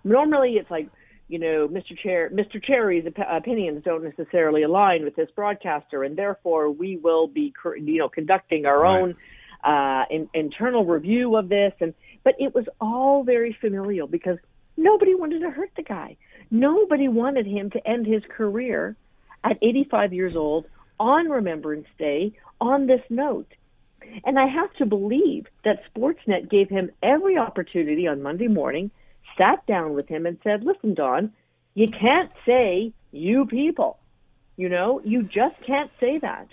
Normally, 0.03 0.53
it's 0.53 0.71
like 0.71 0.89
you 1.29 1.37
know, 1.37 1.67
Mr. 1.67 1.97
Chair, 1.97 2.31
Mr. 2.31 2.61
Cherry's 2.61 3.05
op- 3.05 3.27
opinions 3.29 3.83
don't 3.85 4.03
necessarily 4.03 4.63
align 4.63 5.03
with 5.03 5.15
this 5.15 5.29
broadcaster, 5.35 6.03
and 6.03 6.17
therefore 6.17 6.71
we 6.71 6.97
will 6.97 7.27
be, 7.27 7.53
you 7.77 7.99
know, 7.99 8.09
conducting 8.09 8.65
our 8.65 8.79
Right. 8.81 9.01
own 9.01 9.15
uh, 9.63 10.05
in, 10.09 10.29
internal 10.33 10.85
review 10.85 11.35
of 11.35 11.49
this. 11.49 11.73
And 11.79 11.93
but 12.23 12.35
it 12.39 12.53
was 12.53 12.65
all 12.79 13.23
very 13.23 13.53
familial 13.59 14.07
because 14.07 14.37
nobody 14.77 15.15
wanted 15.15 15.39
to 15.41 15.49
hurt 15.49 15.71
the 15.75 15.83
guy. 15.83 16.17
Nobody 16.51 17.07
wanted 17.07 17.45
him 17.45 17.69
to 17.71 17.87
end 17.87 18.05
his 18.05 18.23
career 18.29 18.95
at 19.43 19.57
85 19.61 20.13
years 20.13 20.35
old 20.35 20.65
on 20.99 21.29
Remembrance 21.29 21.87
Day 21.97 22.33
on 22.59 22.87
this 22.87 23.01
note. 23.09 23.51
And 24.25 24.39
I 24.39 24.47
have 24.47 24.73
to 24.75 24.85
believe 24.85 25.47
that 25.63 25.83
Sportsnet 25.93 26.49
gave 26.49 26.69
him 26.69 26.91
every 27.03 27.37
opportunity 27.37 28.07
on 28.07 28.21
Monday 28.21 28.47
morning, 28.47 28.91
sat 29.37 29.65
down 29.65 29.93
with 29.93 30.07
him 30.07 30.25
and 30.25 30.37
said, 30.43 30.63
listen, 30.63 30.93
Don, 30.93 31.31
you 31.73 31.87
can't 31.87 32.31
say 32.45 32.93
you 33.11 33.45
people. 33.45 33.99
You 34.57 34.69
know, 34.69 35.01
you 35.03 35.23
just 35.23 35.55
can't 35.65 35.91
say 35.99 36.19
that. 36.19 36.47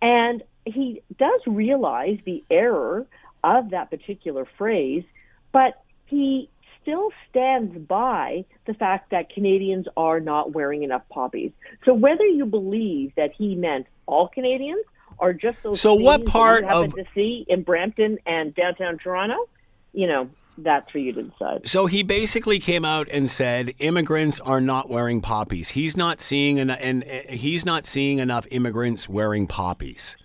And 0.00 0.42
he 0.64 1.02
does 1.18 1.40
realize 1.46 2.18
the 2.24 2.42
error 2.50 3.06
of 3.44 3.70
that 3.70 3.90
particular 3.90 4.46
phrase, 4.56 5.04
but 5.52 5.82
he 6.06 6.48
still 6.80 7.10
stands 7.30 7.76
by 7.86 8.44
the 8.66 8.74
fact 8.74 9.10
that 9.10 9.30
Canadians 9.32 9.86
are 9.96 10.20
not 10.20 10.52
wearing 10.52 10.82
enough 10.82 11.02
poppies. 11.10 11.52
So 11.84 11.94
whether 11.94 12.24
you 12.24 12.44
believe 12.46 13.12
that 13.16 13.32
he 13.32 13.54
meant 13.54 13.86
all 14.06 14.28
Canadians 14.28 14.84
or 15.18 15.32
just 15.32 15.58
those 15.62 15.80
So 15.80 15.94
what 15.94 16.26
part 16.26 16.64
of- 16.64 16.94
to 16.94 17.04
see 17.14 17.44
in 17.48 17.62
Brampton 17.62 18.18
and 18.26 18.54
downtown 18.54 18.98
Toronto, 18.98 19.48
you 19.92 20.06
know, 20.06 20.28
that's 20.58 20.90
for 20.90 20.98
you 20.98 21.12
to 21.12 21.22
decide. 21.22 21.66
So 21.66 21.86
he 21.86 22.02
basically 22.02 22.58
came 22.58 22.84
out 22.84 23.08
and 23.10 23.30
said 23.30 23.72
immigrants 23.78 24.38
are 24.40 24.60
not 24.60 24.88
wearing 24.90 25.20
poppies. 25.20 25.70
He's 25.70 25.96
not 25.96 26.20
seeing 26.20 26.58
en- 26.58 26.70
and 26.70 27.04
uh, 27.04 27.32
he's 27.32 27.64
not 27.64 27.86
seeing 27.86 28.18
enough 28.18 28.46
immigrants 28.50 29.08
wearing 29.08 29.46
poppies. 29.46 30.16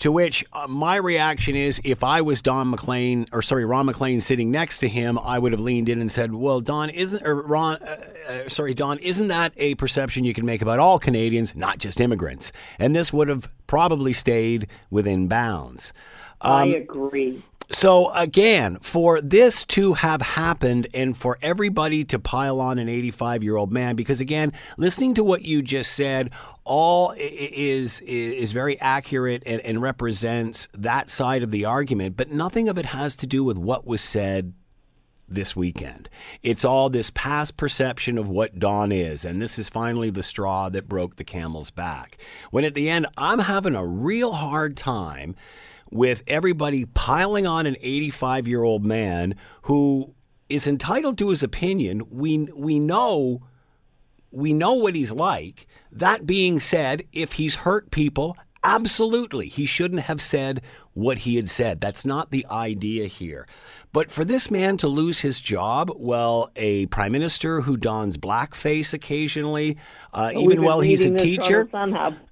To 0.00 0.10
which 0.10 0.44
uh, 0.54 0.66
my 0.66 0.96
reaction 0.96 1.54
is, 1.54 1.78
if 1.84 2.02
I 2.02 2.22
was 2.22 2.40
Don 2.40 2.70
McLean 2.70 3.26
or 3.32 3.42
sorry 3.42 3.66
Ron 3.66 3.84
MacLean 3.84 4.20
sitting 4.20 4.50
next 4.50 4.78
to 4.78 4.88
him, 4.88 5.18
I 5.18 5.38
would 5.38 5.52
have 5.52 5.60
leaned 5.60 5.90
in 5.90 6.00
and 6.00 6.10
said, 6.10 6.34
"Well, 6.34 6.62
Don 6.62 6.88
isn't 6.88 7.22
or 7.22 7.34
Ron, 7.42 7.76
uh, 7.76 7.96
uh, 8.28 8.48
sorry 8.48 8.72
Don, 8.72 8.98
isn't 8.98 9.28
that 9.28 9.52
a 9.58 9.74
perception 9.74 10.24
you 10.24 10.32
can 10.32 10.46
make 10.46 10.62
about 10.62 10.78
all 10.78 10.98
Canadians, 10.98 11.54
not 11.54 11.78
just 11.78 12.00
immigrants?" 12.00 12.50
And 12.78 12.96
this 12.96 13.12
would 13.12 13.28
have 13.28 13.50
probably 13.66 14.14
stayed 14.14 14.68
within 14.90 15.28
bounds. 15.28 15.92
I 16.40 16.64
agree. 16.64 17.42
So 17.72 18.10
again, 18.10 18.78
for 18.80 19.20
this 19.20 19.64
to 19.66 19.94
have 19.94 20.20
happened 20.20 20.88
and 20.92 21.16
for 21.16 21.38
everybody 21.40 22.04
to 22.06 22.18
pile 22.18 22.60
on 22.60 22.80
an 22.80 22.88
85 22.88 23.44
year 23.44 23.56
old 23.56 23.72
man, 23.72 23.94
because 23.94 24.20
again, 24.20 24.52
listening 24.76 25.14
to 25.14 25.24
what 25.24 25.42
you 25.42 25.62
just 25.62 25.92
said, 25.92 26.30
all 26.64 27.14
is 27.16 28.00
is 28.00 28.52
very 28.52 28.80
accurate 28.80 29.44
and, 29.46 29.60
and 29.60 29.80
represents 29.80 30.66
that 30.74 31.08
side 31.08 31.44
of 31.44 31.50
the 31.50 31.64
argument, 31.64 32.16
but 32.16 32.30
nothing 32.30 32.68
of 32.68 32.76
it 32.76 32.86
has 32.86 33.14
to 33.16 33.26
do 33.26 33.44
with 33.44 33.56
what 33.56 33.86
was 33.86 34.00
said 34.00 34.52
this 35.28 35.54
weekend. 35.54 36.08
It's 36.42 36.64
all 36.64 36.90
this 36.90 37.10
past 37.10 37.56
perception 37.56 38.18
of 38.18 38.28
what 38.28 38.58
Don 38.58 38.90
is, 38.90 39.24
and 39.24 39.40
this 39.40 39.60
is 39.60 39.68
finally 39.68 40.10
the 40.10 40.24
straw 40.24 40.68
that 40.70 40.88
broke 40.88 41.16
the 41.16 41.24
camel's 41.24 41.70
back. 41.70 42.18
When 42.50 42.64
at 42.64 42.74
the 42.74 42.90
end, 42.90 43.06
I'm 43.16 43.38
having 43.38 43.76
a 43.76 43.86
real 43.86 44.32
hard 44.32 44.76
time 44.76 45.36
with 45.90 46.22
everybody 46.26 46.86
piling 46.86 47.46
on 47.46 47.66
an 47.66 47.76
85 47.80 48.46
year 48.46 48.62
old 48.62 48.84
man 48.84 49.34
who 49.62 50.14
is 50.48 50.66
entitled 50.66 51.18
to 51.18 51.30
his 51.30 51.42
opinion. 51.42 52.02
We 52.10 52.38
we 52.54 52.78
know 52.78 53.42
we 54.30 54.52
know 54.52 54.74
what 54.74 54.94
he's 54.94 55.12
like. 55.12 55.66
That 55.90 56.26
being 56.26 56.60
said, 56.60 57.02
if 57.12 57.32
he's 57.32 57.56
hurt 57.56 57.90
people, 57.90 58.36
absolutely, 58.62 59.48
he 59.48 59.66
shouldn't 59.66 60.02
have 60.02 60.20
said 60.20 60.62
what 60.92 61.20
he 61.20 61.36
had 61.36 61.48
said. 61.48 61.80
That's 61.80 62.04
not 62.04 62.30
the 62.30 62.46
idea 62.50 63.06
here. 63.06 63.46
But 63.92 64.10
for 64.10 64.24
this 64.24 64.50
man 64.50 64.76
to 64.78 64.88
lose 64.88 65.20
his 65.20 65.40
job, 65.40 65.90
well, 65.96 66.50
a 66.54 66.86
prime 66.86 67.12
minister 67.12 67.62
who 67.62 67.76
dons 67.76 68.16
blackface 68.16 68.92
occasionally, 68.92 69.78
uh, 70.12 70.30
even 70.36 70.62
while 70.62 70.80
he's 70.80 71.04
a 71.04 71.10
reading 71.10 71.36
this 71.36 71.38
on 71.38 71.44
teacher. 71.44 71.68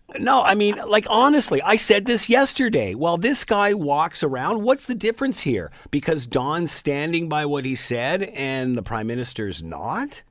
The 0.09 0.15
Sun 0.15 0.27
Hub. 0.27 0.27
No, 0.27 0.43
I 0.43 0.55
mean, 0.55 0.77
like, 0.87 1.07
honestly, 1.11 1.61
I 1.63 1.77
said 1.77 2.07
this 2.07 2.29
yesterday. 2.29 2.95
While 2.95 3.19
this 3.19 3.45
guy 3.45 3.75
walks 3.75 4.23
around, 4.23 4.63
what's 4.63 4.85
the 4.87 4.95
difference 4.95 5.41
here? 5.41 5.71
Because 5.91 6.27
Don's 6.27 6.71
standing 6.73 7.29
by 7.29 7.47
what 7.47 7.65
he 7.65 7.75
said 7.75 8.23
and 8.23 8.77
the 8.77 8.83
prime 8.83 9.07
minister's 9.07 9.63
not? 9.63 10.23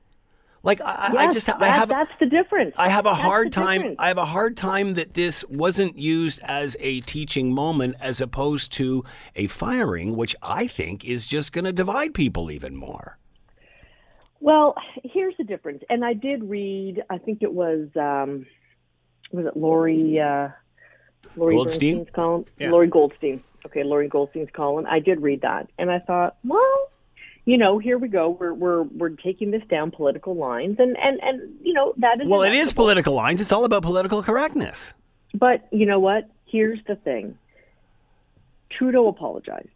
Like, 0.64 0.80
I, 0.80 1.12
I 1.16 1.22
Yes, 1.24 1.34
just, 1.34 1.48
I 1.48 1.68
have. 1.68 1.88
that's 1.88 2.10
the 2.18 2.26
difference. 2.26 2.74
I 2.76 2.88
have 2.88 3.06
a 3.06 3.10
That's 3.10 3.22
hard 3.22 3.52
time. 3.52 3.80
difference. 3.80 3.96
I 4.00 4.08
have 4.08 4.18
a 4.18 4.24
hard 4.24 4.56
time 4.56 4.94
that 4.94 5.14
this 5.14 5.44
wasn't 5.48 5.96
used 5.96 6.40
as 6.42 6.76
a 6.80 7.00
teaching 7.02 7.54
moment 7.54 7.94
as 8.00 8.20
opposed 8.20 8.72
to 8.72 9.04
a 9.36 9.46
firing, 9.46 10.16
which 10.16 10.34
I 10.42 10.66
think 10.66 11.04
is 11.04 11.28
just 11.28 11.52
going 11.52 11.64
to 11.64 11.72
divide 11.72 12.12
people 12.12 12.50
even 12.50 12.74
more. 12.74 13.18
Well, 14.40 14.74
here's 15.04 15.36
the 15.36 15.44
difference. 15.44 15.84
And 15.88 16.04
I 16.04 16.12
did 16.14 16.42
read. 16.42 17.02
I 17.08 17.18
think 17.18 17.42
it 17.42 17.52
was 17.52 17.88
um, 17.96 18.44
was 19.32 19.46
it 19.46 19.56
Lorrie 19.56 20.20
uh, 20.20 20.48
Lorrie 21.36 21.54
Goldstein? 21.54 21.96
Bernstein's 21.98 22.14
column? 22.14 22.44
Yeah. 22.58 22.70
Lorrie 22.70 22.88
Goldstein. 22.88 23.42
Okay, 23.66 23.84
Lorrie 23.84 24.08
Goldstein's 24.08 24.50
column. 24.52 24.86
I 24.88 25.00
did 25.00 25.20
read 25.20 25.42
that, 25.42 25.68
and 25.78 25.90
I 25.90 25.98
thought, 25.98 26.36
well, 26.44 26.90
you 27.44 27.58
know, 27.58 27.78
here 27.78 27.98
we 27.98 28.08
go. 28.08 28.30
We're 28.30 28.52
we're 28.52 28.82
we're 28.82 29.10
taking 29.10 29.50
this 29.50 29.62
down 29.70 29.90
political 29.90 30.34
lines, 30.34 30.76
and 30.78 30.96
and 30.98 31.18
and 31.22 31.54
you 31.62 31.72
know 31.72 31.94
that 31.98 32.20
is 32.20 32.28
Well, 32.28 32.42
it 32.42 32.52
is 32.52 32.72
political 32.72 33.14
lines. 33.14 33.40
It's 33.40 33.52
all 33.52 33.64
about 33.64 33.82
political 33.82 34.22
correctness. 34.22 34.92
But 35.34 35.66
you 35.70 35.86
know 35.86 35.98
what? 35.98 36.28
Here's 36.46 36.78
the 36.86 36.96
thing. 36.96 37.38
Trudeau 38.70 39.08
apologized. 39.08 39.68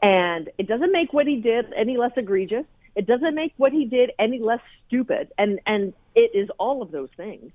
And 0.00 0.50
it 0.58 0.68
doesn't 0.68 0.92
make 0.92 1.12
what 1.12 1.26
he 1.26 1.36
did 1.36 1.72
any 1.76 1.96
less 1.96 2.12
egregious. 2.16 2.64
It 2.94 3.06
doesn't 3.06 3.34
make 3.34 3.52
what 3.56 3.72
he 3.72 3.84
did 3.84 4.12
any 4.18 4.38
less 4.38 4.60
stupid. 4.86 5.32
And 5.38 5.60
and 5.66 5.92
it 6.14 6.30
is 6.34 6.48
all 6.58 6.82
of 6.82 6.90
those 6.90 7.10
things. 7.16 7.52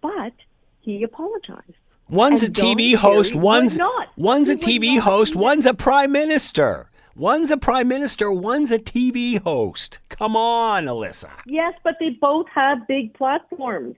But 0.00 0.32
he 0.80 1.02
apologized. 1.02 1.74
One's 2.08 2.42
And 2.42 2.56
a 2.56 2.60
TV 2.60 2.94
host. 2.94 3.34
One's 3.34 3.78
one's 4.16 4.48
He 4.48 4.54
a 4.54 4.56
TV 4.56 4.98
host. 5.00 5.34
One's 5.34 5.66
a 5.66 5.74
prime 5.74 6.12
minister. 6.12 6.88
One's 7.16 7.50
a 7.50 7.56
prime 7.56 7.88
minister. 7.88 8.30
One's 8.30 8.70
a 8.70 8.78
TV 8.78 9.42
host. 9.42 9.98
Come 10.08 10.36
on, 10.36 10.84
Alyssa. 10.84 11.30
Yes, 11.46 11.72
but 11.82 11.96
they 11.98 12.10
both 12.10 12.46
have 12.54 12.86
big 12.86 13.14
platforms, 13.14 13.96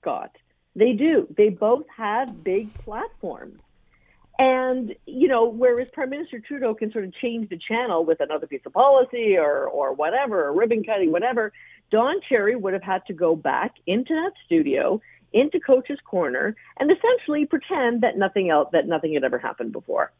Scott. 0.00 0.36
They 0.76 0.92
do. 0.92 1.26
They 1.36 1.48
both 1.48 1.86
have 1.96 2.44
big 2.44 2.72
platforms. 2.74 3.60
And, 4.38 4.94
you 5.06 5.28
know, 5.28 5.46
whereas 5.46 5.88
Prime 5.92 6.10
Minister 6.10 6.40
Trudeau 6.40 6.74
can 6.74 6.90
sort 6.92 7.04
of 7.04 7.12
change 7.14 7.50
the 7.50 7.58
channel 7.58 8.04
with 8.04 8.20
another 8.20 8.46
piece 8.46 8.62
of 8.64 8.72
policy 8.72 9.36
or, 9.36 9.66
or 9.66 9.92
whatever, 9.92 10.46
or 10.46 10.52
ribbon 10.54 10.82
cutting, 10.82 11.12
whatever, 11.12 11.52
Don 11.90 12.16
Cherry 12.26 12.56
would 12.56 12.72
have 12.72 12.82
had 12.82 13.04
to 13.06 13.12
go 13.12 13.36
back 13.36 13.74
into 13.86 14.14
that 14.14 14.32
studio, 14.46 15.00
into 15.32 15.60
Coach's 15.60 15.98
Corner, 16.04 16.56
and 16.78 16.90
essentially 16.90 17.46
pretend 17.46 18.02
that 18.02 18.16
nothing 18.16 18.50
else, 18.50 18.68
that 18.72 18.86
nothing 18.86 19.14
had 19.14 19.24
ever 19.24 19.38
happened 19.38 19.72
before. 19.72 20.12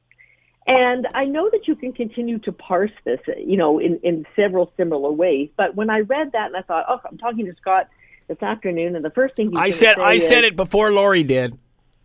And 0.66 1.08
I 1.14 1.24
know 1.24 1.48
that 1.50 1.66
you 1.66 1.74
can 1.74 1.92
continue 1.92 2.38
to 2.40 2.52
parse 2.52 2.92
this, 3.04 3.20
you 3.38 3.56
know, 3.56 3.78
in, 3.78 3.98
in 4.02 4.26
several 4.36 4.72
similar 4.76 5.10
ways. 5.10 5.48
But 5.56 5.74
when 5.74 5.90
I 5.90 6.00
read 6.00 6.32
that 6.32 6.46
and 6.46 6.56
I 6.56 6.62
thought, 6.62 6.84
oh, 6.88 7.00
I'm 7.04 7.18
talking 7.18 7.46
to 7.46 7.54
Scott 7.60 7.88
this 8.28 8.40
afternoon, 8.42 8.94
and 8.94 9.04
the 9.04 9.10
first 9.10 9.34
thing 9.34 9.50
he's 9.50 9.58
I 9.58 9.70
said 9.70 9.98
I 9.98 10.14
is, 10.14 10.28
said 10.28 10.44
it 10.44 10.56
before 10.56 10.92
Lorrie 10.92 11.24
did. 11.24 11.58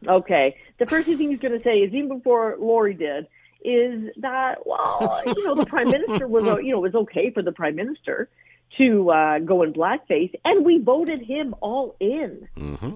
Okay, 0.08 0.56
the 0.80 0.86
first 0.86 1.08
thing 1.08 1.18
he's 1.18 1.39
going 1.39 1.58
to 1.58 1.63
say 1.63 1.80
is 1.80 1.94
even 1.94 2.18
before 2.18 2.56
Lorrie 2.60 2.94
did 2.94 3.28
is 3.63 4.12
that 4.18 4.65
well, 4.65 5.22
you 5.26 5.44
know, 5.44 5.56
the 5.56 5.65
prime 5.65 5.89
minister 5.89 6.28
was 6.28 6.44
you 6.63 6.72
know 6.72 6.78
it 6.78 6.94
was 6.94 6.96
okay 6.96 7.32
for 7.32 7.41
the 7.41 7.52
prime 7.52 7.76
minister 7.76 8.30
to 8.78 9.10
uh, 9.10 9.40
go 9.40 9.64
in 9.64 9.74
blackface, 9.74 10.34
and 10.44 10.66
we 10.66 10.80
voted 10.80 11.22
him 11.22 11.56
all 11.62 11.96
in. 12.00 12.48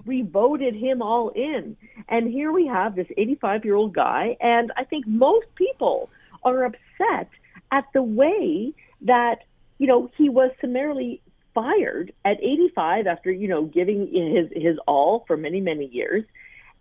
We 0.06 0.24
voted 0.24 0.76
him 0.76 1.02
all 1.02 1.30
in, 1.30 1.78
and 2.08 2.28
here 2.28 2.52
we 2.52 2.68
have 2.68 2.96
this 2.96 3.08
85 3.18 3.65
year 3.65 3.76
old 3.76 3.94
guy, 3.94 4.38
and 4.42 4.72
I 4.78 4.84
think 4.84 5.08
most 5.08 5.48
people 5.56 6.10
are 6.44 6.65
upset 6.65 7.30
at 7.72 7.86
the 7.94 8.04
way 8.04 8.74
that 9.02 9.44
you 9.78 9.88
know 9.88 10.12
he 10.18 10.30
was 10.30 10.52
summarily 10.60 11.22
fired 11.54 12.13
at 12.26 12.38
85 12.42 13.08
after 13.08 13.32
you 13.32 13.48
know 13.48 13.65
giving 13.65 14.08
his 14.08 14.52
his 14.62 14.78
all 14.88 15.24
for 15.28 15.38
many 15.38 15.62
many 15.62 15.86
years. 15.86 16.24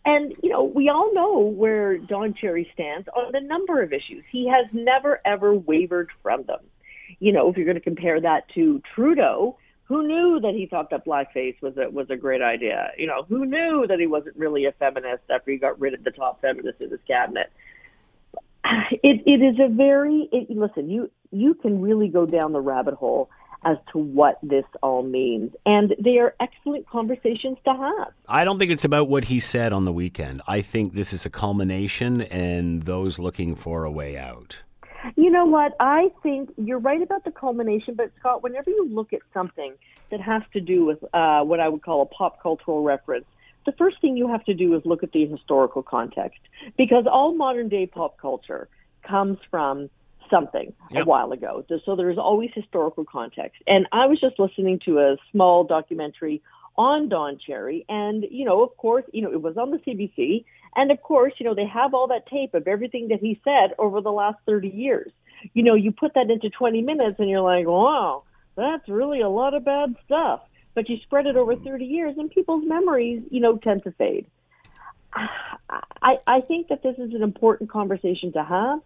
And, 0.05 0.33
you 0.43 0.49
know, 0.49 0.65
we 0.65 0.89
all 0.89 1.13
know 1.13 1.39
where 1.41 1.99
Don 1.99 2.33
Cherry 2.33 2.71
stands 2.73 3.09
on 3.15 3.35
a 3.35 3.41
number 3.41 3.83
of 3.83 3.93
issues. 3.93 4.25
He 4.31 4.49
has 4.49 4.65
never, 4.73 5.21
ever 5.27 5.53
wavered 5.53 6.09
from 6.23 6.45
them. 6.45 6.61
You 7.21 7.33
know, 7.33 7.49
if 7.49 7.57
you're 7.57 7.67
going 7.67 7.77
to 7.77 7.81
compare 7.81 8.21
that 8.21 8.49
to 8.55 8.83
Trudeau, 8.95 9.59
who 9.85 10.07
knew 10.07 10.39
that 10.41 10.55
he 10.55 10.67
thought 10.67 10.91
that 10.91 11.07
blackface 11.07 11.61
was 11.63 11.77
a, 11.79 11.89
was 11.89 12.11
a 12.11 12.17
great 12.17 12.43
idea? 12.43 12.91
You 12.99 13.07
know, 13.07 13.25
who 13.29 13.47
knew 13.47 13.87
that 13.89 13.99
he 13.99 14.07
wasn't 14.07 14.37
really 14.37 14.67
a 14.67 14.73
feminist 14.73 15.23
after 15.31 15.51
he 15.51 15.57
got 15.57 15.81
rid 15.81 15.95
of 15.95 16.05
the 16.05 16.11
top 16.11 16.43
feminist 16.43 16.81
in 16.81 16.91
his 16.91 17.01
cabinet? 17.07 17.51
It, 18.91 19.23
it 19.25 19.41
is 19.41 19.59
a 19.59 19.69
very, 19.69 20.29
it, 20.31 20.51
listen, 20.51 20.91
you, 20.91 21.11
you 21.31 21.55
can 21.55 21.81
really 21.81 22.09
go 22.09 22.27
down 22.27 22.53
the 22.53 22.61
rabbit 22.61 22.95
hole 22.95 23.31
as 23.65 23.77
to 23.93 23.99
what 23.99 24.39
this 24.43 24.65
all 24.83 25.03
means. 25.03 25.53
And 25.65 25.95
they 25.99 26.19
are 26.19 26.35
excellent 26.39 26.87
conversations 26.87 27.59
to 27.65 27.75
have. 27.75 28.13
I 28.29 28.45
don't 28.45 28.59
think 28.59 28.71
it's 28.71 28.85
about 28.85 29.09
what 29.09 29.25
he 29.25 29.41
said 29.41 29.73
on 29.73 29.85
the 29.85 29.93
weekend. 29.93 30.43
I 30.47 30.61
think 30.61 30.93
this 30.93 31.13
is 31.13 31.25
a 31.25 31.31
culmination 31.31 32.23
and 32.23 32.83
those 32.83 33.19
looking 33.19 33.57
for 33.57 33.85
a 33.85 33.91
way 33.91 34.19
out. 34.19 34.63
You 35.17 35.31
know 35.31 35.45
what? 35.45 35.75
I 35.81 36.11
think 36.23 36.51
you're 36.57 36.79
right 36.79 37.01
about 37.03 37.25
the 37.25 37.31
culmination, 37.31 37.95
but 37.95 38.11
Scott, 38.19 38.43
whenever 38.43 38.71
you 38.71 38.89
look 38.89 39.13
at 39.13 39.21
something 39.33 39.75
that 40.11 40.21
has 40.21 40.43
to 40.53 40.61
do 40.61 40.85
with 40.85 41.03
uh, 41.15 41.43
what 41.43 41.61
I 41.61 41.69
would 41.69 41.83
call 41.83 42.03
a 42.03 42.07
pop 42.07 42.43
cultural 42.43 42.83
reference, 42.83 43.27
the 43.67 43.73
first 43.73 44.01
thing 44.01 44.17
you 44.17 44.29
have 44.29 44.45
to 44.45 44.55
do 44.55 44.75
is 44.75 44.83
look 44.85 45.03
at 45.03 45.13
the 45.13 45.27
historical 45.27 45.83
context 45.83 46.41
because 46.77 47.05
all 47.07 47.35
modern 47.35 47.69
day 47.69 47.87
pop 47.87 48.19
culture 48.19 48.69
comes 49.03 49.39
from 49.51 49.91
something 50.31 50.73
Yep. 50.91 51.03
a 51.03 51.05
while 51.09 51.33
ago. 51.33 51.65
So 51.85 51.97
there's 51.97 52.19
always 52.19 52.51
historical 52.55 53.05
context. 53.05 53.63
And 53.67 53.87
I 53.93 54.07
was 54.07 54.21
just 54.21 54.39
listening 54.39 54.81
to 54.87 54.99
a 55.01 55.17
small 55.33 55.65
documentary 55.65 56.43
on 56.77 57.09
Don 57.09 57.39
Cherry, 57.39 57.85
and 57.89 58.25
you 58.31 58.45
know, 58.45 58.63
of 58.63 58.77
course, 58.77 59.05
you 59.13 59.21
know, 59.21 59.33
it 59.33 59.43
was 59.43 59.57
on 59.57 59.71
the 59.73 59.79
CBC, 59.79 60.45
and 60.79 60.93
of 60.93 61.03
course, 61.03 61.33
you 61.39 61.45
know, 61.45 61.57
they 61.57 61.67
have 61.67 61.93
all 61.93 62.07
that 62.07 62.27
tape 62.27 62.55
of 62.55 62.69
everything 62.69 63.09
that 63.09 63.19
he 63.19 63.41
said 63.43 63.75
over 63.81 64.01
the 64.01 64.13
last 64.13 64.39
30 64.47 64.69
years. 64.69 65.11
You 65.53 65.65
know, 65.65 65.75
you 65.75 65.91
put 65.91 66.15
that 66.15 66.31
into 66.31 66.51
20 66.51 66.83
minutes, 66.83 67.17
and 67.19 67.29
you're 67.29 67.41
like, 67.41 67.67
wow, 67.67 68.23
that's 68.55 68.89
really 68.89 69.21
a 69.21 69.29
lot 69.29 69.55
of 69.55 69.65
bad 69.65 69.97
stuff. 70.07 70.41
But 70.75 70.89
you 70.89 70.99
spread 70.99 71.27
it 71.27 71.37
over 71.37 71.57
30 71.57 71.85
years, 71.85 72.15
and 72.17 72.31
people's 72.31 72.65
memories, 72.65 73.25
you 73.29 73.41
know, 73.41 73.57
tend 73.57 73.83
to 73.85 73.91
fade. 73.91 74.27
I, 75.13 76.19
I 76.29 76.43
think 76.43 76.69
that 76.69 76.85
this 76.85 76.97
is 76.97 77.13
an 77.13 77.25
important 77.25 77.71
conversation 77.71 78.33
to 78.35 78.45
have. 78.45 78.79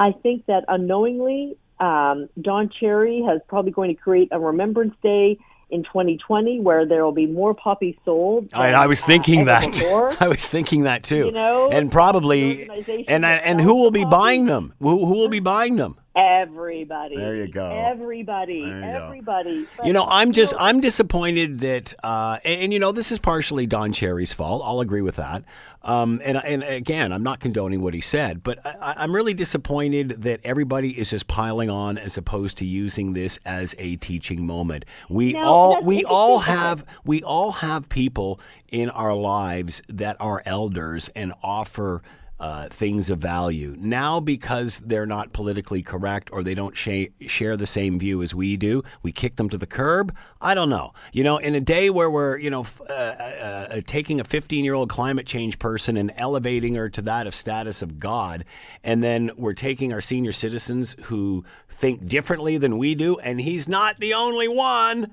I 0.00 0.10
think 0.20 0.46
that 0.46 0.64
unknowingly, 0.66 1.56
um, 1.78 2.28
Don 2.40 2.70
Cherry 2.80 3.22
has 3.22 3.40
probably 3.46 3.70
going 3.70 3.94
to 3.94 4.02
create 4.02 4.30
a 4.32 4.40
Remembrance 4.40 4.96
Day 5.00 5.38
in 5.70 5.82
2020 5.82 6.60
where 6.60 6.86
there 6.86 7.04
will 7.04 7.12
be 7.12 7.26
more 7.26 7.54
poppies 7.54 7.96
sold. 8.04 8.48
I, 8.52 8.72
I 8.72 8.86
was 8.86 9.02
uh, 9.02 9.06
thinking 9.06 9.40
ever 9.40 9.46
that. 9.46 9.72
before. 9.72 10.12
I 10.20 10.28
was 10.28 10.46
thinking 10.46 10.84
that 10.84 11.02
too. 11.02 11.26
You 11.26 11.32
know, 11.32 11.70
and 11.70 11.90
probably, 11.90 12.68
and 13.08 13.24
and 13.24 13.60
who 13.60 13.74
will 13.74 13.90
be 13.90 14.04
buying 14.04 14.46
them? 14.46 14.74
Who, 14.80 15.04
who 15.04 15.14
will 15.14 15.28
be 15.28 15.40
buying 15.40 15.76
them? 15.76 15.98
Everybody. 16.16 17.16
There 17.16 17.36
you 17.36 17.48
go. 17.48 17.68
Everybody. 17.68 18.62
There 18.62 18.74
you 18.74 18.80
go. 18.80 19.04
Everybody. 19.04 19.68
But, 19.76 19.86
You 19.86 19.92
know, 19.92 20.06
I'm 20.08 20.32
just 20.32 20.54
I'm 20.58 20.80
disappointed 20.80 21.60
that, 21.60 21.92
uh, 22.02 22.38
and, 22.42 22.62
and, 22.62 22.72
you 22.72 22.78
know, 22.78 22.90
this 22.90 23.12
is 23.12 23.18
partially 23.18 23.66
Don 23.66 23.92
Cherry's 23.92 24.32
fault. 24.32 24.62
I'll 24.64 24.80
agree 24.80 25.02
with 25.02 25.16
that. 25.16 25.44
Um, 25.82 26.20
and 26.24 26.38
and 26.38 26.64
again, 26.64 27.12
I'm 27.12 27.22
not 27.22 27.38
condoning 27.38 27.82
what 27.82 27.92
he 27.94 28.00
said, 28.00 28.42
but 28.42 28.64
I, 28.64 28.94
I'm 28.96 29.14
really 29.14 29.34
disappointed 29.34 30.22
that 30.22 30.40
everybody 30.42 30.98
is 30.98 31.10
just 31.10 31.28
piling 31.28 31.70
on 31.70 31.98
as 31.98 32.16
opposed 32.16 32.56
to 32.58 32.64
using 32.64 33.12
this 33.12 33.38
as 33.44 33.74
a 33.78 33.96
teaching 33.96 34.44
moment. 34.46 34.84
We 35.08 35.34
Now, 35.34 35.44
all 35.44 35.82
we 35.82 36.02
all 36.02 36.40
have 36.40 36.84
we 37.04 37.22
all 37.22 37.52
have 37.52 37.88
people 37.88 38.40
in 38.72 38.90
our 38.90 39.14
lives 39.14 39.82
that 39.88 40.16
are 40.18 40.42
elders 40.44 41.08
and 41.14 41.34
offer 41.42 42.02
uh, 42.38 42.68
things 42.68 43.08
of 43.08 43.18
value. 43.18 43.74
Now, 43.78 44.20
because 44.20 44.78
they're 44.78 45.06
not 45.06 45.32
politically 45.32 45.82
correct 45.82 46.28
or 46.32 46.42
they 46.42 46.54
don't 46.54 46.76
sh- 46.76 47.08
share 47.26 47.56
the 47.56 47.66
same 47.66 47.98
view 47.98 48.22
as 48.22 48.34
we 48.34 48.56
do, 48.56 48.82
we 49.02 49.12
kick 49.12 49.36
them 49.36 49.48
to 49.50 49.58
the 49.58 49.66
curb. 49.66 50.14
I 50.40 50.54
don't 50.54 50.68
know. 50.68 50.92
You 51.12 51.24
know, 51.24 51.38
in 51.38 51.54
a 51.54 51.60
day 51.60 51.88
where 51.88 52.10
we're, 52.10 52.36
you 52.36 52.50
know, 52.50 52.62
f- 52.62 52.80
uh, 52.82 52.92
uh, 52.92 53.66
uh, 53.70 53.80
taking 53.86 54.20
a 54.20 54.24
15 54.24 54.64
year 54.64 54.74
old 54.74 54.90
climate 54.90 55.26
change 55.26 55.58
person 55.58 55.96
and 55.96 56.12
elevating 56.16 56.74
her 56.74 56.90
to 56.90 57.02
that 57.02 57.26
of 57.26 57.34
status 57.34 57.80
of 57.80 57.98
God, 57.98 58.44
and 58.84 59.02
then 59.02 59.30
we're 59.36 59.54
taking 59.54 59.92
our 59.92 60.00
senior 60.02 60.32
citizens 60.32 60.94
who 61.04 61.44
think 61.70 62.06
differently 62.06 62.58
than 62.58 62.78
we 62.78 62.94
do, 62.94 63.18
and 63.18 63.40
he's 63.40 63.68
not 63.68 63.98
the 63.98 64.14
only 64.14 64.48
one 64.48 65.12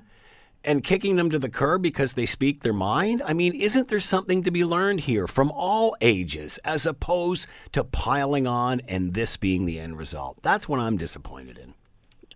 and 0.64 0.82
kicking 0.82 1.16
them 1.16 1.30
to 1.30 1.38
the 1.38 1.48
curb 1.48 1.82
because 1.82 2.14
they 2.14 2.26
speak 2.26 2.62
their 2.62 2.72
mind? 2.72 3.22
I 3.24 3.32
mean, 3.32 3.54
isn't 3.54 3.88
there 3.88 4.00
something 4.00 4.42
to 4.42 4.50
be 4.50 4.64
learned 4.64 5.00
here 5.00 5.26
from 5.26 5.50
all 5.50 5.96
ages 6.00 6.58
as 6.64 6.86
opposed 6.86 7.46
to 7.72 7.84
piling 7.84 8.46
on 8.46 8.80
and 8.88 9.14
this 9.14 9.36
being 9.36 9.66
the 9.66 9.78
end 9.78 9.98
result? 9.98 10.38
That's 10.42 10.68
what 10.68 10.80
I'm 10.80 10.96
disappointed 10.96 11.58
in. 11.58 11.74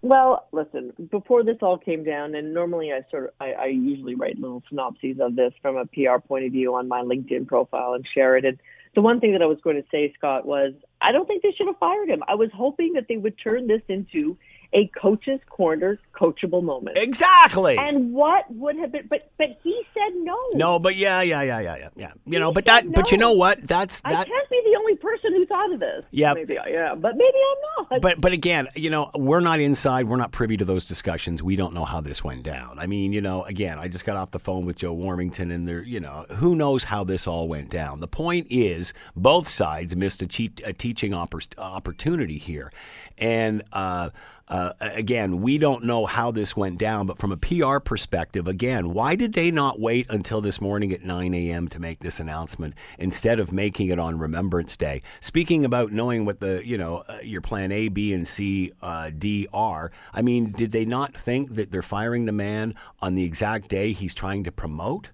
Well, 0.01 0.47
listen, 0.53 0.93
before 1.11 1.43
this 1.43 1.57
all 1.61 1.77
came 1.77 2.05
down, 2.05 2.35
and 2.35 2.55
normally 2.55 2.93
I 2.93 3.01
sort 3.11 3.25
of, 3.25 3.31
I, 3.41 3.53
I 3.53 3.67
usually 3.67 4.15
write 4.15 4.39
little 4.39 4.63
synopses 4.69 5.17
of 5.21 5.35
this 5.35 5.53
from 5.61 5.77
a 5.77 5.87
PR 5.87 6.19
point 6.19 6.45
of 6.45 6.53
view 6.53 6.75
on 6.77 6.87
my 6.87 7.03
LinkedIn 7.03 7.49
profile 7.49 7.95
and 7.95 8.07
share 8.15 8.37
it. 8.37 8.45
And 8.45 8.59
the 8.95 9.01
one 9.01 9.19
thing 9.19 9.33
that 9.33 9.43
I 9.43 9.47
was 9.47 9.59
going 9.63 9.77
to 9.77 9.85
say, 9.91 10.13
Scott, 10.17 10.47
was 10.47 10.73
I 11.01 11.11
don't 11.11 11.27
think 11.27 11.43
they 11.43 11.53
should 11.57 11.67
have 11.67 11.79
fired 11.79 12.09
him. 12.09 12.23
I 12.29 12.37
was 12.37 12.51
hoping 12.55 12.93
that 12.93 13.07
they 13.09 13.17
would 13.17 13.35
turn 13.39 13.67
this 13.67 13.83
into 13.89 14.37
a 14.73 14.91
coach's 15.01 15.41
corner 15.49 15.99
coachable 16.15 16.63
moment. 16.63 16.99
Exactly. 16.99 17.79
And 17.79 18.13
what 18.13 18.45
would 18.51 18.77
have 18.77 18.93
been 18.93 19.07
but 19.09 19.31
but 19.39 19.59
he 19.63 19.83
said 19.95 20.13
no. 20.17 20.37
No, 20.55 20.79
but 20.79 20.97
yeah, 20.97 21.23
yeah, 21.23 21.43
yeah, 21.43 21.61
yeah, 21.61 21.77
yeah. 21.77 21.89
Yeah. 21.97 22.13
You 22.27 22.39
know, 22.39 22.53
but 22.53 22.65
that 22.67 22.91
but 22.93 23.11
you 23.11 23.19
know 23.19 23.33
what? 23.33 23.67
That's 23.67 24.03
I 24.05 24.13
that 24.13 24.27
can't 24.27 24.51
be 24.51 24.61
the 24.65 24.79
only 24.79 24.97
person 24.97 25.33
who 25.35 25.47
thought 25.47 25.73
of 25.73 25.81
this. 25.81 26.05
Yeah. 26.11 26.35
Maybe 26.35 26.59
I 26.59 26.69
am, 26.69 27.01
but 27.01 27.17
maybe 27.17 27.37
I'm 27.37 27.87
not. 27.91 28.03
but 28.03 28.21
but 28.21 28.33
again, 28.33 28.69
you 28.75 28.91
know, 28.91 29.11
we're 29.15 29.41
not 29.41 29.61
inside. 29.61 30.09
We're 30.09 30.17
not 30.17 30.33
privy 30.33 30.57
to 30.57 30.65
those 30.65 30.85
discussions. 30.85 31.43
We 31.43 31.57
don't 31.57 31.73
know 31.75 31.85
how 31.85 32.01
this 32.01 32.23
went 32.23 32.43
down. 32.43 32.79
I 32.79 32.87
mean, 32.87 33.13
you 33.13 33.21
know, 33.21 33.45
again, 33.45 33.79
I 33.79 33.89
just 33.89 34.05
got 34.05 34.17
off 34.17 34.31
the 34.33 34.39
phone 34.39 34.67
with 34.67 34.77
Joe 34.77 34.95
Warmington, 34.95 35.53
and 35.53 35.67
there, 35.67 35.83
you 35.83 36.01
know, 36.01 36.27
who 36.31 36.55
knows 36.55 36.85
how 36.85 37.05
this 37.05 37.27
all 37.27 37.49
went 37.49 37.71
down. 37.71 38.01
The 38.01 38.09
point 38.09 38.47
is, 38.51 38.93
both 39.17 39.49
sides 39.49 39.97
missed 39.97 40.23
a, 40.23 40.27
cheat, 40.27 40.61
a 40.65 40.73
teaching 40.73 41.13
oppor- 41.13 41.47
opportunity 41.59 42.39
here, 42.39 42.73
and. 43.19 43.63
Uh, 43.73 44.11
uh, 44.51 44.73
again, 44.81 45.43
we 45.43 45.59
don't 45.59 45.85
know 45.85 46.07
how 46.07 46.31
this 46.31 46.57
went 46.57 46.79
down, 46.79 47.07
but 47.07 47.19
from 47.19 47.33
a 47.33 47.37
PR 47.37 47.79
perspective, 47.79 48.49
again, 48.49 48.95
why 48.95 49.15
did 49.15 49.35
they 49.35 49.51
not 49.51 49.79
wait 49.79 50.07
until 50.09 50.41
this 50.41 50.61
morning 50.61 50.91
at 50.93 51.05
9 51.05 51.35
a.m. 51.35 51.69
to 51.69 51.79
make 51.79 52.01
this 52.01 52.19
announcement 52.19 52.75
instead 52.99 53.39
of 53.39 53.53
making 53.53 53.89
it 53.89 53.99
on 53.99 54.19
Remembrance 54.19 54.77
Day? 54.77 55.03
Speaking 55.21 55.65
about 55.65 55.93
knowing 55.93 56.25
what 56.25 56.41
the, 56.41 56.63
you 56.65 56.79
know, 56.79 57.05
uh, 57.09 57.19
your 57.23 57.43
plan 57.43 57.71
A, 57.73 57.89
B, 57.89 58.15
and 58.15 58.27
C, 58.27 58.73
uh, 58.81 59.11
D 59.17 59.47
are, 59.53 59.93
I 60.15 60.23
mean, 60.23 60.53
did 60.53 60.73
they 60.73 60.87
not 60.87 61.15
think 61.15 61.55
that 61.57 61.71
they're 61.71 61.83
firing 61.83 62.25
the 62.25 62.33
man 62.33 62.75
on 63.01 63.15
the 63.15 63.25
exact 63.25 63.69
day 63.69 63.93
he's 63.93 64.15
trying 64.15 64.45
to 64.45 64.53
promote? 64.53 65.09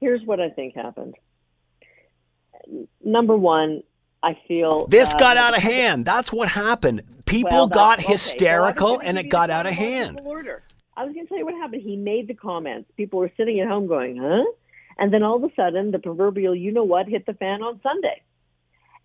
Here's 0.00 0.24
what 0.24 0.40
I 0.40 0.48
think 0.48 0.74
happened. 0.74 1.16
Number 3.04 3.36
one, 3.36 3.82
I 4.22 4.38
feel 4.46 4.86
this 4.86 5.10
that- 5.10 5.18
got 5.18 5.36
out 5.36 5.56
of 5.56 5.62
hand. 5.62 6.04
That's 6.04 6.32
what 6.32 6.48
happened. 6.50 7.02
People 7.24 7.50
Well, 7.52 7.66
got 7.68 7.98
okay. 8.00 8.12
hysterical 8.12 8.92
Well, 8.92 9.00
and 9.02 9.18
it 9.18 9.28
got 9.28 9.50
out 9.50 9.66
of 9.66 9.72
hand. 9.72 10.20
Order. 10.24 10.62
I 10.96 11.04
was 11.04 11.14
going 11.14 11.26
to 11.26 11.28
tell 11.28 11.38
you 11.38 11.44
what 11.44 11.54
happened. 11.54 11.82
He 11.82 11.96
made 11.96 12.28
the 12.28 12.34
comments. 12.34 12.90
People 12.96 13.20
were 13.20 13.30
sitting 13.36 13.60
at 13.60 13.68
home 13.68 13.86
going, 13.86 14.16
huh? 14.16 14.44
And 14.98 15.12
then 15.14 15.22
all 15.22 15.36
of 15.36 15.44
a 15.44 15.54
sudden, 15.54 15.92
the 15.92 15.98
proverbial 15.98 16.54
you 16.54 16.72
know 16.72 16.84
what 16.84 17.08
hit 17.08 17.24
the 17.24 17.32
fan 17.34 17.62
on 17.62 17.80
Sunday. 17.82 18.20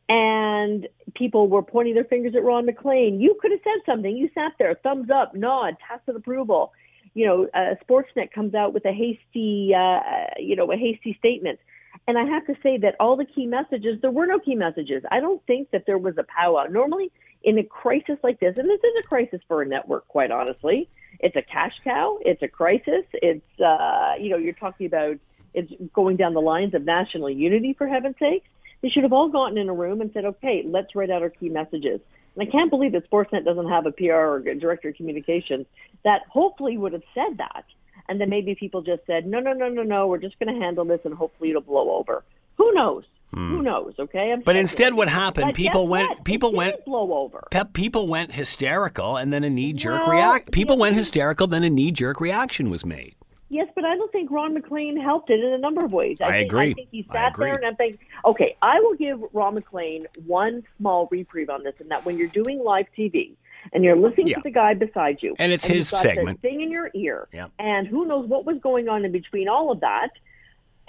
And 0.10 0.88
people 1.15 1.47
were 1.47 1.63
pointing 1.63 1.93
their 1.95 2.04
fingers 2.04 2.36
at 2.36 2.43
Ron 2.43 2.65
MacLean. 2.65 3.19
You 3.19 3.38
could 3.41 3.51
have 3.51 3.62
said 3.63 3.82
something. 3.86 4.15
You 4.15 4.30
sat 4.36 4.51
there, 4.60 4.75
thumbs 4.84 5.10
up, 5.10 5.34
nod, 5.36 5.78
tacit 5.88 6.15
approval. 6.15 6.73
You 7.13 7.25
know, 7.25 7.47
uh, 7.54 7.75
Sportsnet 7.88 8.32
comes 8.32 8.54
out 8.54 8.73
with 8.73 8.86
a 8.86 8.91
hasty, 8.91 9.73
uh, 9.73 9.99
you 10.38 10.56
know, 10.56 10.71
a 10.71 10.75
hasty 10.78 11.15
statement. 11.17 11.60
And 12.07 12.17
I 12.17 12.25
have 12.25 12.45
to 12.47 12.55
say 12.61 12.77
that 12.77 12.95
all 12.99 13.15
the 13.15 13.25
key 13.25 13.47
messages, 13.47 13.99
there 14.01 14.11
were 14.11 14.27
no 14.27 14.39
key 14.39 14.55
messages. 14.55 15.03
I 15.11 15.19
don't 15.19 15.43
think 15.47 15.71
that 15.71 15.85
there 15.85 15.97
was 15.97 16.17
a 16.17 16.23
powwow. 16.23 16.65
Normally, 16.65 17.11
in 17.43 17.57
a 17.57 17.63
crisis 17.63 18.17
like 18.23 18.39
this, 18.39 18.57
and 18.57 18.69
this 18.69 18.79
is 18.79 18.93
a 18.99 19.07
crisis 19.07 19.41
for 19.47 19.61
a 19.61 19.65
network, 19.65 20.07
quite 20.07 20.31
honestly, 20.31 20.87
it's 21.19 21.35
a 21.35 21.41
cash 21.41 21.73
cow, 21.83 22.19
it's 22.21 22.41
a 22.43 22.47
crisis. 22.47 23.05
It's, 23.13 23.59
uh, 23.59 24.13
you 24.19 24.29
know, 24.29 24.37
you're 24.37 24.53
talking 24.53 24.85
about 24.85 25.17
it's 25.53 25.71
going 25.93 26.17
down 26.17 26.33
the 26.33 26.41
lines 26.41 26.73
of 26.73 26.83
national 26.83 27.29
unity, 27.29 27.73
for 27.73 27.87
heaven's 27.87 28.17
sakes. 28.19 28.47
They 28.81 28.89
should 28.89 29.03
have 29.03 29.13
all 29.13 29.29
gotten 29.29 29.57
in 29.57 29.69
a 29.69 29.73
room 29.73 30.01
and 30.01 30.11
said, 30.13 30.25
okay, 30.25 30.63
let's 30.65 30.93
write 30.95 31.09
out 31.09 31.21
our 31.21 31.29
key 31.29 31.49
messages. 31.49 32.01
And 32.35 32.47
I 32.47 32.51
can't 32.51 32.69
believe 32.69 32.91
that 32.91 33.09
Sportsnet 33.09 33.45
doesn't 33.45 33.69
have 33.69 33.85
a 33.85 33.91
PR 33.91 34.13
or 34.13 34.37
a 34.37 34.55
director 34.55 34.89
of 34.89 34.95
communications 34.95 35.65
that 36.03 36.23
hopefully 36.29 36.77
would 36.77 36.93
have 36.93 37.03
said 37.13 37.37
that. 37.37 37.63
And 38.07 38.21
then 38.21 38.29
maybe 38.29 38.55
people 38.55 38.81
just 38.81 39.05
said, 39.07 39.25
no, 39.25 39.39
no, 39.39 39.53
no, 39.53 39.67
no, 39.67 39.83
no, 39.83 40.07
we're 40.07 40.19
just 40.19 40.37
going 40.39 40.53
to 40.53 40.59
handle 40.59 40.85
this 40.85 40.99
and 41.05 41.13
hopefully 41.13 41.49
it'll 41.49 41.61
blow 41.61 41.91
over. 41.91 42.23
Who 42.57 42.71
knows? 42.73 43.03
Who 43.35 43.61
knows? 43.61 43.93
Okay. 43.99 44.31
I'm 44.31 44.39
Hmm. 44.39 44.43
But 44.45 44.55
instead, 44.55 44.93
what 44.93 45.09
happened? 45.09 45.47
But 45.47 45.55
people 45.55 45.89
went. 45.89 46.09
what? 46.09 46.23
People 46.23 46.53
went. 46.53 46.85
blow 46.85 47.13
over. 47.13 47.45
Pep, 47.51 47.73
people 47.73 48.07
went 48.07 48.31
hysterical, 48.31 49.17
and 49.17 49.33
then 49.33 49.43
a 49.43 49.49
knee 49.49 49.73
jerk 49.73 50.07
Well, 50.07 50.15
react. 50.15 50.51
People 50.53 50.75
yeah. 50.75 50.81
went 50.81 50.95
hysterical, 50.95 51.45
then 51.45 51.63
a 51.63 51.69
knee 51.69 51.91
jerk 51.91 52.21
reaction 52.21 52.69
was 52.69 52.85
made. 52.85 53.15
Yes, 53.49 53.67
but 53.75 53.83
I 53.83 53.95
don't 53.95 54.11
think 54.11 54.31
Ron 54.31 54.53
MacLean 54.53 54.97
helped 54.97 55.29
it 55.29 55.43
in 55.43 55.51
a 55.53 55.57
number 55.57 55.83
of 55.83 55.91
ways. 55.91 56.19
I 56.21 56.31
think, 56.31 56.51
agree. 56.51 56.71
I 56.71 56.73
think 56.73 56.89
he 56.91 57.07
sat 57.11 57.35
there 57.37 57.55
and 57.55 57.65
I'm 57.65 57.75
thinking, 57.75 57.99
okay, 58.23 58.55
I 58.61 58.79
will 58.79 58.95
give 58.95 59.19
Ron 59.33 59.55
MacLean 59.55 60.07
one 60.25 60.63
small 60.77 61.07
reprieve 61.11 61.49
on 61.49 61.63
this, 61.63 61.75
and 61.79 61.91
that 61.91 62.05
when 62.05 62.17
you're 62.17 62.27
doing 62.29 62.63
live 62.63 62.87
TV 62.97 63.35
and 63.73 63.84
you're 63.84 63.95
listening 63.95 64.28
Yeah. 64.28 64.36
to 64.38 64.41
the 64.43 64.51
guy 64.51 64.73
beside 64.73 65.21
you, 65.21 65.36
And 65.39 65.51
it's 65.51 65.67
you've 65.67 65.78
his 65.78 65.88
segment. 65.89 66.41
thing 66.41 66.62
in 66.62 66.71
your 66.71 66.89
ear, 66.93 67.28
Yep. 67.34 67.51
and 67.60 67.88
who 67.88 68.06
knows 68.06 68.28
what 68.28 68.45
was 68.45 68.58
going 68.60 68.88
on 68.89 69.06
in 69.06 69.12
between 69.12 69.47
all 69.47 69.71
of 69.71 69.80
that. 69.82 70.10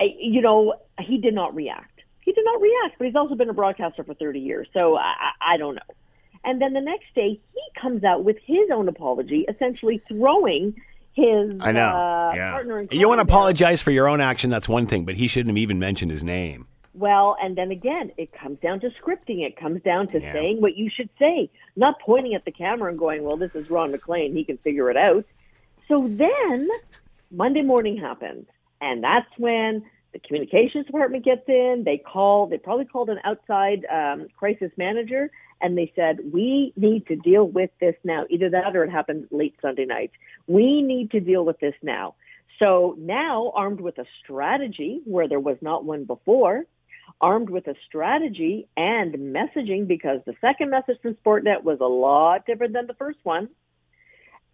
I- 0.00 0.14
You 0.18 0.42
know, 0.42 0.74
he 1.00 1.18
did 1.18 1.34
not 1.34 1.54
react. 1.54 2.00
He 2.20 2.32
did 2.32 2.44
not 2.44 2.60
react, 2.60 2.96
but 2.98 3.06
he's 3.06 3.16
also 3.16 3.34
been 3.34 3.48
a 3.48 3.54
broadcaster 3.54 4.02
for 4.04 4.14
30 4.14 4.40
years, 4.40 4.66
so 4.72 4.96
I, 4.96 5.14
I 5.40 5.56
don't 5.56 5.74
know. 5.76 5.94
And 6.44 6.60
then 6.60 6.72
the 6.74 6.80
next 6.80 7.06
day, 7.14 7.30
he 7.54 7.80
comes 7.80 8.04
out 8.04 8.24
with 8.24 8.36
his 8.44 8.70
own 8.72 8.88
apology, 8.88 9.44
essentially 9.48 10.00
throwing 10.08 10.74
his 11.14 11.56
I 11.62 11.72
know. 11.72 11.80
uh, 11.88 12.32
yeah. 12.36 12.52
partner 12.52 12.80
in 12.80 12.88
You 12.90 13.08
want 13.08 13.18
to 13.18 13.22
apologize 13.22 13.80
for 13.80 13.90
your 13.90 14.06
own 14.08 14.20
action? 14.20 14.50
That's 14.50 14.68
one 14.68 14.86
thing, 14.86 15.04
but 15.04 15.14
he 15.16 15.28
shouldn't 15.28 15.48
have 15.48 15.56
even 15.56 15.78
mentioned 15.78 16.10
his 16.10 16.22
name. 16.22 16.66
Well, 16.96 17.36
and 17.42 17.56
then 17.56 17.70
again, 17.70 18.10
it 18.16 18.32
comes 18.32 18.58
down 18.60 18.80
to 18.80 18.88
scripting. 18.90 19.46
It 19.46 19.56
comes 19.56 19.82
down 19.82 20.08
to 20.08 20.20
Yeah. 20.20 20.32
saying 20.32 20.62
what 20.62 20.76
you 20.76 20.88
should 20.88 21.10
say, 21.18 21.50
not 21.76 22.00
pointing 22.00 22.34
at 22.34 22.46
the 22.46 22.50
camera 22.50 22.88
and 22.88 22.98
going, 22.98 23.22
"Well, 23.22 23.36
this 23.36 23.54
is 23.54 23.68
Ron 23.68 23.90
MacLean. 23.90 24.34
He 24.34 24.44
can 24.44 24.56
figure 24.58 24.90
it 24.90 24.96
out." 24.96 25.26
So 25.88 26.08
then, 26.08 26.68
Monday 27.30 27.62
morning 27.62 27.98
happens, 27.98 28.46
and 28.80 29.04
that's 29.04 29.30
when 29.36 29.84
the 30.12 30.18
communications 30.20 30.86
department 30.86 31.24
gets 31.24 31.46
in. 31.48 31.84
They 31.84 31.98
call. 31.98 32.46
They 32.46 32.56
probably 32.56 32.86
called 32.86 33.10
an 33.10 33.20
outside 33.24 33.84
um, 33.90 34.28
crisis 34.34 34.72
manager, 34.78 35.30
and 35.60 35.76
they 35.76 35.92
said, 35.94 36.32
"We 36.32 36.72
need 36.76 37.06
to 37.08 37.16
deal 37.16 37.46
with 37.46 37.70
this 37.78 37.96
now. 38.04 38.24
Either 38.30 38.48
that, 38.48 38.74
or 38.74 38.84
it 38.84 38.90
happened 38.90 39.28
late 39.30 39.54
Sunday 39.60 39.84
night. 39.84 40.12
We 40.46 40.80
need 40.80 41.10
to 41.10 41.20
deal 41.20 41.44
with 41.44 41.60
this 41.60 41.74
now." 41.82 42.14
So 42.58 42.94
now, 42.98 43.52
armed 43.54 43.82
with 43.82 43.98
a 43.98 44.06
strategy 44.22 45.02
where 45.04 45.28
there 45.28 45.40
was 45.40 45.58
not 45.60 45.84
one 45.84 46.04
before, 46.04 46.64
armed 47.20 47.50
with 47.50 47.66
a 47.66 47.74
strategy 47.86 48.68
and 48.76 49.14
messaging 49.14 49.86
because 49.86 50.20
the 50.26 50.34
second 50.40 50.70
message 50.70 50.98
from 51.02 51.14
Sportsnet 51.14 51.62
was 51.62 51.78
a 51.80 51.84
lot 51.84 52.46
different 52.46 52.72
than 52.72 52.86
the 52.86 52.94
first 52.94 53.18
one. 53.22 53.48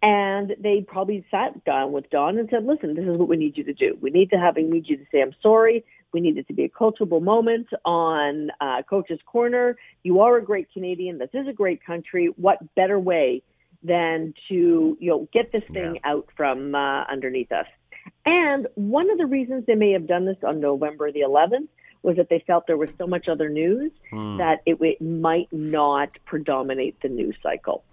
And 0.01 0.53
they 0.59 0.81
probably 0.85 1.25
sat 1.31 1.63
down 1.63 1.93
with 1.93 2.09
Don 2.09 2.37
and 2.37 2.49
said, 2.49 2.65
listen, 2.65 2.93
this 2.93 3.05
is 3.05 3.17
what 3.17 3.29
we 3.29 3.37
need 3.37 3.57
you 3.57 3.63
to 3.63 3.73
do. 3.73 3.97
We 4.01 4.11
need 4.11 4.31
to 4.31 4.37
have, 4.37 4.57
we 4.57 4.63
need 4.63 4.87
you 4.87 4.97
to 4.97 5.05
say, 5.11 5.21
I'm 5.21 5.33
sorry. 5.41 5.85
We 6.11 6.19
need 6.19 6.37
it 6.37 6.47
to 6.47 6.53
be 6.53 6.65
a 6.65 6.69
coachable 6.69 7.21
moment 7.21 7.67
on 7.85 8.49
uh, 8.59 8.83
Coach's 8.87 9.19
Corner. 9.25 9.77
You 10.03 10.19
are 10.19 10.37
a 10.37 10.43
great 10.43 10.71
Canadian. 10.73 11.17
This 11.17 11.29
is 11.33 11.47
a 11.47 11.53
great 11.53 11.83
country. 11.85 12.33
What 12.35 12.59
better 12.75 12.99
way 12.99 13.43
than 13.81 14.33
to, 14.49 14.97
you 14.99 15.09
know, 15.09 15.27
get 15.33 15.51
this 15.53 15.63
thing 15.71 15.99
out 16.03 16.27
from 16.35 16.75
uh, 16.75 17.05
underneath 17.05 17.51
us? 17.53 17.67
And 18.25 18.67
one 18.75 19.09
of 19.09 19.17
the 19.17 19.25
reasons 19.25 19.65
they 19.65 19.75
may 19.75 19.91
have 19.93 20.07
done 20.07 20.25
this 20.25 20.37
on 20.45 20.59
November 20.59 21.11
the 21.11 21.21
11th 21.21 21.69
was 22.03 22.17
that 22.17 22.29
they 22.29 22.43
felt 22.45 22.67
there 22.67 22.77
was 22.77 22.89
so 22.97 23.07
much 23.07 23.27
other 23.27 23.49
news 23.49 23.91
that 24.11 24.61
it, 24.65 24.77
it 24.81 25.01
might 25.01 25.51
not 25.51 26.09
predominate 26.25 26.99
the 27.01 27.09
news 27.09 27.35
cycle. 27.41 27.83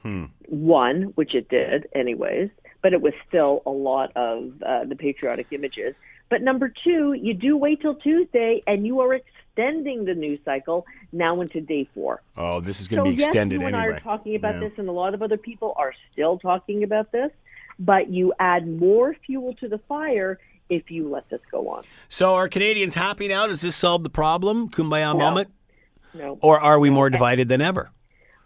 One, 0.48 1.02
which 1.14 1.34
it 1.34 1.48
did 1.48 1.88
anyways, 1.94 2.50
but 2.82 2.92
it 2.92 3.00
was 3.00 3.14
still 3.28 3.62
a 3.64 3.70
lot 3.70 4.14
of 4.16 4.52
uh, 4.62 4.84
the 4.84 4.96
patriotic 4.96 5.46
images. 5.52 5.94
But 6.28 6.42
number 6.42 6.68
two, 6.84 7.12
you 7.14 7.34
do 7.34 7.56
wait 7.56 7.80
till 7.80 7.94
Tuesday 7.94 8.62
and 8.66 8.86
you 8.86 9.00
are 9.00 9.14
extending 9.14 10.04
the 10.04 10.14
news 10.14 10.40
cycle 10.44 10.86
now 11.12 11.40
into 11.40 11.60
day 11.60 11.88
four. 11.94 12.22
Oh, 12.36 12.60
this 12.60 12.80
is 12.80 12.88
going 12.88 13.00
So 13.00 13.04
to 13.10 13.16
be 13.16 13.22
extended 13.24 13.60
yes, 13.60 13.60
you 13.62 13.66
and 13.66 13.76
anyway. 13.76 13.94
I 13.94 13.96
are 13.96 14.00
talking 14.00 14.34
about 14.36 14.54
Yeah. 14.56 14.68
this, 14.68 14.78
and 14.78 14.88
a 14.88 14.92
lot 14.92 15.14
of 15.14 15.22
other 15.22 15.36
people 15.36 15.74
are 15.76 15.92
still 16.10 16.38
talking 16.38 16.82
about 16.82 17.12
this. 17.12 17.30
But 17.78 18.10
you 18.10 18.34
add 18.38 18.68
more 18.68 19.14
fuel 19.26 19.54
to 19.54 19.68
the 19.68 19.78
fire 19.78 20.38
if 20.70 20.90
you 20.90 21.08
let 21.10 21.28
this 21.28 21.40
go 21.50 21.68
on. 21.68 21.82
So, 22.08 22.34
are 22.34 22.48
Canadians 22.48 22.94
happy 22.94 23.28
now? 23.28 23.46
Does 23.46 23.60
this 23.60 23.76
solve 23.76 24.02
the 24.02 24.10
problem? 24.10 24.70
Kumbaya 24.70 25.12
No. 25.12 25.18
moment? 25.18 25.50
No, 26.14 26.38
Or 26.42 26.58
are 26.58 26.80
we 26.80 26.90
more 26.90 27.10
divided 27.10 27.48
than 27.48 27.60
ever? 27.60 27.90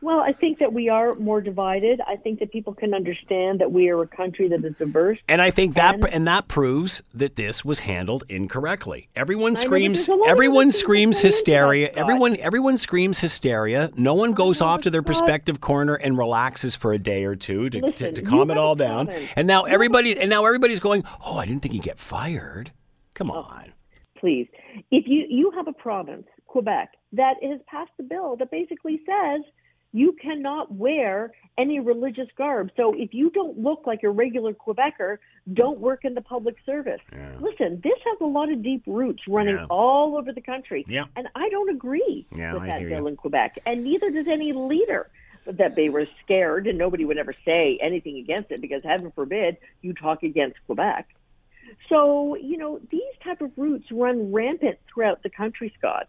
Well, 0.05 0.21
I 0.21 0.35
think 0.35 0.59
that 0.59 0.75
we 0.75 0.91
are 0.91 1.15
more 1.15 1.41
divided. 1.41 1.99
I 2.07 2.17
think 2.17 2.39
that 2.41 2.53
people 2.53 2.75
can 2.75 2.93
understand 2.93 3.59
that 3.61 3.73
we 3.73 3.89
are 3.89 4.03
a 4.03 4.07
country 4.07 4.49
that 4.49 4.63
is 4.63 4.75
diverse. 4.79 5.17
And 5.29 5.41
I 5.41 5.51
think 5.51 5.75
that 5.77 5.95
And- 5.95 6.09
and 6.13 6.27
that 6.27 6.47
proves 6.47 7.03
that 7.15 7.37
this 7.37 7.65
was 7.65 7.79
handled 7.81 8.23
incorrectly. 8.29 9.09
Everyone 9.17 9.53
I 9.53 9.55
know, 9.55 9.55
but 9.55 9.61
screams 9.63 10.09
everyone 10.27 10.73
screams 10.73 11.17
that 11.17 11.23
play 11.23 11.29
into 11.31 11.53
that, 11.53 11.55
hysteria. 11.63 11.91
Everyone 11.97 12.37
everyone 12.37 12.77
screams 12.77 13.21
hysteria. 13.21 13.91
No 13.97 14.13
one 14.13 14.33
goes 14.35 14.61
off 14.61 14.83
to 14.83 14.91
their 14.91 15.01
prospective 15.03 15.63
corner 15.63 15.95
and 15.95 16.19
relaxes 16.19 16.75
for 16.77 16.93
a 16.93 16.99
day 16.99 17.25
or 17.25 17.35
two 17.35 17.71
to, 17.71 17.81
to, 17.81 17.87
Listen, 17.87 18.15
to 18.15 18.21
you 18.23 18.29
calm 18.29 18.51
it 18.51 18.59
all 18.59 18.75
down. 18.75 19.07
province. 19.07 19.31
And 19.37 19.47
now 19.47 19.61
You 19.61 19.65
have 19.65 19.71
a- 19.71 19.75
everybody 19.75 20.19
and 20.21 20.29
now 20.29 20.45
everybody's 20.45 20.81
going, 20.81 21.05
"Oh, 21.25 21.39
I 21.39 21.47
didn't 21.47 21.63
think 21.63 21.73
he'd 21.73 21.83
get 21.83 21.99
fired." 21.99 22.73
Come 23.15 23.31
oh, 23.31 23.37
on. 23.37 23.73
please. 24.19 24.49
If 24.91 25.05
you 25.07 25.25
you 25.31 25.51
have 25.53 25.67
a 25.67 25.73
province, 25.73 26.27
Quebec, 26.47 26.91
that 27.13 27.37
has 27.43 27.61
passed 27.69 27.93
a 27.99 28.03
bill 28.03 28.37
that 28.37 28.51
basically 28.51 29.01
says 29.07 29.41
you 29.95 30.13
cannot 30.21 30.73
wear 30.75 31.31
any 31.57 31.79
religious 31.79 32.27
garb. 32.37 32.71
So 32.77 32.93
if 32.95 33.15
you 33.15 33.31
don't 33.31 33.57
look 33.57 33.87
like 33.87 34.03
a 34.03 34.11
regular 34.11 34.53
Quebecer, 34.53 35.19
don't 35.53 35.79
work 35.79 36.05
in 36.05 36.15
the 36.15 36.21
public 36.21 36.57
service. 36.67 37.01
Listen, 37.41 37.81
this 37.83 37.99
has 38.05 38.19
a 38.21 38.27
lot 38.27 38.51
of 38.51 38.61
deep 38.61 38.83
roots 38.89 39.23
running 39.29 39.55
Yeah. 39.55 39.67
all 39.71 40.19
over 40.19 40.33
the 40.33 40.41
country. 40.41 40.85
Yeah. 40.89 41.05
And 41.15 41.29
I 41.37 41.49
don't 41.49 41.71
agree 41.71 42.27
Yeah, 42.37 42.55
with 42.55 42.63
I 42.65 42.67
that 42.67 42.81
bill 42.81 43.03
you. 43.03 43.07
in 43.07 43.17
Quebec. 43.17 43.61
And 43.65 43.85
neither 43.85 44.11
does 44.11 44.27
any 44.29 44.53
leader. 44.53 45.09
That 45.47 45.77
they 45.77 45.91
were 45.91 46.07
scared 46.25 46.67
and 46.67 46.79
nobody 46.79 47.05
would 47.05 47.19
ever 47.19 47.35
say 47.45 47.79
anything 47.83 48.17
against 48.17 48.51
it 48.51 48.63
because 48.63 48.83
heaven 48.83 49.13
forbid 49.15 49.59
you 49.83 49.93
talk 49.93 50.23
against 50.23 50.57
Quebec. 50.65 51.07
So, 51.91 52.35
you 52.37 52.57
know, 52.57 52.81
these 52.91 53.03
type 53.23 53.43
of 53.43 53.51
roots 53.59 53.93
run 53.93 54.33
rampant 54.33 54.79
throughout 54.93 55.23
the 55.23 55.29
country, 55.29 55.71
Scott. 55.79 56.09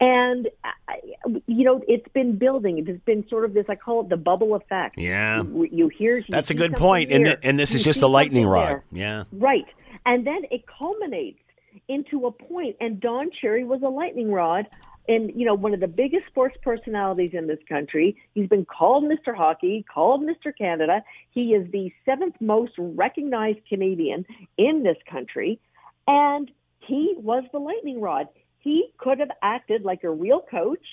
And, 0.00 0.48
uh, 0.64 1.38
you 1.46 1.64
know, 1.64 1.82
it's 1.88 2.08
been 2.12 2.36
building. 2.36 2.84
It's 2.86 3.04
been 3.04 3.26
sort 3.28 3.44
of 3.44 3.54
this, 3.54 3.66
I 3.68 3.76
call 3.76 4.02
it 4.02 4.08
the 4.08 4.16
bubble 4.16 4.54
effect. 4.54 4.98
Yeah. 4.98 5.42
You, 5.42 5.68
you 5.70 5.88
hear. 5.88 6.18
you 6.18 6.24
That's 6.28 6.50
a 6.50 6.54
good 6.54 6.74
point. 6.74 7.10
And 7.10 7.26
here, 7.26 7.36
th- 7.36 7.48
and 7.48 7.58
this 7.58 7.74
is 7.74 7.82
just 7.82 8.02
a 8.02 8.06
lightning 8.06 8.46
rod. 8.46 8.82
Yeah. 8.92 9.24
Right. 9.32 9.66
And 10.04 10.26
then 10.26 10.42
it 10.50 10.64
culminates 10.66 11.40
into 11.88 12.26
a 12.26 12.32
point, 12.32 12.76
and 12.80 13.00
Don 13.00 13.30
Cherry 13.40 13.64
was 13.64 13.82
a 13.82 13.88
lightning 13.88 14.30
rod. 14.30 14.66
And, 15.08 15.30
you 15.38 15.46
know, 15.46 15.54
one 15.54 15.72
of 15.72 15.78
the 15.78 15.86
biggest 15.86 16.26
sports 16.26 16.56
personalities 16.62 17.30
in 17.32 17.46
this 17.46 17.60
country. 17.68 18.16
He's 18.34 18.48
been 18.48 18.64
called 18.64 19.04
Mr. 19.04 19.36
Hockey, 19.36 19.84
called 19.92 20.22
Mr. 20.22 20.56
Canada. 20.56 21.02
He 21.30 21.54
is 21.54 21.70
the 21.70 21.92
seventh 22.04 22.34
most 22.40 22.72
recognized 22.76 23.60
Canadian 23.68 24.26
in 24.58 24.82
this 24.82 24.96
country. 25.08 25.60
And 26.08 26.50
he 26.80 27.14
was 27.18 27.44
the 27.52 27.58
lightning 27.58 28.00
rod. 28.00 28.28
He 28.66 28.88
could 28.98 29.20
have 29.20 29.30
acted 29.42 29.82
like 29.84 30.02
a 30.02 30.10
real 30.10 30.40
coach 30.50 30.84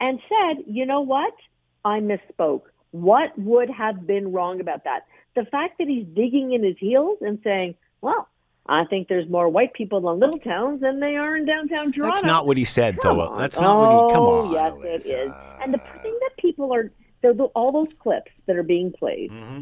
and 0.00 0.20
said, 0.28 0.64
you 0.66 0.84
know 0.84 1.00
what? 1.00 1.32
I 1.82 2.00
misspoke. 2.00 2.64
What 2.90 3.30
would 3.38 3.70
have 3.70 4.06
been 4.06 4.32
wrong 4.32 4.60
about 4.60 4.84
that? 4.84 5.06
The 5.34 5.46
fact 5.46 5.78
that 5.78 5.88
he's 5.88 6.04
digging 6.14 6.52
in 6.52 6.62
his 6.62 6.76
heels 6.78 7.16
and 7.22 7.38
saying, 7.42 7.74
well, 8.02 8.28
I 8.66 8.84
think 8.84 9.08
there's 9.08 9.26
more 9.30 9.48
white 9.48 9.72
people 9.72 9.96
in 10.12 10.20
little 10.20 10.38
towns 10.40 10.82
than 10.82 11.00
they 11.00 11.16
are 11.16 11.36
in 11.38 11.46
downtown 11.46 11.90
Toronto. 11.90 12.14
That's 12.16 12.22
not 12.24 12.46
what 12.46 12.58
he 12.58 12.64
said, 12.66 12.98
Come 13.00 13.16
though. 13.16 13.28
on. 13.28 13.38
That's 13.38 13.58
not 13.58 13.78
what 13.78 13.90
he. 13.90 14.14
Come 14.14 14.24
Oh, 14.24 14.46
on. 14.46 14.52
yes, 14.52 14.72
Alyssa. 14.72 15.12
it 15.14 15.26
is. 15.28 15.32
And 15.62 15.72
the 15.72 15.78
thing 16.02 16.18
that 16.20 16.36
people 16.38 16.74
are, 16.74 16.90
all 17.54 17.72
those 17.72 17.88
clips 17.98 18.30
that 18.46 18.56
are 18.56 18.62
being 18.62 18.92
played, 18.92 19.30
Mm-hmm. 19.30 19.60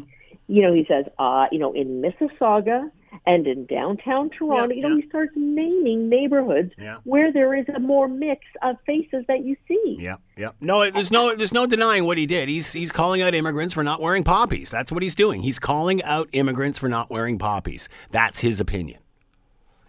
you 0.49 0.61
know, 0.61 0.73
he 0.73 0.85
says, 0.89 1.05
uh, 1.17 1.45
you 1.53 1.59
know, 1.59 1.71
in 1.71 2.01
Mississauga 2.01 2.91
and 3.25 3.47
in 3.47 3.65
downtown 3.65 4.29
Toronto, 4.29 4.73
Yeah, 4.73 4.81
you 4.81 4.81
know, 4.89 4.95
yeah. 4.95 5.01
he 5.03 5.09
starts 5.09 5.31
naming 5.35 6.09
neighborhoods 6.09 6.71
Yeah. 6.77 6.97
where 7.03 7.31
there 7.31 7.53
is 7.55 7.65
a 7.75 7.79
more 7.79 8.07
mix 8.07 8.45
of 8.61 8.75
faces 8.85 9.25
that 9.27 9.43
you 9.43 9.55
see. 9.67 9.97
Yeah, 9.99 10.15
yeah. 10.37 10.51
No, 10.61 10.89
there's 10.89 11.11
no, 11.11 11.35
there's 11.35 11.51
no 11.53 11.65
denying 11.65 12.05
what 12.05 12.17
he 12.17 12.25
did. 12.25 12.49
He's 12.49 12.71
he's 12.73 12.91
calling 12.91 13.21
out 13.21 13.33
immigrants 13.33 13.73
for 13.73 13.83
not 13.83 14.01
wearing 14.01 14.23
poppies. 14.23 14.69
That's 14.69 14.91
what 14.91 15.03
he's 15.03 15.15
doing. 15.15 15.41
He's 15.41 15.59
calling 15.59 16.03
out 16.03 16.29
immigrants 16.33 16.79
for 16.79 16.89
not 16.89 17.09
wearing 17.09 17.37
poppies. 17.39 17.89
That's 18.11 18.39
his 18.39 18.59
opinion. 18.59 18.99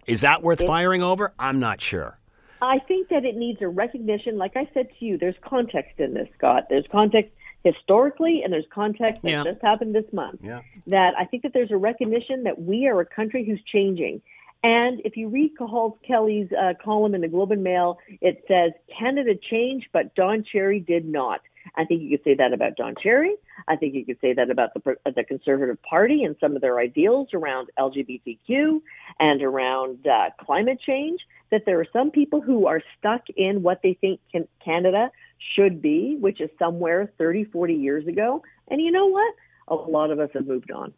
Is 0.07 0.21
that 0.21 0.41
worth 0.41 0.65
firing 0.65 1.03
over? 1.03 1.33
I'm 1.37 1.59
not 1.59 1.79
sure. 1.79 2.17
I 2.61 2.79
think 2.87 3.09
that 3.09 3.25
it 3.25 3.35
needs 3.37 3.61
a 3.61 3.67
recognition. 3.67 4.37
Like 4.37 4.55
I 4.55 4.69
said 4.73 4.87
to 4.99 5.05
you, 5.05 5.17
there's 5.17 5.35
context 5.41 5.99
in 5.99 6.13
this, 6.13 6.27
Scott. 6.37 6.65
There's 6.69 6.85
context 6.91 7.31
historically, 7.63 8.41
and 8.43 8.51
there's 8.51 8.65
context 8.73 9.21
that 9.21 9.29
Yeah. 9.29 9.43
just 9.43 9.61
happened 9.61 9.93
this 9.95 10.11
month. 10.11 10.39
Yeah. 10.43 10.61
That 10.87 11.13
I 11.17 11.25
think 11.25 11.43
that 11.43 11.53
there's 11.53 11.71
a 11.71 11.77
recognition 11.77 12.43
that 12.43 12.61
we 12.61 12.87
are 12.87 12.99
a 12.99 13.05
country 13.05 13.43
who's 13.45 13.61
changing. 13.63 14.21
And 14.63 15.01
if 15.05 15.17
you 15.17 15.27
read 15.27 15.57
Cathal 15.57 15.97
Kelly's 16.05 16.51
uh, 16.51 16.73
column 16.83 17.15
in 17.15 17.21
the 17.21 17.27
Globe 17.27 17.51
and 17.51 17.63
Mail, 17.63 17.97
it 18.21 18.43
says 18.47 18.73
Canada 18.97 19.33
changed, 19.35 19.87
but 19.91 20.13
Don 20.15 20.43
Cherry 20.43 20.79
did 20.79 21.05
not. 21.05 21.41
I 21.75 21.85
think 21.85 22.01
you 22.01 22.17
could 22.17 22.23
say 22.23 22.35
that 22.35 22.53
about 22.53 22.75
Don 22.75 22.95
Cherry. 23.01 23.35
I 23.67 23.75
think 23.75 23.93
you 23.93 24.05
could 24.05 24.19
say 24.21 24.33
that 24.33 24.49
about 24.49 24.73
the 24.73 24.95
the 25.05 25.23
Conservative 25.23 25.81
Party 25.83 26.23
and 26.23 26.35
some 26.39 26.55
of 26.55 26.61
their 26.61 26.79
ideals 26.79 27.29
around 27.33 27.69
LGBTQ 27.79 28.81
and 29.19 29.41
around 29.41 30.05
uh, 30.07 30.29
climate 30.43 30.79
change. 30.85 31.21
That 31.51 31.63
there 31.65 31.79
are 31.79 31.87
some 31.91 32.11
people 32.11 32.41
who 32.41 32.65
are 32.65 32.81
stuck 32.97 33.23
in 33.35 33.61
what 33.61 33.81
they 33.83 33.97
think 33.99 34.21
can, 34.31 34.47
Canada 34.63 35.11
should 35.55 35.81
be, 35.81 36.17
which 36.19 36.39
is 36.39 36.49
somewhere 36.57 37.11
30, 37.17 37.45
40 37.45 37.73
years 37.73 38.07
ago. 38.07 38.41
And 38.69 38.79
you 38.79 38.91
know 38.91 39.07
what? 39.07 39.33
A 39.67 39.75
lot 39.75 40.11
of 40.11 40.19
us 40.19 40.29
have 40.33 40.47
moved 40.47 40.71
on. 40.71 40.93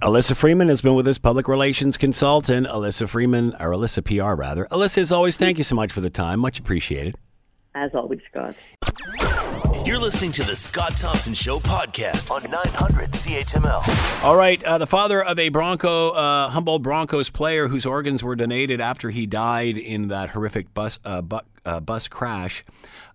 Alyssa 0.00 0.34
Freeman 0.34 0.70
has 0.70 0.80
been 0.80 0.94
with 0.94 1.06
us, 1.06 1.18
public 1.18 1.46
relations 1.46 1.98
consultant. 1.98 2.66
Alyssa 2.66 3.06
Freeman, 3.06 3.52
or 3.60 3.72
Alyssa 3.72 4.02
PR 4.02 4.34
rather. 4.34 4.64
Alyssa, 4.70 4.98
as 4.98 5.12
always, 5.12 5.36
thank 5.36 5.58
you 5.58 5.64
so 5.64 5.74
much 5.74 5.92
for 5.92 6.00
the 6.00 6.08
time. 6.08 6.40
Much 6.40 6.58
appreciated. 6.58 7.16
As 7.74 7.94
always, 7.94 8.20
Scott. 8.30 8.54
You're 9.86 9.98
listening 9.98 10.32
to 10.32 10.42
the 10.42 10.56
Scott 10.56 10.96
Thompson 10.96 11.34
Show 11.34 11.58
podcast 11.60 12.30
on 12.30 12.42
900 12.50 13.10
CHML. 13.12 14.22
All 14.24 14.36
right, 14.36 14.62
uh, 14.64 14.78
the 14.78 14.86
father 14.86 15.22
of 15.24 15.38
a 15.38 15.48
Bronco, 15.48 16.10
uh, 16.10 16.48
Humboldt 16.50 16.82
Broncos 16.82 17.30
player 17.30 17.68
whose 17.68 17.86
organs 17.86 18.22
were 18.22 18.36
donated 18.36 18.80
after 18.80 19.10
he 19.10 19.26
died 19.26 19.76
in 19.76 20.08
that 20.08 20.30
horrific 20.30 20.74
bus 20.74 20.98
uh, 21.04 21.22
bu- 21.22 21.38
uh, 21.64 21.80
bus 21.80 22.08
crash, 22.08 22.64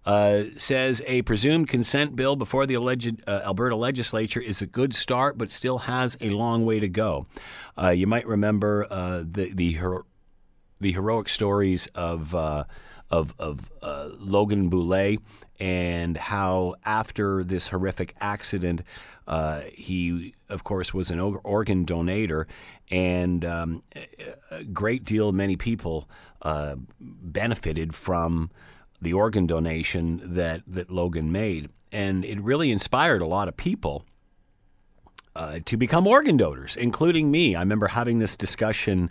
uh, 0.05 0.43
says 0.57 1.01
a 1.05 1.21
presumed 1.23 1.67
consent 1.67 2.15
bill 2.15 2.35
before 2.35 2.65
the 2.65 2.73
alleged 2.75 3.21
uh, 3.27 3.41
Alberta 3.43 3.75
legislature 3.75 4.41
is 4.41 4.61
a 4.61 4.65
good 4.65 4.93
start, 4.95 5.37
but 5.37 5.51
still 5.51 5.79
has 5.79 6.17
a 6.21 6.29
long 6.29 6.65
way 6.65 6.79
to 6.79 6.87
go. 6.87 7.27
Uh, 7.81 7.89
you 7.89 8.07
might 8.07 8.25
remember 8.25 8.87
uh, 8.89 9.17
the 9.25 9.51
the 9.53 9.73
hero- 9.73 10.05
the 10.79 10.91
heroic 10.93 11.29
stories 11.29 11.87
of 11.95 12.33
uh, 12.35 12.63
of, 13.15 13.33
of 13.39 13.59
uh, 13.81 14.09
Logan 14.19 14.69
Boulet 14.69 15.19
and 15.59 16.17
how 16.17 16.75
after 16.85 17.43
this 17.43 17.69
horrific 17.69 18.15
accident, 18.19 18.81
uh, 19.27 19.61
he 19.73 20.33
of 20.49 20.63
course 20.63 20.93
was 20.93 21.09
an 21.09 21.19
organ 21.19 21.85
donator, 21.85 22.45
and 22.91 23.43
um, 23.45 23.83
a- 23.95 24.35
a 24.51 24.63
great 24.63 25.03
deal, 25.03 25.31
many 25.31 25.55
people 25.55 26.07
uh, 26.41 26.75
benefited 26.99 27.95
from 27.95 28.51
the 29.01 29.13
organ 29.13 29.47
donation 29.47 30.21
that 30.23 30.61
that 30.67 30.89
Logan 30.91 31.31
made, 31.31 31.69
and 31.91 32.23
it 32.25 32.39
really 32.41 32.71
inspired 32.71 33.21
a 33.21 33.25
lot 33.27 33.47
of 33.47 33.55
people 33.57 34.03
uh, 35.35 35.59
to 35.65 35.77
become 35.77 36.05
organ 36.07 36.37
donors, 36.37 36.75
including 36.75 37.31
me. 37.31 37.55
I 37.55 37.59
remember 37.61 37.87
having 37.87 38.19
this 38.19 38.35
discussion 38.35 39.09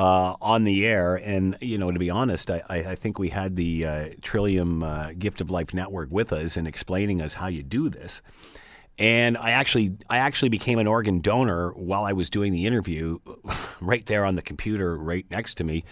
uh, 0.00 0.34
on 0.40 0.64
the 0.64 0.86
air, 0.86 1.16
and 1.16 1.58
you 1.60 1.76
know, 1.76 1.90
to 1.90 1.98
be 1.98 2.08
honest, 2.08 2.50
I, 2.50 2.62
I, 2.70 2.94
think 2.94 3.18
we 3.18 3.28
had 3.28 3.54
the 3.54 3.84
uh, 3.84 4.08
Trillium 4.22 4.82
uh, 4.82 5.12
Gift 5.12 5.42
of 5.42 5.50
Life 5.50 5.74
Network 5.74 6.08
with 6.10 6.32
us 6.32 6.56
and 6.56 6.66
explaining 6.66 7.20
us 7.20 7.34
how 7.34 7.48
you 7.48 7.62
do 7.62 7.90
this. 7.90 8.22
And 8.98 9.36
I 9.36 9.50
actually, 9.50 9.98
I 10.08 10.16
actually 10.16 10.48
became 10.48 10.78
an 10.78 10.86
organ 10.86 11.20
donor 11.20 11.72
while 11.72 12.04
I 12.04 12.14
was 12.14 12.30
doing 12.30 12.50
the 12.50 12.64
interview, 12.64 13.18
right 13.82 14.06
there 14.06 14.24
on 14.24 14.36
the 14.36 14.42
computer, 14.42 14.96
right 14.96 15.26
next 15.30 15.56
to 15.56 15.64
me, 15.64 15.84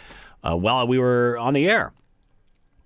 uh, 0.42 0.57
while 0.57 0.88
we 0.88 0.99
were 0.99 1.37
on 1.37 1.53
the 1.53 1.68
air. 1.68 1.92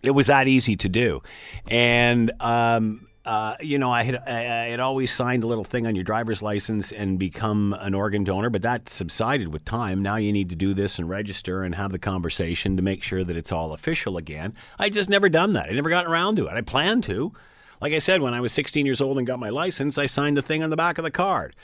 It 0.03 0.11
was 0.11 0.27
that 0.27 0.49
easy 0.49 0.75
to 0.75 0.89
do, 0.89 1.23
and 1.69 2.33
um, 2.41 3.07
uh, 3.25 3.55
you 3.61 3.79
know, 3.79 3.93
I 3.93 4.03
had 4.03 4.17
I 4.17 4.69
had 4.69 4.81
always 4.81 5.13
signed 5.13 5.45
a 5.45 5.47
little 5.47 5.65
thing 5.65 5.87
on 5.87 5.95
your 5.95 6.03
driver's 6.03 6.43
license 6.43 6.91
and 6.91 7.19
become 7.19 7.73
an 7.79 7.95
organ 7.95 8.25
donor, 8.25 8.51
but 8.51 8.63
that 8.63 8.89
subsided 8.89 9.49
with 9.49 9.65
time. 9.65 10.03
Now 10.03 10.17
you 10.17 10.33
need 10.33 10.51
to 10.51 10.57
do 10.57 10.75
this 10.75 10.99
and 10.99 11.09
register 11.09 11.63
and 11.63 11.77
have 11.77 11.93
the 11.93 12.01
conversation 12.01 12.77
to 12.77 12.83
make 12.83 13.03
sure 13.03 13.23
that 13.23 13.37
it's 13.37 13.53
all 13.53 13.73
official 13.73 14.17
again. 14.17 14.55
I 14.79 14.91
just 14.91 15.09
never 15.09 15.29
done 15.29 15.53
that. 15.53 15.69
I 15.69 15.73
never 15.73 15.89
gotten 15.89 16.11
around 16.11 16.37
to 16.37 16.47
it. 16.47 16.53
I 16.53 16.61
planned 16.63 17.05
to. 17.05 17.33
Like 17.81 17.93
I 17.93 17.99
said, 17.99 18.23
when 18.23 18.35
I 18.35 18.41
was 18.41 18.53
16 18.53 18.87
years 18.87 19.01
old 19.01 19.19
and 19.19 19.27
got 19.27 19.39
my 19.39 19.51
license, 19.51 19.99
I 19.99 20.07
signed 20.07 20.37
the 20.37 20.43
thing 20.43 20.63
on 20.63 20.71
the 20.71 20.77
back 20.77 20.99
of 20.99 21.05
the 21.05 21.11
card 21.11 21.55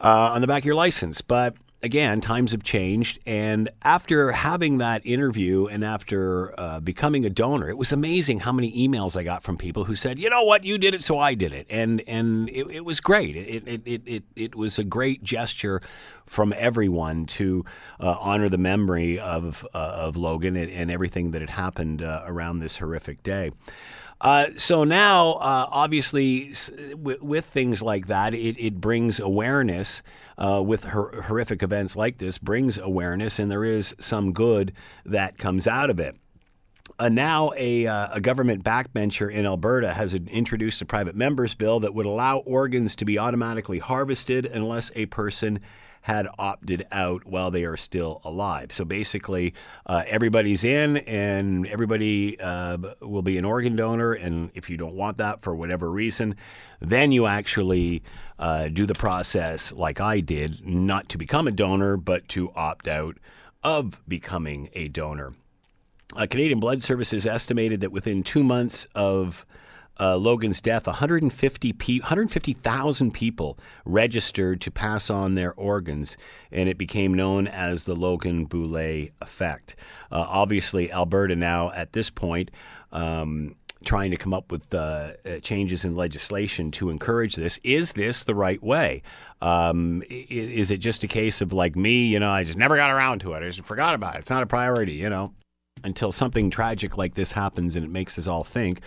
uh, 0.00 0.32
on 0.32 0.40
the 0.40 0.46
back 0.46 0.62
of 0.62 0.66
your 0.66 0.74
license. 0.74 1.20
But 1.20 1.54
again, 1.84 2.20
times 2.20 2.52
have 2.52 2.62
changed. 2.64 3.18
And 3.26 3.68
after 3.82 4.32
having 4.32 4.78
that 4.78 5.04
interview 5.06 5.66
and 5.66 5.84
after 5.84 6.58
uh, 6.58 6.80
becoming 6.80 7.24
a 7.24 7.30
donor, 7.30 7.68
it 7.68 7.76
was 7.76 7.92
amazing 7.92 8.40
how 8.40 8.52
many 8.52 8.72
emails 8.88 9.14
I 9.16 9.22
got 9.22 9.42
from 9.44 9.56
people 9.56 9.84
who 9.84 9.94
said, 9.94 10.18
"You 10.18 10.30
know 10.30 10.42
what? 10.42 10.64
You 10.64 10.78
did 10.78 10.94
it, 10.94 11.04
so 11.04 11.18
I 11.18 11.34
did 11.34 11.52
it," 11.52 11.66
and 11.70 12.02
and 12.08 12.48
it, 12.48 12.66
it 12.70 12.84
was 12.84 13.00
great. 13.00 13.36
It, 13.36 13.68
it 13.68 13.82
it 13.84 14.02
it 14.06 14.22
it 14.34 14.54
was 14.56 14.78
a 14.78 14.84
great 14.84 15.22
gesture 15.22 15.80
from 16.26 16.54
everyone 16.56 17.26
to 17.26 17.64
uh, 18.00 18.16
honor 18.18 18.48
the 18.48 18.58
memory 18.58 19.18
of 19.20 19.66
uh, 19.74 19.78
of 19.78 20.16
Logan 20.16 20.56
and, 20.56 20.70
and 20.72 20.90
everything 20.90 21.32
that 21.32 21.42
had 21.42 21.50
happened 21.50 22.02
uh, 22.02 22.22
around 22.26 22.58
this 22.60 22.78
horrific 22.78 23.22
day. 23.22 23.52
Uh, 24.20 24.46
so 24.56 24.84
now, 24.84 25.32
uh, 25.34 25.68
obviously, 25.70 26.50
s- 26.50 26.70
w- 26.90 27.18
with 27.20 27.44
things 27.44 27.82
like 27.82 28.06
that, 28.06 28.32
it, 28.32 28.56
it 28.58 28.80
brings 28.80 29.20
awareness. 29.20 30.02
Uh, 30.36 30.60
with 30.60 30.82
hor- 30.82 31.22
horrific 31.22 31.62
events 31.62 31.94
like 31.94 32.18
this, 32.18 32.38
brings 32.38 32.76
awareness, 32.76 33.38
and 33.38 33.50
there 33.50 33.64
is 33.64 33.94
some 34.00 34.32
good 34.32 34.72
that 35.04 35.38
comes 35.38 35.68
out 35.68 35.90
of 35.90 36.00
it. 36.00 36.16
Uh, 36.98 37.08
now, 37.08 37.52
a, 37.56 37.86
uh, 37.86 38.08
a 38.12 38.20
government 38.20 38.62
backbencher 38.62 39.32
in 39.32 39.46
Alberta 39.46 39.94
has 39.94 40.12
introduced 40.14 40.82
a 40.82 40.84
private 40.84 41.16
members 41.16 41.54
bill 41.54 41.80
that 41.80 41.94
would 41.94 42.06
allow 42.06 42.38
organs 42.38 42.94
to 42.96 43.04
be 43.04 43.18
automatically 43.18 43.78
harvested 43.78 44.44
unless 44.46 44.90
a 44.94 45.06
person 45.06 45.60
had 46.04 46.28
opted 46.38 46.86
out 46.92 47.24
while 47.24 47.50
they 47.50 47.64
are 47.64 47.78
still 47.78 48.20
alive. 48.24 48.70
So 48.70 48.84
basically, 48.84 49.54
uh, 49.86 50.02
everybody's 50.06 50.62
in, 50.62 50.98
and 50.98 51.66
everybody 51.66 52.38
uh, 52.38 52.76
will 53.00 53.22
be 53.22 53.38
an 53.38 53.46
organ 53.46 53.74
donor. 53.74 54.12
And 54.12 54.50
if 54.54 54.68
you 54.68 54.76
don't 54.76 54.96
want 54.96 55.16
that 55.16 55.40
for 55.40 55.54
whatever 55.54 55.90
reason, 55.90 56.36
then 56.78 57.10
you 57.10 57.24
actually 57.24 58.02
uh, 58.38 58.68
do 58.68 58.84
the 58.84 58.92
process 58.92 59.72
like 59.72 59.98
I 59.98 60.20
did, 60.20 60.66
not 60.66 61.08
to 61.08 61.16
become 61.16 61.48
a 61.48 61.50
donor, 61.50 61.96
but 61.96 62.28
to 62.28 62.52
opt 62.54 62.86
out 62.86 63.16
of 63.62 63.98
becoming 64.06 64.68
a 64.74 64.88
donor. 64.88 65.32
Uh, 66.14 66.26
Canadian 66.28 66.60
Blood 66.60 66.82
Services 66.82 67.26
estimated 67.26 67.80
that 67.80 67.92
within 67.92 68.22
two 68.22 68.44
months 68.44 68.86
of 68.94 69.46
uh, 70.00 70.16
Logan's 70.16 70.60
death, 70.60 70.86
150 70.86 71.72
pe- 71.72 72.00
150,000 72.00 73.12
people 73.12 73.58
registered 73.84 74.60
to 74.62 74.70
pass 74.70 75.10
on 75.10 75.34
their 75.34 75.54
organs, 75.54 76.16
and 76.50 76.68
it 76.68 76.78
became 76.78 77.14
known 77.14 77.46
as 77.46 77.84
the 77.84 77.94
Logan 77.94 78.46
Boulet 78.46 79.12
effect. 79.20 79.76
Uh, 80.10 80.24
obviously, 80.28 80.90
Alberta 80.92 81.36
now 81.36 81.70
at 81.72 81.92
this 81.92 82.10
point. 82.10 82.50
Um, 82.92 83.56
trying 83.84 84.10
to 84.10 84.16
come 84.16 84.32
up 84.32 84.50
with 84.50 84.72
uh, 84.74 85.12
uh, 85.26 85.38
changes 85.40 85.84
in 85.84 85.94
legislation 85.94 86.70
to 86.72 86.90
encourage 86.90 87.36
this. 87.36 87.58
Is 87.62 87.92
this 87.92 88.24
the 88.24 88.34
right 88.34 88.62
way? 88.62 89.02
Um, 89.42 90.02
is 90.08 90.70
it 90.70 90.78
just 90.78 91.04
a 91.04 91.08
case 91.08 91.40
of 91.40 91.52
like 91.52 91.76
me, 91.76 92.06
you 92.06 92.18
know, 92.18 92.30
I 92.30 92.44
just 92.44 92.56
never 92.56 92.76
got 92.76 92.90
around 92.90 93.20
to 93.20 93.34
it. 93.34 93.42
I 93.42 93.50
just 93.50 93.66
forgot 93.66 93.94
about 93.94 94.16
it. 94.16 94.20
It's 94.20 94.30
not 94.30 94.42
a 94.42 94.46
priority, 94.46 94.94
you 94.94 95.10
know, 95.10 95.32
until 95.82 96.12
something 96.12 96.50
tragic 96.50 96.96
like 96.96 97.14
this 97.14 97.32
happens 97.32 97.76
and 97.76 97.84
it 97.84 97.90
makes 97.90 98.18
us 98.18 98.26
all 98.26 98.44
think. 98.44 98.80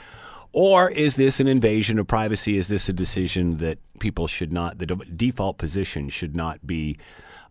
Or 0.59 0.89
is 0.89 1.17
this 1.17 1.39
an 1.39 1.47
invasion 1.47 1.99
of 1.99 2.07
privacy? 2.07 2.57
Is 2.57 2.67
this 2.67 2.89
a 2.89 2.93
decision 2.93 3.57
that 3.57 3.77
people 3.99 4.25
should 4.25 4.51
not, 4.51 4.79
the 4.79 4.87
default 4.87 5.59
position 5.59 6.09
should 6.09 6.35
not 6.35 6.65
be 6.65 6.97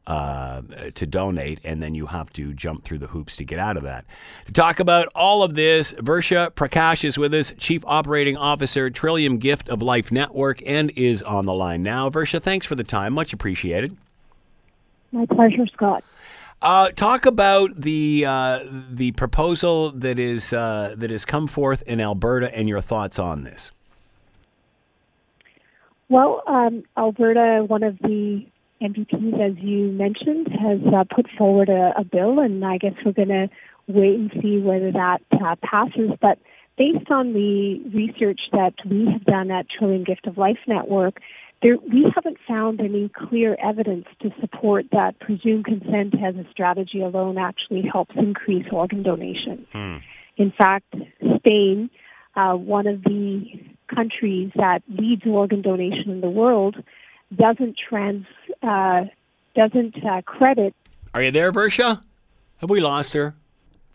uh, 0.09 0.63
to 0.93 1.07
donate, 1.07 1.61
and 1.63 1.81
then 1.81 1.95
you 1.95 2.07
have 2.07 2.33
to 2.33 2.53
jump 2.53 2.83
through 2.83 2.99
the 2.99 3.07
hoops 3.07 3.37
to 3.37 3.45
get 3.45 3.61
out 3.61 3.77
of 3.77 3.85
that. 3.85 4.07
To 4.47 4.53
talk 4.53 4.81
about 4.81 5.07
all 5.15 5.45
of 5.45 5.55
this, 5.55 5.93
Versha 5.93 6.51
Prakash 6.51 7.05
is 7.05 7.17
with 7.17 7.33
us, 7.33 7.53
Chief 7.59 7.85
Operating 7.87 8.37
Officer, 8.37 8.91
Trillium 8.91 9.39
Gift 9.39 9.69
of 9.69 9.81
Life 9.83 10.11
Network, 10.11 10.61
and 10.67 10.91
is 10.97 11.23
on 11.23 11.47
the 11.47 11.55
line 11.55 11.85
now. 11.85 12.11
Versha, 12.11 12.43
thanks 12.43 12.67
for 12.67 12.75
the 12.75 12.83
time. 12.83 13.13
Much 13.13 13.33
appreciated. 13.33 13.97
My 15.13 15.27
pleasure, 15.27 15.69
Scott. 15.69 16.03
Uh, 16.63 16.91
talk 16.91 17.27
about 17.27 17.81
the 17.81 18.25
uh, 18.27 18.61
the 18.91 19.13
proposal 19.13 19.93
that 19.93 20.19
is 20.19 20.53
uh, 20.53 20.95
that 20.97 21.11
has 21.11 21.25
come 21.25 21.47
forth 21.47 21.83
in 21.83 22.01
Alberta 22.01 22.55
and 22.57 22.69
your 22.69 22.81
thoughts 22.81 23.19
on 23.19 23.45
this. 23.45 23.71
Well, 26.09 26.43
um, 26.47 26.85
Alberta, 26.97 27.65
one 27.67 27.83
of 27.83 27.99
the 27.99 28.47
MPPs, 28.81 29.41
as 29.41 29.59
you 29.63 29.91
mentioned, 29.93 30.49
has 30.49 30.81
uh, 30.95 31.05
put 31.15 31.27
forward 31.37 31.69
a, 31.69 31.93
a 31.99 32.05
bill, 32.05 32.39
and 32.39 32.65
I 32.65 32.79
guess 32.79 32.95
we're 33.05 33.13
going 33.13 33.29
to 33.29 33.49
wait 33.89 34.19
and 34.19 34.31
see 34.41 34.59
whether 34.59 34.93
that 34.93 35.21
uh, 35.33 35.57
passes. 35.63 36.11
But 36.21 36.39
based 36.79 37.11
on 37.11 37.33
the 37.33 37.81
research 37.93 38.41
that 38.53 38.75
we 38.89 39.07
have 39.13 39.25
done 39.25 39.51
at 39.51 39.67
Trillium 39.69 40.05
Gift 40.05 40.27
of 40.27 40.39
Life 40.39 40.59
Network, 40.67 41.21
there, 41.63 41.77
we 41.79 42.07
haven't 42.15 42.37
found 42.47 42.81
any 42.81 43.09
clear 43.09 43.57
evidence 43.63 44.07
to 44.21 44.31
support 44.41 44.87
that 44.93 45.19
presumed 45.19 45.65
consent 45.65 46.15
as 46.23 46.37
a 46.37 46.47
strategy 46.51 47.01
alone 47.01 47.39
actually 47.39 47.83
helps 47.83 48.15
increase 48.17 48.67
organ 48.71 49.03
donation. 49.03 49.67
In 50.37 50.53
fact, 50.53 50.95
Spain, 51.37 51.91
uh, 52.35 52.55
one 52.55 52.87
of 52.87 53.03
the 53.05 53.45
countries 53.93 54.51
that 54.57 54.83
leads 54.89 55.23
organ 55.27 55.63
donation 55.63 56.11
in 56.11 56.21
the 56.21 56.29
world, 56.29 56.77
doesn't 57.35 57.77
trans 57.89 58.27
uh, 58.63 59.05
doesn't 59.55 59.97
uh, 60.05 60.23
credit. 60.23 60.75
Are 61.15 61.23
you 61.23 61.31
there, 61.31 61.53
Versha? 61.53 62.03
Have 62.59 62.71
we 62.71 62.81
lost 62.81 63.15
her? 63.15 63.35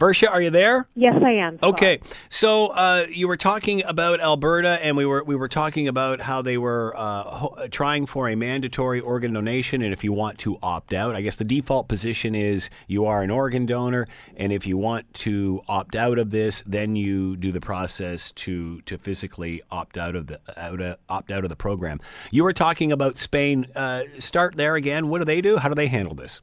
Versha, 0.02 0.32
are 0.32 0.42
you 0.42 0.50
there? 0.50 0.88
Yes, 0.96 1.14
I 1.24 1.34
am. 1.34 1.60
Okay, 1.62 2.00
so 2.32 2.70
uh, 2.70 3.06
you 3.12 3.28
were 3.28 3.38
talking 3.38 3.84
about 3.86 4.20
Alberta, 4.20 4.84
and 4.84 4.98
we 4.98 5.06
were 5.06 5.24
we 5.24 5.36
were 5.36 5.48
talking 5.48 5.88
about 5.88 6.22
how 6.22 6.42
they 6.42 6.58
were 6.58 6.96
uh, 6.98 7.24
ho- 7.24 7.68
trying 7.70 8.08
for 8.08 8.28
a 8.28 8.34
mandatory 8.34 9.00
organ 9.00 9.32
donation, 9.32 9.84
and 9.84 9.94
if 9.94 10.04
you 10.04 10.12
want 10.12 10.40
to 10.40 10.58
opt 10.64 10.92
out, 10.92 11.14
I 11.14 11.22
guess 11.22 11.36
the 11.36 11.44
default 11.44 11.88
position 11.88 12.34
is 12.34 12.68
you 12.88 13.06
are 13.06 13.22
an 13.22 13.30
organ 13.30 13.68
donor, 13.68 14.08
and 14.36 14.52
if 14.52 14.66
you 14.66 14.76
want 14.76 15.14
to 15.14 15.62
opt 15.68 15.96
out 15.96 16.18
of 16.18 16.32
this, 16.32 16.64
then 16.66 16.96
you 16.96 17.38
do 17.38 17.52
the 17.52 17.62
process 17.62 18.32
to 18.32 18.82
to 18.82 18.98
physically 18.98 19.62
opt 19.70 20.00
out 20.00 20.16
of 20.16 20.26
the 20.26 20.40
out 20.58 20.82
of, 20.82 20.98
opt 21.10 21.30
out 21.30 21.44
of 21.44 21.52
the 21.52 21.56
program. 21.56 22.00
You 22.32 22.44
were 22.44 22.54
talking 22.54 22.92
about 22.92 23.20
Spain. 23.20 23.68
Uh, 23.76 24.06
start 24.18 24.56
there 24.56 24.74
again. 24.74 25.10
What 25.10 25.20
do 25.20 25.26
they 25.26 25.42
do? 25.42 25.58
How 25.58 25.70
do 25.70 25.76
they 25.76 25.90
handle 25.90 26.16
this? 26.16 26.42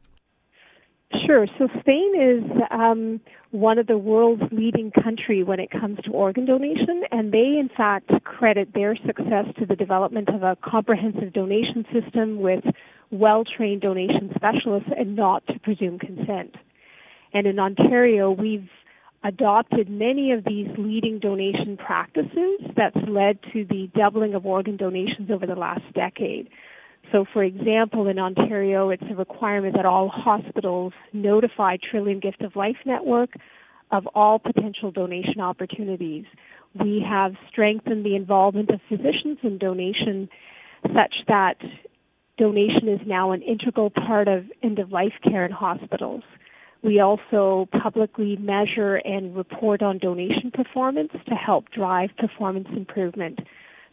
Sure. 1.26 1.46
So 1.59 1.68
Spain 1.80 2.12
is 2.20 2.50
um, 2.70 3.20
one 3.50 3.78
of 3.78 3.86
the 3.86 3.96
world's 3.96 4.42
leading 4.52 4.90
country 4.90 5.42
when 5.42 5.59
it 5.59 5.70
comes 5.70 5.98
to 6.04 6.11
organ 6.11 6.44
donation, 6.44 7.02
and 7.11 7.32
they 7.32 7.56
in 7.59 7.70
fact 7.74 8.11
credit 8.24 8.74
their 8.74 8.94
success 9.06 9.46
to 9.59 9.64
the 9.64 9.74
development 9.74 10.28
of 10.28 10.42
a 10.42 10.56
comprehensive 10.62 11.32
donation 11.32 11.86
system 11.92 12.40
with 12.40 12.62
well-trained 13.11 13.80
donation 13.80 14.30
specialists 14.34 14.90
and 14.98 15.16
not 15.16 15.46
to 15.46 15.59
presume 15.61 15.98
consent. 15.98 16.54
And 17.32 17.46
in 17.46 17.59
Ontario, 17.59 18.30
we've 18.30 18.68
adopted 19.24 19.88
many 19.88 20.32
of 20.32 20.44
these 20.44 20.68
leading 20.76 21.18
donation 21.18 21.76
practices 21.76 22.61
that's 22.76 22.96
led 23.09 23.38
to 23.52 23.64
the 23.64 23.90
doubling 23.96 24.34
of 24.34 24.44
organ 24.46 24.76
donations 24.76 25.30
over 25.30 25.46
the 25.46 25.54
last 25.54 25.82
decade. 25.94 26.48
So, 27.12 27.24
for 27.32 27.42
example, 27.42 28.09
in 28.09 28.18
Ontario, 28.18 28.90
it's 28.90 29.02
a 29.11 29.14
requirement 29.14 29.74
that 29.76 29.86
all 29.86 30.09
hospitals 30.09 30.92
notify 31.12 31.76
Trillium 31.90 32.20
Gift 32.20 32.42
of 32.42 32.54
Life 32.54 32.76
Network 32.84 33.30
of 33.90 34.06
all 34.14 34.38
potential 34.38 34.90
donation 34.90 35.40
opportunities. 35.40 36.24
We 36.78 37.04
have 37.09 37.32
strengthened 37.50 38.04
the 38.04 38.14
involvement 38.14 38.70
of 38.70 38.80
physicians 38.88 39.38
in 39.42 39.56
donation 39.59 40.28
such 40.94 41.14
that 41.26 41.56
donation 42.36 42.88
is 42.88 43.00
now 43.06 43.32
an 43.32 43.42
integral 43.42 43.90
part 43.90 44.28
of 44.28 44.44
end 44.62 44.78
of 44.78 44.92
life 44.92 45.14
care 45.24 45.44
in 45.44 45.50
hospitals. 45.50 46.22
We 46.82 47.00
also 47.00 47.68
publicly 47.82 48.36
measure 48.36 48.96
and 48.96 49.34
report 49.34 49.82
on 49.82 49.98
donation 49.98 50.52
performance 50.52 51.11
to 51.28 51.34
help 51.34 51.70
drive 51.70 52.11
performance 52.16 52.68
improvement. 52.76 53.40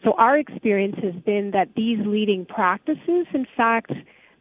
So 0.06 0.14
our 0.14 0.38
experience 0.38 0.98
has 1.02 1.16
been 1.24 1.52
that 1.52 1.70
these 1.76 1.98
leading 2.06 2.46
practices, 2.46 3.26
in 3.34 3.48
fact, 3.58 3.92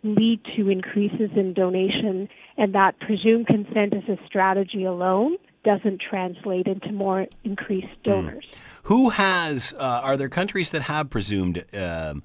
lead 0.02 0.40
to 0.56 0.68
increases 0.68 1.30
in 1.34 1.54
donation, 1.54 2.28
and 2.58 2.74
that 2.74 3.00
presumed 3.00 3.46
consent 3.46 3.94
as 3.94 4.06
a 4.06 4.18
strategy 4.26 4.84
alone 4.84 5.38
doesn't 5.64 6.02
translate 6.02 6.66
into 6.66 6.92
more 6.92 7.26
increased 7.44 8.02
donors. 8.04 8.44
Who 8.82 9.08
has? 9.08 9.72
Uh, 9.72 10.02
are 10.02 10.18
there 10.18 10.28
countries 10.28 10.70
that 10.72 10.82
have 10.82 11.08
presumed 11.08 11.64
um, 11.72 12.22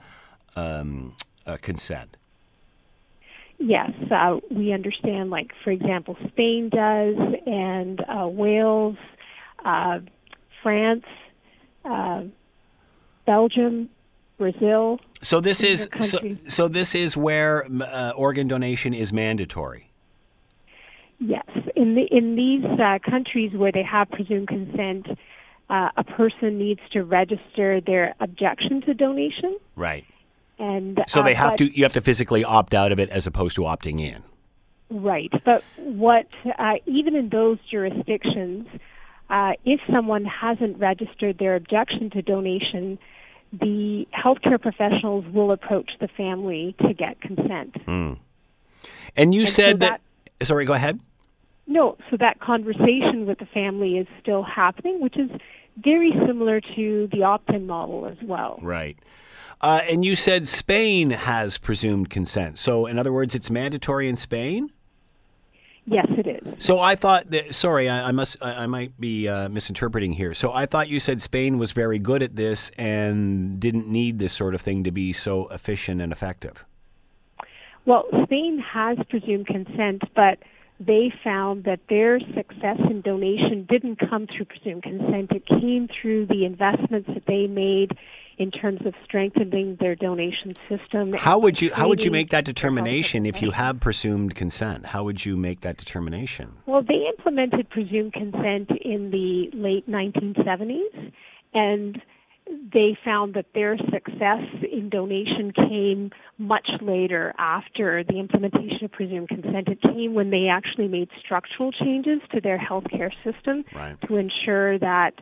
um, 0.57 1.15
uh, 1.45 1.55
consent? 1.61 2.17
Yes, 3.57 3.91
uh, 4.11 4.39
we 4.51 4.73
understand, 4.73 5.29
like, 5.29 5.51
for 5.63 5.71
example, 5.71 6.17
Spain 6.27 6.67
does, 6.67 7.15
and 7.45 8.01
uh, 8.01 8.27
Wales, 8.27 8.97
uh, 9.63 9.99
France, 10.61 11.05
uh, 11.85 12.23
Belgium, 13.33 13.89
Brazil. 14.39 14.99
So 15.21 15.39
this 15.39 15.61
is 15.61 15.87
so, 16.01 16.17
so. 16.47 16.67
This 16.67 16.95
is 16.95 17.15
where 17.15 17.67
uh, 17.69 18.11
organ 18.15 18.47
donation 18.47 18.91
is 18.95 19.13
mandatory. 19.13 19.83
Yes, 21.19 21.45
in 21.75 21.93
the 21.93 22.05
in 22.09 22.35
these 22.35 22.65
uh, 22.79 22.97
countries 23.07 23.51
where 23.53 23.71
they 23.71 23.83
have 23.83 24.09
presumed 24.09 24.47
consent, 24.47 25.05
uh, 25.69 25.89
a 25.95 26.03
person 26.03 26.57
needs 26.57 26.79
to 26.93 27.03
register 27.03 27.81
their 27.85 28.15
objection 28.19 28.81
to 28.87 28.93
donation, 28.95 29.57
Right. 29.75 30.05
and 30.57 30.99
So 31.07 31.19
uh, 31.21 31.23
they 31.25 31.35
have 31.35 31.51
but- 31.51 31.57
to. 31.59 31.77
You 31.77 31.83
have 31.83 31.93
to 31.93 32.01
physically 32.01 32.43
opt 32.43 32.73
out 32.73 32.91
of 32.91 32.97
it 32.99 33.09
as 33.09 33.27
opposed 33.27 33.55
to 33.57 33.61
opting 33.61 33.99
in. 34.01 34.23
Right, 34.89 35.31
but 35.45 35.61
what 35.77 36.25
uh, 36.57 36.75
even 36.87 37.15
in 37.15 37.29
those 37.29 37.59
jurisdictions, 37.69 38.65
uh, 39.29 39.51
if 39.63 39.79
someone 39.93 40.25
hasn't 40.25 40.79
registered 40.79 41.37
their 41.37 41.55
objection 41.55 42.09
to 42.15 42.23
donation, 42.23 42.97
the 43.51 44.05
healthcare 44.13 44.61
professionals 44.61 45.25
will 45.33 45.51
approach 45.51 45.91
the 45.99 46.07
family 46.07 46.75
to 46.81 46.93
get 46.93 47.19
consent. 47.21 47.75
Hmm. 47.83 48.13
And 49.15 49.33
you 49.33 49.41
And 49.41 49.49
so 49.49 49.53
said 49.53 49.79
that, 49.81 50.01
Sorry, 50.43 50.65
go 50.65 50.73
ahead. 50.73 50.99
No, 51.67 51.97
so 52.09 52.17
that 52.17 52.39
conversation 52.39 53.25
with 53.27 53.39
the 53.39 53.45
family 53.45 53.97
is 53.97 54.07
still 54.21 54.41
happening, 54.43 55.01
which 55.01 55.17
is 55.17 55.29
very 55.77 56.11
similar 56.25 56.61
to 56.75 57.07
the 57.11 57.23
opt-in 57.23 57.67
model 57.67 58.07
as 58.07 58.17
well. 58.25 58.59
Right. 58.61 58.97
Uh, 59.61 59.81
and 59.89 60.05
you 60.05 60.15
said 60.15 60.47
Spain 60.47 61.11
has 61.11 61.57
presumed 61.57 62.09
consent. 62.09 62.57
So, 62.57 62.85
in 62.85 62.97
other 62.97 63.11
words, 63.11 63.35
it's 63.35 63.49
mandatory 63.49 64.07
in 64.07 64.15
Spain. 64.15 64.71
Yes, 65.91 66.05
it 66.09 66.27
is. 66.27 66.63
So 66.63 66.79
I 66.79 66.95
thought 66.95 67.31
that. 67.31 67.55
Sorry, 67.55 67.89
I, 67.89 68.09
I 68.09 68.11
must. 68.11 68.37
I, 68.41 68.63
I 68.63 68.67
might 68.67 68.99
be 68.99 69.27
uh, 69.27 69.49
misinterpreting 69.49 70.13
here. 70.13 70.35
So 70.35 70.53
I 70.53 70.67
thought 70.67 70.87
you 70.87 70.99
said 70.99 71.21
Spain 71.21 71.57
was 71.57 71.71
very 71.71 71.97
good 71.97 72.21
at 72.21 72.35
this 72.35 72.69
and 72.77 73.59
didn't 73.59 73.87
need 73.87 74.19
this 74.19 74.31
sort 74.33 74.53
of 74.53 74.61
thing 74.61 74.83
to 74.83 74.91
be 74.91 75.13
so 75.13 75.47
efficient 75.47 75.99
and 75.99 76.11
effective. 76.11 76.63
Well, 77.85 78.05
Spain 78.23 78.59
has 78.59 78.99
presumed 79.09 79.47
consent, 79.47 80.03
but 80.15 80.37
they 80.79 81.11
found 81.23 81.63
that 81.63 81.79
their 81.89 82.19
success 82.19 82.77
in 82.89 83.01
donation 83.01 83.65
didn't 83.67 83.97
come 83.97 84.27
through 84.27 84.45
presumed 84.45 84.83
consent. 84.83 85.31
It 85.31 85.45
came 85.47 85.89
through 85.89 86.27
the 86.27 86.45
investments 86.45 87.09
that 87.13 87.25
they 87.25 87.47
made 87.47 87.97
in 88.39 88.49
terms 88.51 88.79
of 88.85 88.93
strengthening 89.03 89.75
their 89.81 89.95
donation 89.95 90.55
system. 90.69 91.11
How 91.13 91.37
would 91.37 91.61
you 91.61 91.71
how 91.73 91.89
would 91.89 92.03
you 92.03 92.09
make 92.09 92.29
that 92.29 92.45
determination 92.45 93.25
if 93.25 93.41
you 93.41 93.51
have 93.51 93.81
presumed 93.81 94.33
consent? 94.33 94.87
How 94.87 95.03
would 95.03 95.25
you 95.25 95.35
make 95.35 95.61
that 95.61 95.77
determination? 95.77 96.53
Well, 96.65 96.81
they 96.81 97.05
implemented 97.07 97.69
presumed 97.69 98.13
consent 98.13 98.71
in 98.81 99.11
the 99.11 99.49
late 99.53 99.87
1970s, 99.89 101.11
and 101.53 102.01
they 102.73 102.97
found 103.05 103.33
that 103.33 103.47
their 103.53 103.77
success 103.77 104.41
in 104.71 104.89
donation 104.89 105.51
came 105.51 106.09
much 106.37 106.67
later 106.81 107.33
after 107.37 108.03
the 108.05 108.17
implementation 108.19 108.85
of 108.85 108.91
presumed 108.91 109.27
consent. 109.27 109.67
It 109.67 109.81
came 109.81 110.13
when 110.13 110.29
they 110.31 110.47
actually 110.47 110.87
made 110.87 111.09
structural 111.19 111.71
changes 111.71 112.21
to 112.31 112.41
their 112.41 112.57
healthcare 112.57 113.11
system 113.23 113.65
Right. 113.75 113.97
to 114.07 114.15
ensure 114.15 114.79
that 114.79 115.13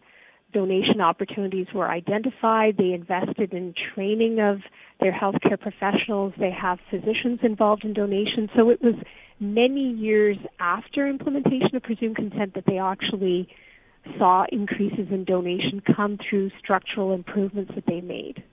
donation 0.54 1.02
opportunities 1.02 1.68
were 1.74 1.89
identified. 1.89 2.78
They 2.78 2.93
invested 2.93 3.54
in 3.54 3.74
training 3.93 4.39
of 4.39 4.62
their 5.00 5.12
healthcare 5.12 5.60
professionals. 5.60 6.34
They 6.39 6.52
have 6.52 6.80
physicians 6.89 7.39
involved 7.43 7.84
in 7.84 7.93
donation. 7.93 8.50
So 8.56 8.70
it 8.70 8.82
was 8.82 8.95
many 9.39 9.91
years 9.91 10.38
after 10.60 11.08
implementation 11.08 11.76
of 11.76 11.84
presumed 11.84 12.16
consent 12.16 12.54
that 12.56 12.66
they 12.66 12.80
actually 12.80 13.50
saw 14.18 14.45
increases 14.52 15.08
in 15.12 15.26
donation 15.26 15.82
come 15.95 16.18
through 16.30 16.50
structural 16.60 17.14
improvements 17.14 17.74
that 17.76 17.86
they 17.86 18.02
made. 18.02 18.43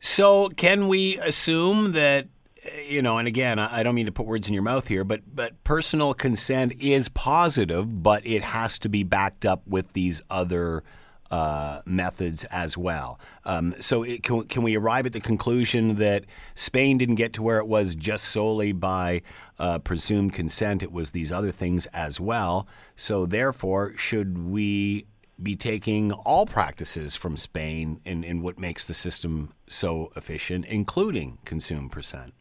So 0.00 0.48
can 0.50 0.88
we 0.88 1.18
assume 1.18 1.92
that 1.92 2.26
uh, 2.64 2.80
you 2.86 3.02
know? 3.02 3.18
And 3.18 3.28
again, 3.28 3.58
I 3.58 3.82
don't 3.82 3.94
mean 3.94 4.06
to 4.06 4.12
put 4.12 4.26
words 4.26 4.48
in 4.48 4.54
your 4.54 4.62
mouth 4.62 4.88
here, 4.88 5.04
but 5.04 5.22
but 5.32 5.62
personal 5.64 6.14
consent 6.14 6.74
is 6.80 7.08
positive, 7.08 8.02
but 8.02 8.26
it 8.26 8.42
has 8.42 8.78
to 8.80 8.88
be 8.88 9.02
backed 9.02 9.44
up 9.44 9.62
with 9.66 9.92
these 9.92 10.20
other. 10.30 10.82
Uh, 11.30 11.82
methods 11.84 12.44
as 12.44 12.78
well. 12.78 13.20
Um, 13.44 13.74
so, 13.80 14.02
it, 14.02 14.22
can, 14.22 14.44
can 14.44 14.62
we 14.62 14.78
arrive 14.78 15.04
at 15.04 15.12
the 15.12 15.20
conclusion 15.20 15.96
that 15.96 16.24
Spain 16.54 16.96
didn't 16.96 17.16
get 17.16 17.34
to 17.34 17.42
where 17.42 17.58
it 17.58 17.66
was 17.66 17.94
just 17.94 18.24
solely 18.24 18.72
by 18.72 19.20
uh, 19.58 19.78
presumed 19.78 20.32
consent? 20.32 20.82
It 20.82 20.90
was 20.90 21.10
these 21.10 21.30
other 21.30 21.52
things 21.52 21.84
as 21.92 22.18
well. 22.18 22.66
So, 22.96 23.26
therefore, 23.26 23.94
should 23.98 24.38
we 24.38 25.04
be 25.42 25.56
taking 25.56 26.12
all 26.12 26.46
practices 26.46 27.14
from 27.14 27.36
Spain 27.36 28.00
in, 28.04 28.24
in 28.24 28.42
what 28.42 28.58
makes 28.58 28.84
the 28.84 28.94
system 28.94 29.52
so 29.68 30.12
efficient, 30.16 30.64
including 30.66 31.38
consume 31.44 31.88
percent. 31.88 32.34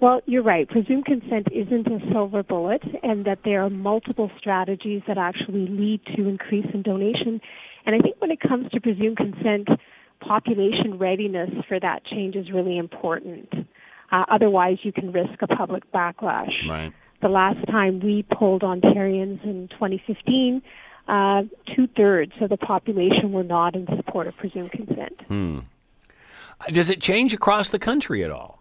Well, 0.00 0.22
you're 0.24 0.42
right. 0.42 0.66
Presumed 0.68 1.04
consent 1.04 1.48
isn't 1.52 1.86
a 1.86 2.00
silver 2.10 2.42
bullet, 2.42 2.82
and 3.02 3.26
that 3.26 3.40
there 3.44 3.62
are 3.62 3.70
multiple 3.70 4.30
strategies 4.38 5.02
that 5.06 5.18
actually 5.18 5.66
lead 5.68 6.00
to 6.16 6.26
increase 6.26 6.66
in 6.72 6.82
donation. 6.82 7.40
And 7.84 7.94
I 7.94 7.98
think 7.98 8.16
when 8.18 8.30
it 8.30 8.40
comes 8.40 8.70
to 8.70 8.80
presumed 8.80 9.18
consent, 9.18 9.68
population 10.20 10.98
readiness 10.98 11.50
for 11.68 11.78
that 11.80 12.04
change 12.06 12.34
is 12.34 12.50
really 12.50 12.78
important. 12.78 13.52
Uh, 14.10 14.24
otherwise, 14.30 14.78
you 14.82 14.92
can 14.92 15.12
risk 15.12 15.42
a 15.42 15.46
public 15.46 15.90
backlash. 15.92 16.50
Right. 16.68 16.92
The 17.20 17.28
last 17.28 17.64
time 17.66 18.00
we 18.00 18.24
polled 18.32 18.62
Ontarians 18.62 19.44
in 19.44 19.68
2015, 19.72 20.62
uh, 21.08 21.42
two 21.76 21.86
thirds 21.94 22.32
of 22.40 22.48
the 22.48 22.56
population 22.56 23.32
were 23.32 23.44
not 23.44 23.74
in 23.74 23.86
support 23.96 24.26
of 24.26 24.36
presumed 24.38 24.72
consent. 24.72 25.20
Hmm. 25.28 25.58
Does 26.72 26.88
it 26.88 27.00
change 27.00 27.34
across 27.34 27.70
the 27.70 27.78
country 27.78 28.24
at 28.24 28.30
all? 28.30 28.59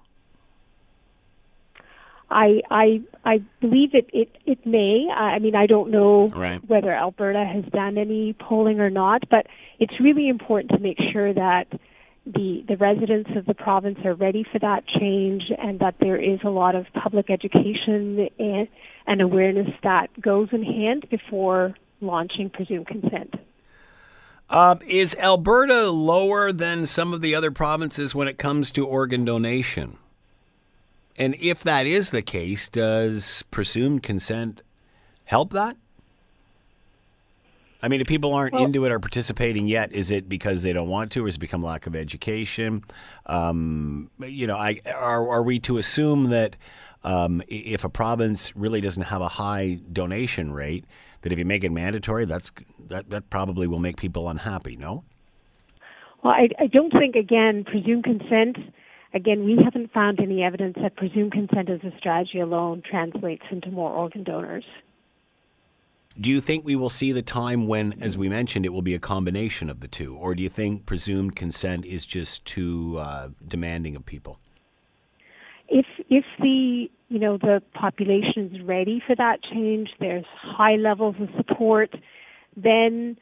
I 2.32 2.62
I 2.70 3.02
I 3.26 3.42
believe 3.62 3.94
it 3.96 4.10
it 4.14 4.36
it 4.46 4.66
may. 4.66 5.08
I 5.10 5.40
mean, 5.40 5.56
I 5.56 5.66
don't 5.66 5.90
know 5.92 6.30
Right. 6.36 6.62
whether 6.68 6.92
Alberta 6.94 7.44
has 7.46 7.66
done 7.66 7.98
any 7.98 8.34
polling 8.34 8.80
or 8.80 8.90
not, 8.90 9.24
but 9.30 9.48
it's 9.80 10.00
really 10.00 10.30
important 10.30 10.72
to 10.72 10.80
make 10.80 10.98
sure 11.12 11.34
that 11.34 11.68
the 12.26 12.64
the 12.68 12.78
residents 12.78 13.32
of 13.36 13.46
the 13.46 13.54
province 13.54 14.00
are 14.06 14.14
ready 14.14 14.44
for 14.52 14.60
that 14.60 14.86
change, 14.88 15.52
and 15.58 15.80
that 15.80 15.96
there 16.00 16.18
is 16.18 16.40
a 16.44 16.50
lot 16.50 16.76
of 16.76 16.86
public 16.94 17.30
education 17.30 18.30
and 18.38 18.68
and 19.08 19.22
awareness 19.22 19.70
that 19.84 20.10
goes 20.22 20.50
in 20.52 20.64
hand 20.64 21.08
before 21.10 21.74
launching 22.02 22.50
presumed 22.50 22.88
consent. 22.88 23.34
Um, 24.52 24.80
is 24.88 25.16
Alberta 25.20 25.90
lower 25.92 26.52
than 26.52 26.86
some 26.86 27.14
of 27.14 27.22
the 27.22 27.36
other 27.36 27.52
provinces 27.52 28.16
when 28.16 28.28
it 28.28 28.38
comes 28.38 28.72
to 28.72 28.86
organ 28.86 29.24
donation? 29.26 29.98
And 31.20 31.36
if 31.40 31.64
that 31.64 31.86
is 31.86 32.12
the 32.12 32.22
case, 32.22 32.70
does 32.70 33.44
presumed 33.52 34.02
consent 34.02 34.62
help 35.26 35.52
that? 35.52 35.76
I 37.82 37.88
mean, 37.88 38.02
if 38.02 38.08
people 38.08 38.34
aren't 38.34 38.54
Well- 38.54 38.66
into 38.66 38.86
it 38.86 38.92
or 38.92 39.00
participating 39.00 39.68
yet, 39.68 39.92
is 39.94 40.12
it 40.12 40.28
because 40.28 40.64
they 40.64 40.74
don't 40.74 40.90
want 40.90 41.12
to, 41.12 41.24
or 41.24 41.28
has 41.28 41.36
it 41.36 41.40
become 41.40 41.62
lack 41.62 41.88
of 41.88 41.96
education? 41.96 42.84
Um, 43.26 44.10
you 44.20 44.48
know, 44.48 44.58
I, 44.58 44.80
are, 44.94 45.30
are 45.30 45.44
we 45.44 45.60
to 45.60 45.78
assume 45.78 46.26
that 46.26 46.56
um, 47.04 47.42
if 47.48 47.84
a 47.84 47.90
province 47.90 48.54
really 48.56 48.82
doesn't 48.82 49.04
have 49.04 49.22
a 49.22 49.30
high 49.30 49.80
donation 49.92 50.52
rate, 50.52 50.86
that 51.22 51.32
if 51.32 51.40
you 51.40 51.46
make 51.46 51.64
it 51.64 51.72
mandatory, 51.72 52.26
that's 52.26 52.52
that, 52.88 53.10
that 53.10 53.30
probably 53.30 53.68
will 53.68 53.80
make 53.80 53.98
people 53.98 54.30
unhappy? 54.30 54.76
No. 54.76 55.04
Well, 56.24 56.34
I, 56.34 56.50
I 56.60 56.68
don't 56.68 56.92
think, 56.92 57.16
again, 57.16 57.64
presumed 57.64 58.04
consent, 58.04 58.58
again, 59.14 59.46
we 59.46 59.58
haven't 59.64 59.92
found 59.92 60.20
any 60.20 60.44
evidence 60.44 60.78
that 60.82 60.96
presumed 60.96 61.32
consent 61.32 61.70
as 61.70 61.82
a 61.84 61.96
strategy 61.98 62.40
alone 62.40 62.82
translates 62.90 63.44
into 63.52 63.72
more 63.72 63.92
organ 63.92 64.24
donors. 64.24 64.66
Do 66.20 66.30
you 66.30 66.42
think 66.42 66.66
we 66.66 66.76
will 66.76 66.90
see 66.90 67.12
the 67.12 67.22
time 67.22 67.68
when, 67.68 67.96
as 68.02 68.18
we 68.18 68.28
mentioned, 68.28 68.66
it 68.66 68.70
will 68.70 68.82
be 68.82 68.94
a 68.94 69.00
combination 69.00 69.70
of 69.70 69.80
the 69.80 69.88
two, 69.88 70.16
or 70.18 70.36
do 70.36 70.44
you 70.44 70.50
think 70.50 70.86
presumed 70.86 71.36
consent 71.36 71.86
is 71.86 72.06
just 72.06 72.44
too 72.46 72.98
uh, 73.00 73.30
demanding 73.48 73.96
of 73.96 74.06
people? 74.06 74.38
If 75.70 75.86
if 76.10 76.26
the 76.40 76.90
you 77.10 77.20
know 77.20 77.38
the 77.38 77.62
population 77.74 78.52
is 78.54 78.62
ready 78.64 79.02
for 79.06 79.16
that 79.16 79.42
change, 79.44 79.92
there's 80.00 80.26
high 80.42 80.76
levels 80.76 81.16
of 81.22 81.30
support, 81.38 81.94
then 82.58 83.18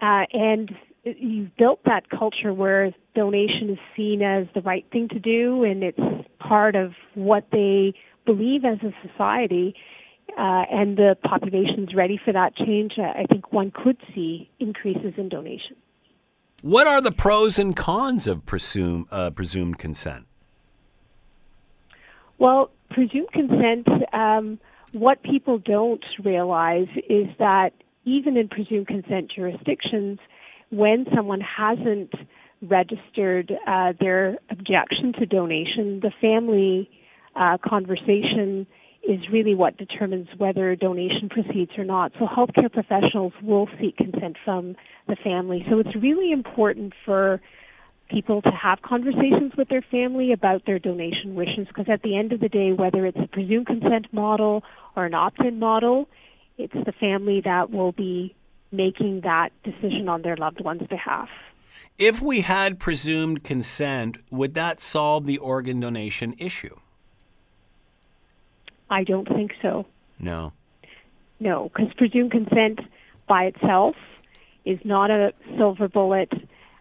uh, 0.00 0.24
and 0.32 0.70
you've 1.06 1.56
built 1.56 1.80
that 1.84 2.10
culture 2.10 2.52
where 2.52 2.92
donation 3.14 3.70
is 3.70 3.78
seen 3.96 4.22
as 4.22 4.46
the 4.54 4.60
right 4.60 4.84
thing 4.90 5.08
to 5.08 5.18
do, 5.18 5.62
and 5.62 5.82
it's 5.82 6.28
part 6.38 6.74
of 6.74 6.92
what 7.14 7.46
they 7.52 7.94
believe 8.24 8.64
as 8.64 8.78
a 8.82 8.92
society. 9.08 9.74
Uh, 10.36 10.64
and 10.70 10.96
the 10.96 11.16
population's 11.24 11.94
ready 11.94 12.20
for 12.22 12.32
that 12.32 12.56
change. 12.56 12.94
I 12.98 13.24
think 13.30 13.52
one 13.52 13.70
could 13.70 13.96
see 14.14 14.50
increases 14.58 15.14
in 15.16 15.28
donation. 15.28 15.76
What 16.62 16.88
are 16.88 17.00
the 17.00 17.12
pros 17.12 17.58
and 17.58 17.76
cons 17.76 18.26
of 18.26 18.44
presume, 18.44 19.06
uh, 19.10 19.30
presumed 19.30 19.78
consent? 19.78 20.26
Well, 22.38 22.70
presumed 22.90 23.30
consent, 23.32 23.86
um, 24.12 24.58
what 24.92 25.22
people 25.22 25.58
don't 25.58 26.04
realize 26.24 26.88
is 27.08 27.28
that 27.38 27.70
even 28.04 28.36
in 28.36 28.48
presumed 28.48 28.88
consent 28.88 29.30
jurisdictions, 29.34 30.18
when 30.70 31.06
someone 31.14 31.40
hasn't 31.40 32.12
registered 32.62 33.52
uh, 33.66 33.92
their 34.00 34.38
objection 34.50 35.12
to 35.18 35.26
donation, 35.26 36.00
the 36.00 36.12
family 36.20 36.90
uh, 37.34 37.58
conversation 37.66 38.66
is 39.06 39.20
really 39.30 39.54
what 39.54 39.76
determines 39.76 40.28
whether 40.36 40.74
donation 40.74 41.28
proceeds 41.28 41.70
or 41.78 41.84
not. 41.84 42.12
So 42.18 42.26
healthcare 42.26 42.72
professionals 42.72 43.32
will 43.42 43.68
seek 43.80 43.96
consent 43.96 44.36
from 44.44 44.74
the 45.06 45.16
family. 45.22 45.64
So 45.70 45.78
it's 45.78 45.94
really 45.94 46.32
important 46.32 46.92
for 47.04 47.40
people 48.10 48.42
to 48.42 48.50
have 48.50 48.82
conversations 48.82 49.52
with 49.56 49.68
their 49.68 49.84
family 49.90 50.32
about 50.32 50.64
their 50.66 50.78
donation 50.78 51.34
wishes 51.34 51.66
because 51.68 51.86
at 51.88 52.02
the 52.02 52.16
end 52.16 52.32
of 52.32 52.40
the 52.40 52.48
day, 52.48 52.72
whether 52.72 53.06
it's 53.06 53.18
a 53.18 53.28
presumed 53.28 53.66
consent 53.66 54.06
model 54.12 54.62
or 54.96 55.06
an 55.06 55.14
opt 55.14 55.40
in 55.40 55.58
model, 55.58 56.08
it's 56.58 56.72
the 56.72 56.92
family 56.92 57.42
that 57.44 57.70
will 57.70 57.92
be 57.92 58.34
making 58.72 59.22
that 59.22 59.50
decision 59.62 60.08
on 60.08 60.22
their 60.22 60.36
loved 60.36 60.60
one's 60.60 60.86
behalf. 60.88 61.28
If 61.98 62.20
we 62.20 62.42
had 62.42 62.78
presumed 62.78 63.42
consent, 63.42 64.18
would 64.30 64.54
that 64.54 64.80
solve 64.80 65.24
the 65.24 65.38
organ 65.38 65.80
donation 65.80 66.34
issue? 66.38 66.76
I 68.90 69.02
don't 69.04 69.26
think 69.26 69.52
so. 69.62 69.86
No. 70.18 70.52
No, 71.40 71.70
because 71.74 71.92
presumed 71.94 72.30
consent 72.30 72.80
by 73.26 73.44
itself 73.44 73.96
is 74.64 74.78
not 74.84 75.10
a 75.10 75.32
silver 75.56 75.88
bullet. 75.88 76.32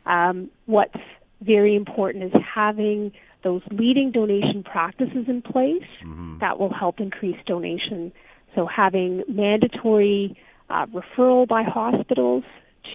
Um, 0.06 0.50
what's 0.66 1.00
very 1.42 1.76
important 1.76 2.26
is 2.26 2.42
having 2.54 3.12
those 3.44 3.62
leading 3.72 4.12
donation 4.12 4.64
practices 4.64 5.26
in 5.28 5.42
place 5.42 5.84
mm-hmm. 6.04 6.40
that 6.40 6.60
will 6.60 6.74
help 6.74 7.00
increase 7.00 7.38
donation. 7.46 8.12
So 8.56 8.66
having 8.66 9.24
mandatory 9.28 10.36
uh, 10.70 10.86
referral 10.88 11.48
by 11.48 11.64
hospitals 11.64 12.44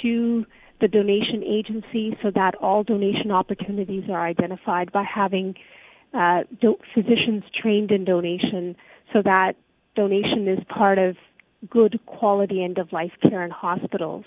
to 0.03 0.45
the 0.81 0.89
donation 0.89 1.43
agency 1.45 2.17
so 2.23 2.31
that 2.35 2.55
all 2.57 2.83
donation 2.83 3.31
opportunities 3.31 4.05
are 4.09 4.25
identified 4.27 4.91
by 4.93 5.03
having 5.05 5.55
uh, 6.15 6.41
do- 6.61 6.79
physicians 6.95 7.45
trained 7.55 7.91
in 7.91 8.05
donation 8.05 8.75
so 9.13 9.23
that 9.23 9.55
donation 9.95 10.49
is 10.49 10.59
part 10.69 10.99
of 10.99 11.17
good 11.69 12.01
quality 12.07 12.65
end 12.65 12.79
of 12.79 12.93
life 12.93 13.13
care 13.23 13.45
in 13.45 13.51
hospitals 13.51 14.25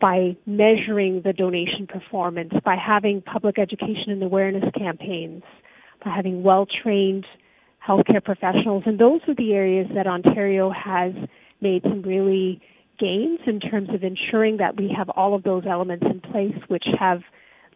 by 0.00 0.36
measuring 0.46 1.22
the 1.22 1.32
donation 1.32 1.86
performance, 1.86 2.52
by 2.64 2.74
having 2.74 3.20
public 3.20 3.58
education 3.58 4.08
and 4.08 4.22
awareness 4.22 4.64
campaigns, 4.76 5.42
by 6.04 6.10
having 6.10 6.42
well 6.42 6.66
trained 6.82 7.26
healthcare 7.86 8.24
professionals. 8.24 8.82
And 8.86 8.98
those 8.98 9.20
are 9.28 9.34
the 9.34 9.52
areas 9.52 9.88
that 9.94 10.06
Ontario 10.06 10.70
has 10.70 11.12
made 11.60 11.82
some 11.82 12.02
really 12.02 12.60
gains 12.98 13.40
in 13.46 13.60
terms 13.60 13.88
of 13.90 14.04
ensuring 14.04 14.58
that 14.58 14.76
we 14.76 14.92
have 14.96 15.08
all 15.10 15.34
of 15.34 15.42
those 15.42 15.64
elements 15.66 16.04
in 16.08 16.20
place, 16.20 16.56
which 16.68 16.84
have 16.98 17.22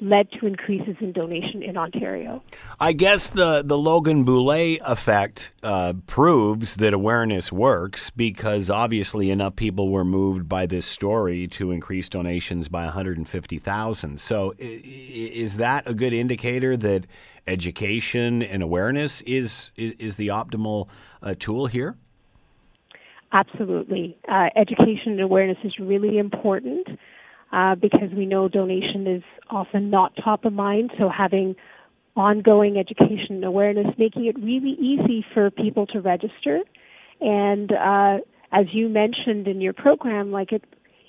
led 0.00 0.30
to 0.32 0.46
increases 0.46 0.96
in 1.00 1.12
donation 1.12 1.62
in 1.62 1.76
Ontario. 1.76 2.42
I 2.80 2.92
guess 2.92 3.28
the, 3.28 3.62
the 3.62 3.78
Logan 3.78 4.24
Boulet 4.24 4.80
effect 4.84 5.52
uh, 5.62 5.94
proves 6.06 6.76
that 6.76 6.92
awareness 6.92 7.52
works 7.52 8.10
because 8.10 8.70
obviously 8.70 9.30
enough 9.30 9.56
people 9.56 9.90
were 9.90 10.04
moved 10.04 10.48
by 10.48 10.66
this 10.66 10.84
story 10.84 11.46
to 11.48 11.70
increase 11.70 12.08
donations 12.08 12.68
by 12.68 12.84
150,000. 12.84 14.20
So 14.20 14.54
is 14.58 15.56
that 15.58 15.86
a 15.86 15.94
good 15.94 16.12
indicator 16.12 16.76
that 16.76 17.06
education 17.46 18.42
and 18.42 18.62
awareness 18.62 19.20
is, 19.22 19.70
is, 19.76 19.92
is 19.98 20.16
the 20.16 20.28
optimal 20.28 20.88
uh, 21.22 21.34
tool 21.38 21.66
here? 21.66 21.96
Absolutely. 23.34 24.16
Uh, 24.28 24.46
education 24.54 25.12
and 25.12 25.20
awareness 25.20 25.58
is 25.64 25.72
really 25.80 26.18
important 26.18 26.86
uh, 27.52 27.74
because 27.74 28.08
we 28.16 28.26
know 28.26 28.48
donation 28.48 29.08
is 29.08 29.22
often 29.50 29.90
not 29.90 30.12
top 30.22 30.44
of 30.44 30.52
mind. 30.52 30.92
So 30.98 31.08
having 31.08 31.56
ongoing 32.16 32.78
education 32.78 33.36
and 33.36 33.44
awareness, 33.44 33.86
making 33.98 34.26
it 34.26 34.38
really 34.38 34.76
easy 34.80 35.26
for 35.34 35.50
people 35.50 35.84
to 35.88 36.00
register. 36.00 36.60
And 37.20 37.72
uh, 37.72 38.18
as 38.52 38.66
you 38.72 38.88
mentioned 38.88 39.48
in 39.48 39.60
your 39.60 39.72
program, 39.72 40.30
like 40.30 40.52
it, 40.52 40.62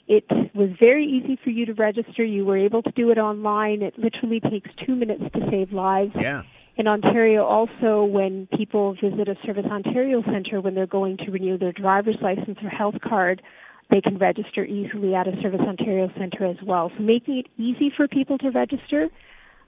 it 0.08 0.26
was 0.56 0.70
very 0.80 1.06
easy 1.06 1.38
for 1.44 1.52
you 1.52 1.68
to 1.68 1.74
register. 1.76 2.24
You 2.24 2.44
were 2.44 2.58
able 2.58 2.82
to 2.82 2.92
do 2.92 3.12
it 3.12 3.20
online. 3.20 3.84
It 3.84 4.00
literally 4.00 4.40
takes 4.40 4.72
two 4.84 4.96
minutes 4.96 5.24
to 5.34 5.48
save 5.52 5.72
lives. 5.72 6.14
Yeah. 6.20 6.42
In 6.78 6.88
Ontario, 6.88 7.46
also, 7.46 8.04
when 8.04 8.48
people 8.58 8.96
visit 8.96 9.30
a 9.30 9.36
Service 9.46 9.66
Ontario 9.66 10.22
Centre 10.24 10.60
when 10.60 10.76
they're 10.76 10.86
going 10.86 11.18
to 11.18 11.32
renew 11.32 11.58
their 11.58 11.72
driver's 11.72 12.18
license 12.22 12.58
or 12.62 12.70
health 12.70 12.96
card, 13.02 13.42
they 13.90 14.02
can 14.02 14.18
register 14.18 14.66
easily 14.66 15.16
at 15.16 15.28
a 15.28 15.42
Service 15.42 15.62
Ontario 15.62 16.12
Centre 16.18 16.46
as 16.46 16.58
well. 16.64 16.92
So 16.98 17.04
making 17.04 17.38
it 17.38 17.48
easy 17.58 17.94
for 17.96 18.08
people 18.08 18.38
to 18.40 18.52
register 18.52 19.08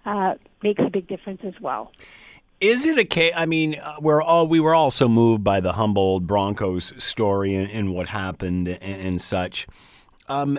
uh, 0.05 0.33
makes 0.63 0.81
a 0.85 0.89
big 0.89 1.07
difference 1.07 1.41
as 1.45 1.53
well. 1.61 1.93
Is 2.59 2.85
it 2.85 2.97
a 2.97 3.05
case? 3.05 3.31
I 3.35 3.45
mean, 3.45 3.75
uh, 3.75 3.97
we're 4.01 4.21
all 4.21 4.47
we 4.47 4.59
were 4.59 4.73
also 4.73 5.07
moved 5.07 5.43
by 5.43 5.59
the 5.59 5.73
Humboldt 5.73 6.25
Broncos 6.25 6.91
story 6.97 7.53
and, 7.55 7.69
and 7.69 7.93
what 7.93 8.09
happened 8.09 8.67
and, 8.67 8.81
and 8.81 9.21
such. 9.21 9.67
Um, 10.27 10.57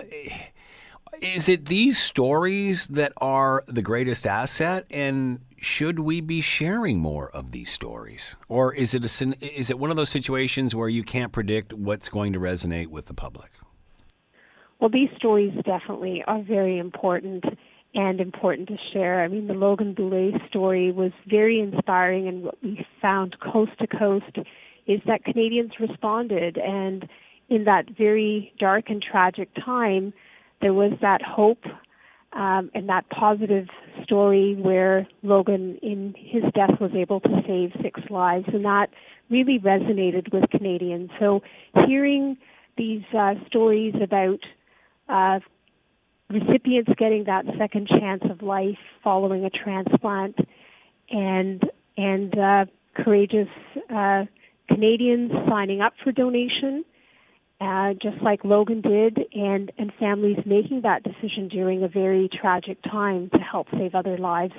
is 1.21 1.49
it 1.49 1.65
these 1.65 1.97
stories 1.97 2.87
that 2.87 3.11
are 3.17 3.65
the 3.67 3.81
greatest 3.81 4.25
asset, 4.25 4.85
and 4.89 5.41
should 5.61 5.99
we 5.99 6.21
be 6.21 6.41
sharing 6.41 6.99
more 6.99 7.29
of 7.29 7.51
these 7.51 7.71
stories, 7.71 8.35
or 8.47 8.73
is 8.73 8.93
it 8.93 9.03
a 9.03 9.35
is 9.57 9.69
it 9.69 9.79
one 9.79 9.89
of 9.89 9.97
those 9.97 10.09
situations 10.09 10.75
where 10.75 10.89
you 10.89 11.03
can't 11.03 11.31
predict 11.31 11.73
what's 11.73 12.09
going 12.09 12.33
to 12.33 12.39
resonate 12.39 12.87
with 12.87 13.07
the 13.07 13.13
public? 13.13 13.51
Well, 14.79 14.89
these 14.89 15.09
stories 15.17 15.53
definitely 15.65 16.23
are 16.25 16.41
very 16.41 16.77
important 16.77 17.43
and 17.93 18.21
important 18.21 18.67
to 18.69 18.77
share. 18.93 19.23
I 19.23 19.27
mean, 19.27 19.47
the 19.47 19.53
Logan 19.53 19.93
Boulet 19.93 20.35
story 20.47 20.91
was 20.91 21.11
very 21.27 21.59
inspiring, 21.59 22.27
and 22.27 22.43
what 22.43 22.55
we 22.63 22.85
found 23.01 23.35
coast 23.39 23.71
to 23.79 23.87
coast 23.87 24.37
is 24.87 25.01
that 25.05 25.23
Canadians 25.23 25.73
responded, 25.79 26.57
and 26.57 27.07
in 27.49 27.63
that 27.65 27.85
very 27.97 28.53
dark 28.59 28.89
and 28.89 29.01
tragic 29.01 29.49
time, 29.55 30.13
there 30.61 30.73
was 30.73 30.93
that 31.01 31.21
hope 31.21 31.63
um, 32.33 32.69
and 32.73 32.87
that 32.89 33.09
positive 33.09 33.67
story 34.03 34.55
where 34.55 35.07
Logan, 35.23 35.79
in 35.81 36.13
his 36.17 36.43
death, 36.53 36.79
was 36.79 36.91
able 36.95 37.19
to 37.21 37.41
save 37.47 37.71
six 37.81 37.99
lives, 38.09 38.45
and 38.53 38.65
that 38.65 38.89
really 39.29 39.59
resonated 39.59 40.31
with 40.31 40.49
Canadians. 40.51 41.09
So, 41.19 41.41
hearing 41.87 42.37
these 42.77 43.03
uh, 43.17 43.33
stories 43.47 43.95
about 44.01 44.39
uh, 45.09 45.39
recipients 46.29 46.91
getting 46.97 47.23
that 47.25 47.45
second 47.57 47.87
chance 47.87 48.23
of 48.29 48.41
life 48.43 48.77
following 49.03 49.45
a 49.45 49.49
transplant, 49.49 50.37
and 51.09 51.63
and 51.97 52.37
uh, 52.37 52.65
courageous 52.95 53.49
uh, 53.93 54.25
Canadians 54.67 55.31
signing 55.49 55.81
up 55.81 55.93
for 56.03 56.11
donation 56.11 56.85
uh, 57.61 57.93
just 58.01 58.21
like 58.21 58.43
Logan 58.43 58.81
did, 58.81 59.19
and, 59.33 59.71
and 59.77 59.91
families 59.99 60.37
making 60.45 60.81
that 60.81 61.03
decision 61.03 61.47
during 61.47 61.83
a 61.83 61.87
very 61.87 62.29
tragic 62.29 62.81
time 62.83 63.29
to 63.31 63.39
help 63.39 63.67
save 63.71 63.95
other 63.95 64.17
lives 64.17 64.53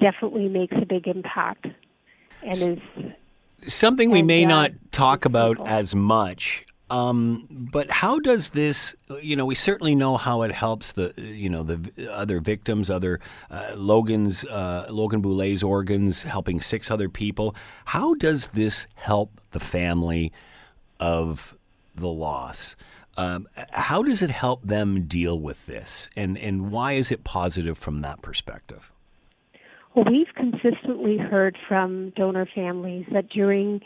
definitely 0.00 0.48
makes 0.48 0.76
a 0.76 0.84
big 0.84 1.06
impact 1.06 1.66
and 2.42 2.56
is 2.56 3.12
something 3.72 4.10
we 4.10 4.22
may 4.22 4.44
not 4.44 4.72
talk 4.92 5.24
about 5.24 5.56
people. 5.56 5.66
as 5.66 5.94
much. 5.94 6.66
Um, 6.88 7.48
but 7.50 7.90
how 7.90 8.20
does 8.20 8.50
this? 8.50 8.94
You 9.20 9.34
know, 9.34 9.44
we 9.44 9.56
certainly 9.56 9.96
know 9.96 10.16
how 10.16 10.42
it 10.42 10.52
helps 10.52 10.92
the 10.92 11.12
you 11.16 11.50
know 11.50 11.64
the 11.64 12.12
other 12.12 12.38
victims, 12.38 12.90
other 12.90 13.18
uh, 13.50 13.72
Logan's 13.74 14.44
uh, 14.44 14.86
Logan 14.88 15.20
Boulet's 15.20 15.64
organs, 15.64 16.22
helping 16.22 16.60
six 16.60 16.88
other 16.88 17.08
people. 17.08 17.56
How 17.86 18.14
does 18.14 18.48
this 18.48 18.86
help 18.94 19.40
the 19.50 19.58
family 19.58 20.32
of 21.00 21.55
the 21.96 22.08
loss. 22.08 22.76
Um, 23.18 23.48
how 23.70 24.02
does 24.02 24.22
it 24.22 24.30
help 24.30 24.62
them 24.62 25.06
deal 25.06 25.38
with 25.38 25.66
this, 25.66 26.08
and 26.16 26.36
and 26.36 26.70
why 26.70 26.92
is 26.92 27.10
it 27.10 27.24
positive 27.24 27.78
from 27.78 28.02
that 28.02 28.20
perspective? 28.20 28.92
Well, 29.94 30.04
we've 30.10 30.34
consistently 30.34 31.16
heard 31.16 31.56
from 31.66 32.10
donor 32.10 32.46
families 32.54 33.06
that 33.12 33.30
during 33.30 33.80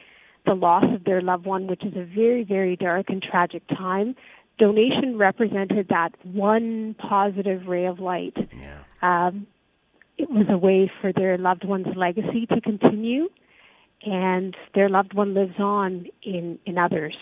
the 0.45 0.55
loss 0.55 0.85
of 0.93 1.05
their 1.05 1.21
loved 1.21 1.47
one, 1.47 1.69
which 1.69 1.85
is 1.85 1.95
a 1.97 2.05
very, 2.05 2.43
very 2.43 2.75
dark 2.75 3.11
and 3.11 3.23
tragic 3.23 3.63
time, 3.69 4.17
donation 4.59 5.17
represented 5.17 5.87
that 5.89 6.13
one 6.25 6.95
positive 6.99 7.67
ray 7.69 7.87
of 7.87 8.01
light. 8.01 8.37
Yeah. 8.53 8.79
Um, 9.03 9.47
it 10.19 10.29
was 10.29 10.47
a 10.51 10.59
way 10.59 10.91
for 11.01 11.13
their 11.13 11.39
loved 11.39 11.65
one's 11.65 11.95
legacy 11.97 12.47
to 12.47 12.61
continue, 12.61 13.29
and 14.03 14.57
their 14.75 14.89
loved 14.89 15.15
one 15.15 15.35
lives 15.35 15.59
on 15.59 16.07
in, 16.23 16.59
in 16.67 16.77
others. 16.77 17.17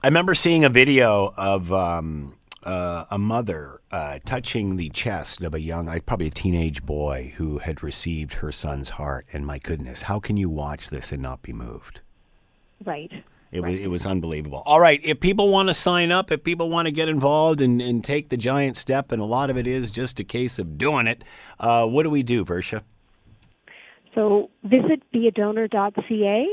I 0.00 0.06
remember 0.06 0.36
seeing 0.36 0.64
a 0.64 0.68
video 0.68 1.34
of 1.36 1.72
um, 1.72 2.36
uh, 2.62 3.06
a 3.10 3.18
mother 3.18 3.80
uh, 3.90 4.20
touching 4.24 4.76
the 4.76 4.90
chest 4.90 5.40
of 5.42 5.54
a 5.54 5.60
young, 5.60 5.86
probably 6.06 6.28
a 6.28 6.30
teenage 6.30 6.84
boy 6.86 7.32
who 7.36 7.58
had 7.58 7.82
received 7.82 8.34
her 8.34 8.52
son's 8.52 8.90
heart. 8.90 9.26
And 9.32 9.44
my 9.44 9.58
goodness, 9.58 10.02
how 10.02 10.20
can 10.20 10.36
you 10.36 10.48
watch 10.48 10.90
this 10.90 11.10
and 11.10 11.20
not 11.20 11.42
be 11.42 11.52
moved? 11.52 12.00
Right. 12.86 13.10
It, 13.50 13.60
right. 13.60 13.72
was, 13.72 13.80
it 13.80 13.86
was 13.88 14.06
unbelievable. 14.06 14.62
All 14.66 14.78
right, 14.78 15.00
if 15.02 15.18
people 15.18 15.50
want 15.50 15.68
to 15.68 15.74
sign 15.74 16.12
up, 16.12 16.30
if 16.30 16.44
people 16.44 16.70
want 16.70 16.86
to 16.86 16.92
get 16.92 17.08
involved 17.08 17.60
and, 17.60 17.82
and 17.82 18.04
take 18.04 18.28
the 18.28 18.36
giant 18.36 18.76
step, 18.76 19.10
and 19.10 19.20
a 19.20 19.24
lot 19.24 19.50
of 19.50 19.58
it 19.58 19.66
is 19.66 19.90
just 19.90 20.20
a 20.20 20.24
case 20.24 20.60
of 20.60 20.78
doing 20.78 21.08
it, 21.08 21.24
uh, 21.58 21.84
what 21.86 22.04
do 22.04 22.10
we 22.10 22.22
do, 22.22 22.44
Versha? 22.44 22.82
So 24.14 24.50
visit 24.62 25.02
beadonor.ca 25.12 26.46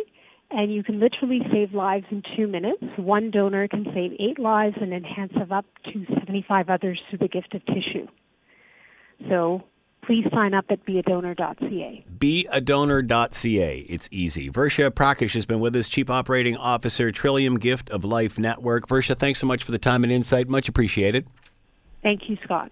and 0.55 0.73
you 0.73 0.83
can 0.83 0.99
literally 1.01 1.41
save 1.51 1.73
lives 1.73 2.05
in 2.09 2.23
two 2.35 2.47
minutes. 2.47 2.81
One 2.95 3.29
donor 3.29 3.67
can 3.67 3.85
save 3.93 4.13
eight 4.19 4.39
lives 4.39 4.77
and 4.79 4.93
enhance 4.93 5.33
of 5.35 5.51
up 5.51 5.65
to 5.91 6.05
75 6.17 6.69
others 6.69 6.99
through 7.09 7.19
the 7.19 7.27
gift 7.27 7.53
of 7.53 7.65
tissue. 7.65 8.07
So 9.29 9.63
please 10.05 10.25
sign 10.33 10.53
up 10.53 10.65
at 10.69 10.85
beadonor.ca. 10.85 12.05
Beadonor.ca. 12.17 13.79
It's 13.89 14.07
easy. 14.11 14.49
Versha 14.49 14.89
Prakash 14.91 15.33
has 15.33 15.45
been 15.45 15.59
with 15.59 15.75
us, 15.75 15.89
Chief 15.89 16.09
Operating 16.09 16.55
Officer, 16.55 17.11
Trillium 17.11 17.59
Gift 17.59 17.89
of 17.89 18.05
Life 18.05 18.39
Network. 18.39 18.87
Versha, 18.87 19.17
thanks 19.17 19.39
so 19.39 19.47
much 19.47 19.61
for 19.61 19.73
the 19.73 19.79
time 19.79 20.03
and 20.03 20.13
insight. 20.13 20.47
Much 20.47 20.69
appreciated. 20.69 21.27
Thank 22.01 22.29
you, 22.29 22.37
Scott. 22.45 22.71